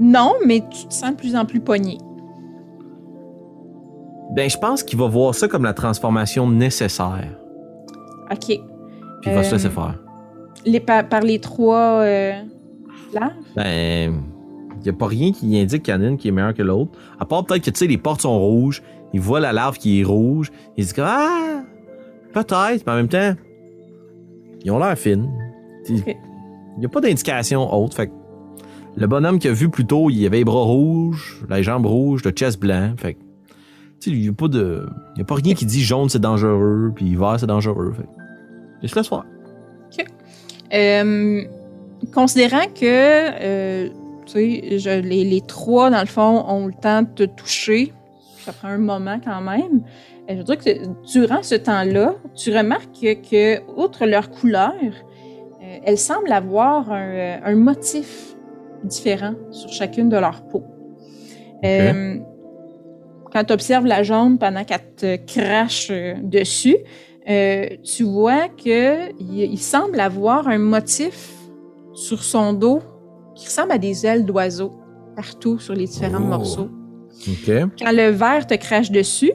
[0.00, 1.98] Non, mais tu te sens de plus en plus pogné.
[4.32, 7.38] Ben, je pense qu'il va voir ça comme la transformation nécessaire.
[8.32, 8.71] OK.
[9.22, 9.98] Puis il va se Euh, laisser faire.
[10.66, 12.32] Les, par, par les trois euh,
[13.14, 13.32] larves?
[13.56, 14.20] Ben,
[14.84, 16.62] il a pas rien qui indique qu'il y en a une qui est meilleure que
[16.62, 16.92] l'autre.
[17.18, 18.82] À part peut-être que, tu sais, les portes sont rouges.
[19.14, 20.50] Il voit la larve qui est rouge.
[20.76, 21.62] Il se dit, ah,
[22.32, 23.34] peut-être, mais en même temps,
[24.64, 25.28] ils ont l'air fines.
[25.88, 26.02] Il
[26.78, 27.94] n'y a pas d'indication autre.
[27.96, 28.12] Fait que
[28.96, 32.24] le bonhomme qu'il a vu plus tôt, il avait les bras rouges, les jambes rouges,
[32.24, 32.92] le chest blanc.
[32.96, 33.18] Fait que,
[34.00, 34.86] tu sais, il n'y a pas de.
[35.14, 37.92] Il y a pas rien qui dit jaune c'est dangereux, puis vert c'est dangereux.
[37.96, 38.08] Fait que,
[38.82, 39.24] laisse le soir.
[40.74, 41.42] Euh,
[42.14, 43.88] considérant que euh,
[44.24, 47.92] tu sais, je- les, les trois, dans le fond, ont le temps de te toucher,
[48.44, 49.82] ça prend un moment quand même.
[50.30, 50.70] euh, je veux dire que
[51.12, 57.40] durant ce temps-là, tu remarques que, que, outre leur couleur, euh, elles semblent avoir un,
[57.44, 58.34] un motif
[58.82, 60.64] différent sur chacune de leurs peaux.
[61.64, 62.16] Euh,
[63.30, 65.92] quand tu observes la jaune pendant qu'elle te crache
[66.22, 66.76] dessus,
[67.28, 71.32] euh, tu vois que il, semble avoir un motif
[71.94, 72.80] sur son dos
[73.34, 74.72] qui ressemble à des ailes d'oiseau
[75.14, 76.26] partout sur les différents Oh.
[76.26, 76.68] morceaux.
[77.46, 79.32] Quand le verre te crache dessus,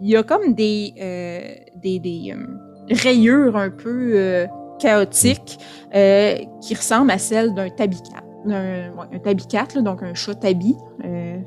[0.00, 1.40] il y a comme des, euh,
[1.82, 4.46] des, des, euh, rayures un peu
[4.78, 5.58] chaotiques
[5.92, 8.22] qui ressemblent à celles d'un tabicat.
[8.46, 10.76] Ouais, un tabicat, là, donc un chat tabi,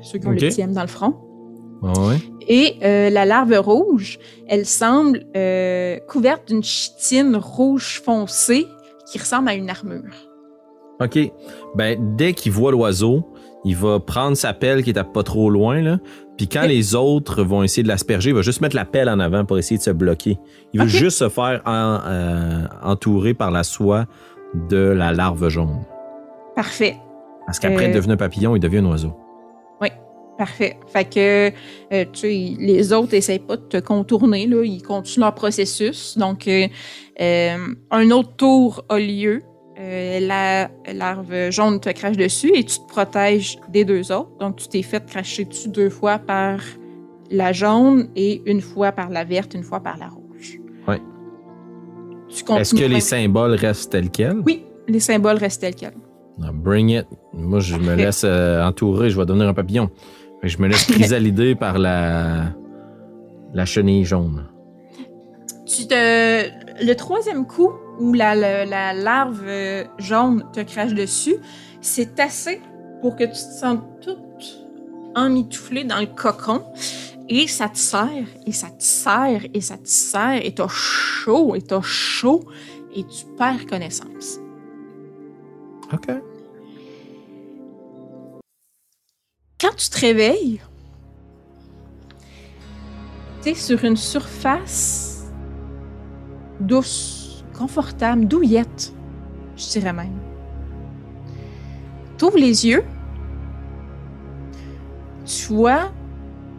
[0.02, 1.14] ceux qui ont le tième dans le front.
[1.82, 2.16] Ah ouais?
[2.48, 8.66] Et euh, la larve rouge, elle semble euh, couverte d'une chitine rouge foncée
[9.10, 10.14] qui ressemble à une armure.
[11.00, 11.18] OK.
[11.74, 13.26] Ben, dès qu'il voit l'oiseau,
[13.64, 15.98] il va prendre sa pelle qui est à pas trop loin, là.
[16.36, 19.20] Puis quand les autres vont essayer de l'asperger, il va juste mettre la pelle en
[19.20, 20.38] avant pour essayer de se bloquer.
[20.72, 24.06] Il veut juste se faire en- euh, entourer par la soie
[24.68, 25.80] de la larve jaune.
[26.56, 26.96] Parfait.
[27.46, 29.12] Parce qu'après Euh, devenir un papillon, il devient un oiseau.
[30.40, 30.78] Parfait.
[30.86, 31.52] Fait que,
[31.92, 34.64] euh, tu sais, les autres essayent pas de te contourner, là.
[34.64, 36.16] Ils continuent leur processus.
[36.16, 36.66] Donc, euh,
[37.20, 39.42] euh, un autre tour a lieu.
[39.78, 44.30] Euh, la larve jaune te crache dessus et tu te protèges des deux autres.
[44.40, 46.60] Donc, tu t'es fait cracher dessus deux fois par
[47.30, 50.58] la jaune et une fois par la verte, une fois par la rouge.
[52.46, 52.60] Continues.
[52.62, 54.40] Est-ce que les symboles restent tels quels?
[54.46, 55.92] Oui, les symboles restent tels quels.
[56.38, 57.06] Bring it.
[57.34, 59.90] Moi, je me laisse euh, entourer, je vais devenir un papillon.
[60.42, 62.52] Je me laisse chrysalider par la,
[63.52, 64.46] la chenille jaune.
[65.66, 66.84] Tu te...
[66.84, 71.36] Le troisième coup où la, la- la larve euh, jaune te crache dessus,
[71.80, 72.60] c'est assez
[73.02, 74.66] pour que tu te sentes toute
[75.14, 76.62] emmitouflée dans le cocon.
[77.28, 81.54] Et ça te serre, et ça te serre, et ça te serre, et t'as chaud,
[81.54, 82.42] et t'as chaud,
[82.92, 84.40] et tu perds connaissance.
[85.92, 86.08] OK.
[89.60, 90.60] Quand tu te réveilles,
[93.42, 95.30] tu es sur une surface
[96.60, 98.94] douce, confortable, douillette,
[99.56, 100.16] je dirais même.
[102.16, 102.84] Tu ouvres les yeux,
[105.26, 105.90] tu vois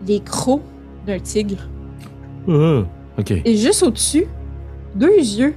[0.05, 0.61] les crocs
[1.07, 1.67] d'un tigre.
[2.47, 2.83] Ah.
[3.45, 4.25] Et juste au-dessus,
[4.95, 5.55] deux yeux.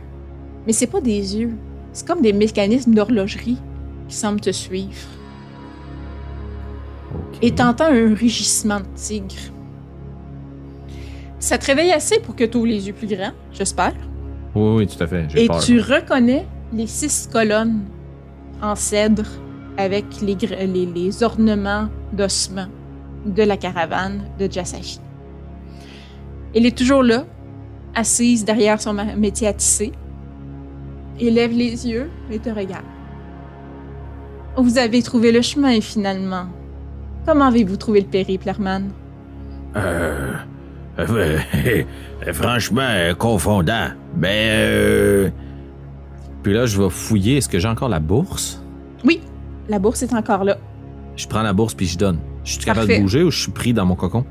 [0.67, 1.53] Mais c'est pas des yeux.
[1.93, 3.59] C'est comme des mécanismes d'horlogerie
[4.09, 5.14] qui semblent te suivre.
[7.43, 9.35] Et t'entends un rugissement de tigre.
[11.39, 13.95] Ça te réveille assez pour que tu ouvres les yeux plus grands, j'espère.
[14.55, 15.27] Oui, oui, tout à fait.
[15.35, 15.63] Et peur.
[15.63, 17.83] tu reconnais les six colonnes
[18.63, 19.27] en cèdre
[19.77, 20.37] avec les,
[20.67, 22.69] les, les ornements d'ossements
[23.27, 25.01] de la caravane de Jasashi.
[26.55, 27.25] Elle est toujours là,
[27.95, 29.93] assise derrière son métier à tisser.
[31.21, 32.85] Elle lève les yeux et te regarde.
[34.57, 36.47] Vous avez trouvé le chemin finalement.
[37.27, 38.91] Comment avez-vous trouvé le périple, Herman?
[39.77, 40.33] Euh,
[40.99, 41.39] euh,
[42.27, 43.89] euh, franchement, euh, confondant.
[44.17, 45.31] Mais, euh,
[46.43, 47.39] Puis là, je vais fouiller.
[47.39, 48.63] Est-ce que j'ai encore la bourse?
[49.05, 49.21] Oui,
[49.69, 50.59] la bourse est encore là.
[51.17, 52.19] Je prends la bourse puis je donne.
[52.45, 54.25] Je suis capable de bouger ou je suis pris dans mon cocon?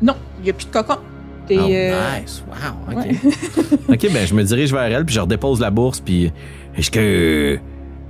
[0.00, 0.96] Non, il n'y a plus de cocon.
[1.50, 2.42] Oh, euh, nice.
[2.48, 2.96] Wow.
[2.96, 3.04] OK.
[3.04, 3.16] ouais.
[3.94, 6.32] OK, ben je me dirige vers elle puis je redépose la bourse puis
[6.76, 7.58] est-ce que,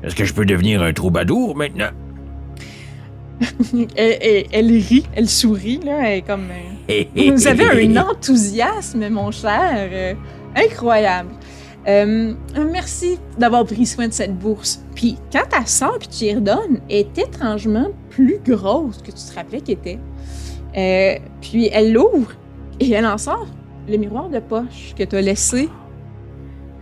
[0.02, 1.90] est-ce que je peux devenir un troubadour maintenant?
[3.96, 5.98] elle, elle- elle rit, elle sourit, là.
[6.08, 6.46] Elle est comme.
[6.90, 7.04] euh,
[7.34, 7.64] Vous avez
[7.96, 9.88] un enthousiasme, mon cher.
[9.92, 10.14] euh,
[10.56, 11.30] incroyable.
[11.88, 12.34] Euh,
[12.70, 14.84] merci d'avoir pris soin de cette bourse.
[14.94, 19.34] Puis quand elle sort puis tu y redonnes, est étrangement plus grosse que tu te
[19.34, 21.20] rappelais qu'elle était.
[21.40, 22.32] Puis elle l'ouvre
[22.78, 23.46] et elle en sort
[23.88, 25.68] le miroir de poche que tu as laissé.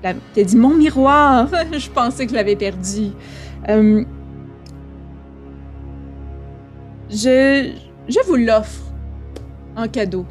[0.02, 1.48] La- T'as dit mon miroir.
[1.72, 3.12] Je pensais que je l'avais perdu.
[7.10, 7.70] Je,
[8.08, 8.82] je vous l'offre
[9.76, 10.24] en cadeau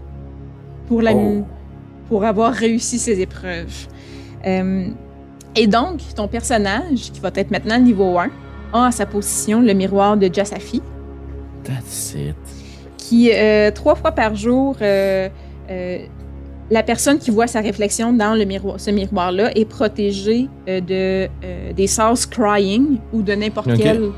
[0.88, 1.44] pour, la, Oh.
[2.08, 3.88] pour avoir réussi ces épreuves.
[4.46, 4.88] Euh,
[5.56, 8.30] et donc, ton personnage, qui va être maintenant niveau 1,
[8.74, 10.82] a à sa position le miroir de Jasafi,
[11.64, 12.36] That's it.
[12.98, 15.28] qui, euh, trois fois par jour, euh,
[16.72, 21.28] la personne qui voit sa réflexion dans le miroir, ce miroir-là est protégée de,
[21.74, 24.12] des sorts scrying ou de n'importe quelle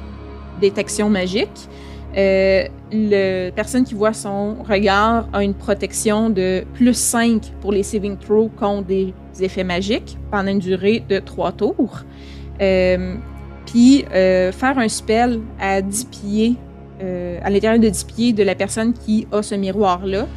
[0.59, 1.69] détection magique.
[2.17, 7.83] Euh, la personne qui voit son regard a une protection de plus 5 pour les
[7.83, 12.01] saving throws contre des effets magiques pendant une durée de 3 tours.
[12.61, 13.15] Euh,
[13.65, 16.55] Puis euh, faire un spell à 10 pieds,
[17.43, 20.27] à l'intérieur de 10 pieds de la personne qui a ce miroir-là,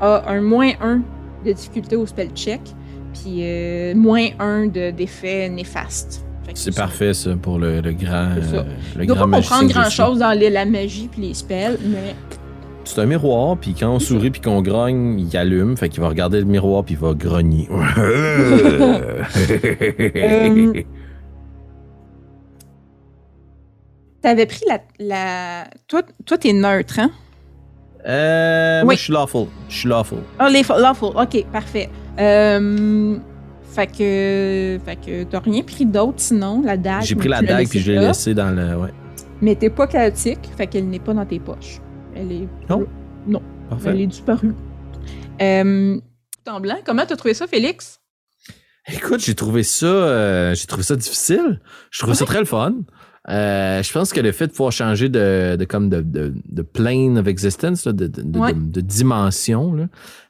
[0.00, 1.02] a un moins 1
[1.46, 2.60] de difficulté au spell check,
[3.14, 3.42] puis
[3.94, 6.24] moins 1 de- d'effet néfaste.
[6.54, 8.30] C'est parfait, ça, pour le, le grand.
[8.36, 8.62] Euh,
[8.96, 12.14] le grand pas magicien comprendre grand-chose dans les- la magie puis les spells, mais
[12.84, 15.76] C'est un miroir, puis quand on sourit puis qu'on grogne, il allume.
[15.76, 17.68] Fait qu'il va regarder le miroir puis il va grogner.
[20.14, 20.72] Euh,
[24.20, 24.78] t'avais pris la...
[24.98, 25.64] la...
[25.88, 27.10] Toi, toi t'es neutre, hein?
[28.06, 28.96] Euh, moi, Oui.
[28.96, 29.46] je suis lawful.
[29.68, 30.18] Je suis lawful.
[30.38, 31.10] Ah, les lawful.
[31.16, 31.88] OK, parfait.
[32.18, 33.16] Euh,
[33.72, 34.78] fait que...
[34.84, 37.02] Fait que t'as rien pris d'autre, sinon, la dague.
[37.02, 38.08] J'ai pris la dague puis laissée je l'ai là.
[38.08, 38.76] laissé dans le.
[38.76, 38.90] Ouais.
[39.40, 41.80] Mais t'es pas chaotique, fait qu'elle n'est pas dans tes poches.
[42.14, 42.48] Elle est...
[42.68, 42.86] Non?
[43.26, 43.40] Elle
[43.70, 44.00] Parfait.
[44.02, 44.52] est disparue.
[45.40, 45.96] Euh,
[46.44, 48.00] tout en blanc, comment t'as trouvé ça, Félix?
[48.92, 51.60] Écoute, j'ai trouvé ça, euh, j'ai trouvé ça difficile.
[51.90, 52.74] Je trouve ça très le fun.
[53.28, 56.62] Euh, je pense que le fait de pouvoir changer de, de comme de, de, de
[56.62, 58.52] plane of existence, là, de, de, de- Ouais.
[58.52, 59.86] de- de dimension, là,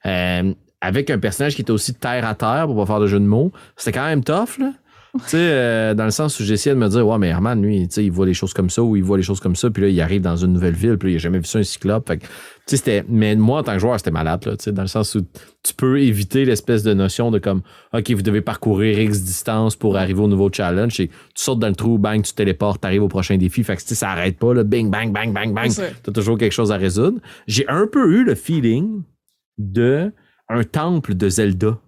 [0.06, 0.52] euh,
[0.82, 3.24] avec un personnage qui était aussi terre à terre pour pas faire de jeu de
[3.24, 4.58] mots, c'était quand même tough.
[4.58, 4.72] Là.
[5.14, 7.86] Tu sais, euh, dans le sens où j'essayais de me dire, ouais, mais Herman, lui,
[7.86, 9.68] tu sais, il voit les choses comme ça ou il voit les choses comme ça,
[9.68, 11.58] puis là, il arrive dans une nouvelle ville, puis là, il a jamais vu ça,
[11.58, 12.08] un cyclope.
[12.08, 12.30] Fait que, tu
[12.64, 13.04] sais, c'était.
[13.08, 15.20] Mais moi, en tant que joueur, c'était malade, là, tu sais, dans le sens où
[15.62, 17.60] tu peux éviter l'espèce de notion de comme,
[17.92, 20.98] OK, vous devez parcourir X distance pour arriver au nouveau challenge.
[20.98, 23.62] Et tu sautes dans le trou, bang, tu téléportes, t'arrives au prochain défi.
[23.64, 25.70] Fait que, tu sais, ça arrête pas, là, bing, bang, bang, bang, bang.
[26.02, 27.20] T'as toujours quelque chose à résoudre.
[27.46, 29.02] J'ai un peu eu le feeling
[29.58, 30.10] de
[30.48, 31.78] un temple de Zelda.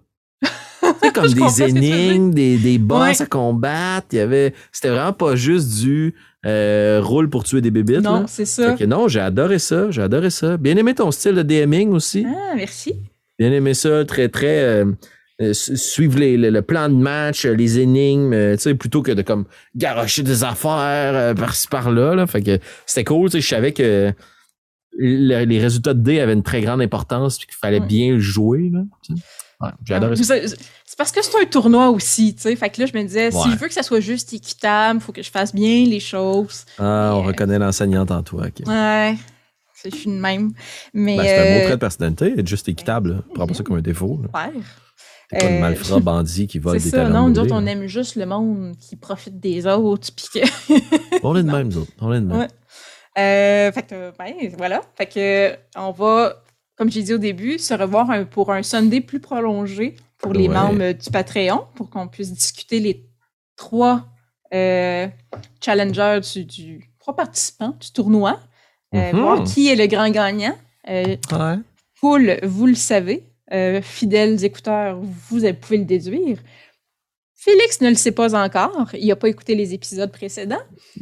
[1.01, 3.21] Sais, comme des énigmes, des, des boss Ouais.
[3.21, 4.07] à combattre.
[4.11, 4.53] Il y avait.
[4.71, 6.13] C'était vraiment pas juste du
[6.45, 8.01] euh, roule pour tuer des bébites.
[8.01, 8.25] Non, là.
[8.27, 8.71] c'est ça.
[8.71, 9.89] Fait que non, j'ai adoré ça.
[9.91, 10.57] J'ai adoré ça.
[10.57, 12.25] Bien aimé ton style de DMing aussi.
[12.27, 12.95] Ah, merci.
[13.39, 14.05] Bien aimé ça.
[14.05, 14.59] Très, très.
[14.61, 14.85] euh,
[15.41, 19.11] euh, su- suivre les- le, le plan de match, les énigmes, tu sais, plutôt que
[19.11, 19.43] de comme
[19.75, 22.15] garocher des affaires par-ci par-là.
[22.15, 22.25] Là.
[22.27, 23.29] Fait que c'était cool.
[23.29, 24.13] tu sais, Je savais que
[24.97, 27.85] le- les résultats de dés avaient une très grande importance puis qu'il fallait Ouais.
[27.87, 28.69] bien jouer.
[28.73, 28.81] Là.
[29.61, 30.35] Ouais, ça.
[30.85, 32.55] C'est parce que c'est un tournoi aussi, tu sais.
[32.55, 35.11] Fait que là, je me disais, si je veux que ça soit juste équitable, faut
[35.11, 36.65] que je fasse bien les choses.
[36.77, 38.45] Ah, on euh, reconnaît l'enseignante en toi.
[38.47, 38.67] ok.
[38.67, 39.15] Ouais.
[39.83, 40.51] Je suis de même.
[40.93, 41.17] Mais.
[41.17, 43.23] Ben, c'est un beau euh, trait de personnalité, être juste équitable.
[43.33, 44.19] Prends pas ça comme un défaut.
[44.23, 44.47] là.
[44.47, 44.59] ouais.
[45.29, 47.65] T'es pas une Euh, malfrat bandit qui vole des ça, talents non, nous autres, on
[47.65, 50.79] aime juste le monde qui profite des autres, puis que
[51.23, 51.91] On est de même, nous autres.
[51.99, 52.37] On est de même.
[52.39, 52.47] Ouais.
[53.17, 54.81] Euh, fait que, ben, voilà.
[54.95, 56.43] Fait que, on va,
[56.75, 60.47] comme j'ai dit au début, se revoir un- pour un Sunday plus prolongé pour les
[60.49, 63.05] membres du Patreon, pour qu'on puisse discuter les
[63.55, 64.05] trois
[64.53, 65.07] euh,
[65.59, 68.39] challengers du, du- trois participants du tournoi,
[68.93, 69.19] euh, Mhm.
[69.19, 70.55] voir qui est le grand gagnant.
[70.87, 71.19] Ouais.
[72.01, 73.23] Vous le savez,
[73.81, 76.37] fidèles écouteurs, vous pouvez le déduire.
[77.45, 78.89] Félix ne le sait pas encore.
[78.97, 80.57] Il n'a pas écouté les épisodes précédents.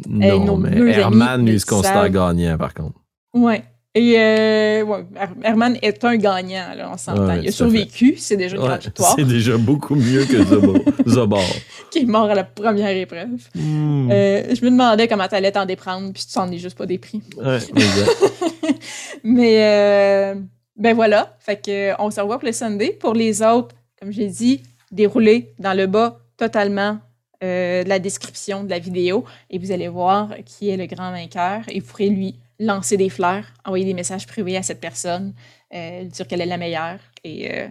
[0.09, 2.99] Non, nos mais Herman, lui, se considère gagnant, par contre.
[3.33, 3.63] Ouais.
[3.95, 7.27] Et euh, ouais, Her- Herman est un gagnant, là, on s'entend.
[7.27, 10.37] Ouais, il a survécu, c'est déjà une Ouais, grande victoire, c'est déjà beaucoup mieux que
[10.43, 11.43] Zobo- Zobor.
[11.91, 13.29] qui est mort à la première épreuve.
[13.53, 14.09] Hmm.
[14.11, 17.21] Euh, je me demandais comment t'allais t'en déprendre, puis tu t'en es juste pas dépris.
[17.37, 17.59] Ouais.
[19.23, 20.35] Mais euh,
[20.75, 22.97] ben voilà, fait que on se revoit pour le Sunday.
[22.99, 24.61] Pour les autres, comme j'ai dit,
[24.91, 26.99] déroulez dans le bas totalement
[27.43, 31.61] euh, la description de la vidéo et vous allez voir qui est le grand vainqueur
[31.69, 35.33] et vous pourrez lui lancer des fleurs, envoyer des messages privés à cette personne,
[35.73, 36.99] euh, dire qu'elle est la meilleure.
[37.23, 37.67] Et euh,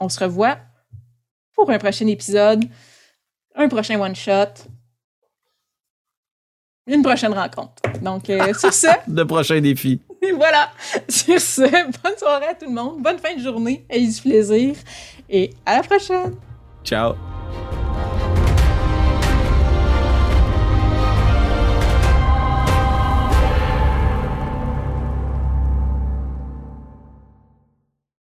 [0.00, 0.58] on se revoit
[1.54, 2.64] pour un prochain épisode,
[3.54, 4.68] un prochain one-shot,
[6.86, 7.82] une prochaine rencontre.
[8.02, 10.00] Donc, euh, sur ce, Le prochain défi.
[10.36, 10.70] voilà.
[11.08, 11.62] Sur ce,
[12.02, 14.74] bonne soirée à tout le monde, bonne fin de journée, ayez du plaisir
[15.28, 16.34] et à la prochaine.
[16.84, 17.14] Ciao.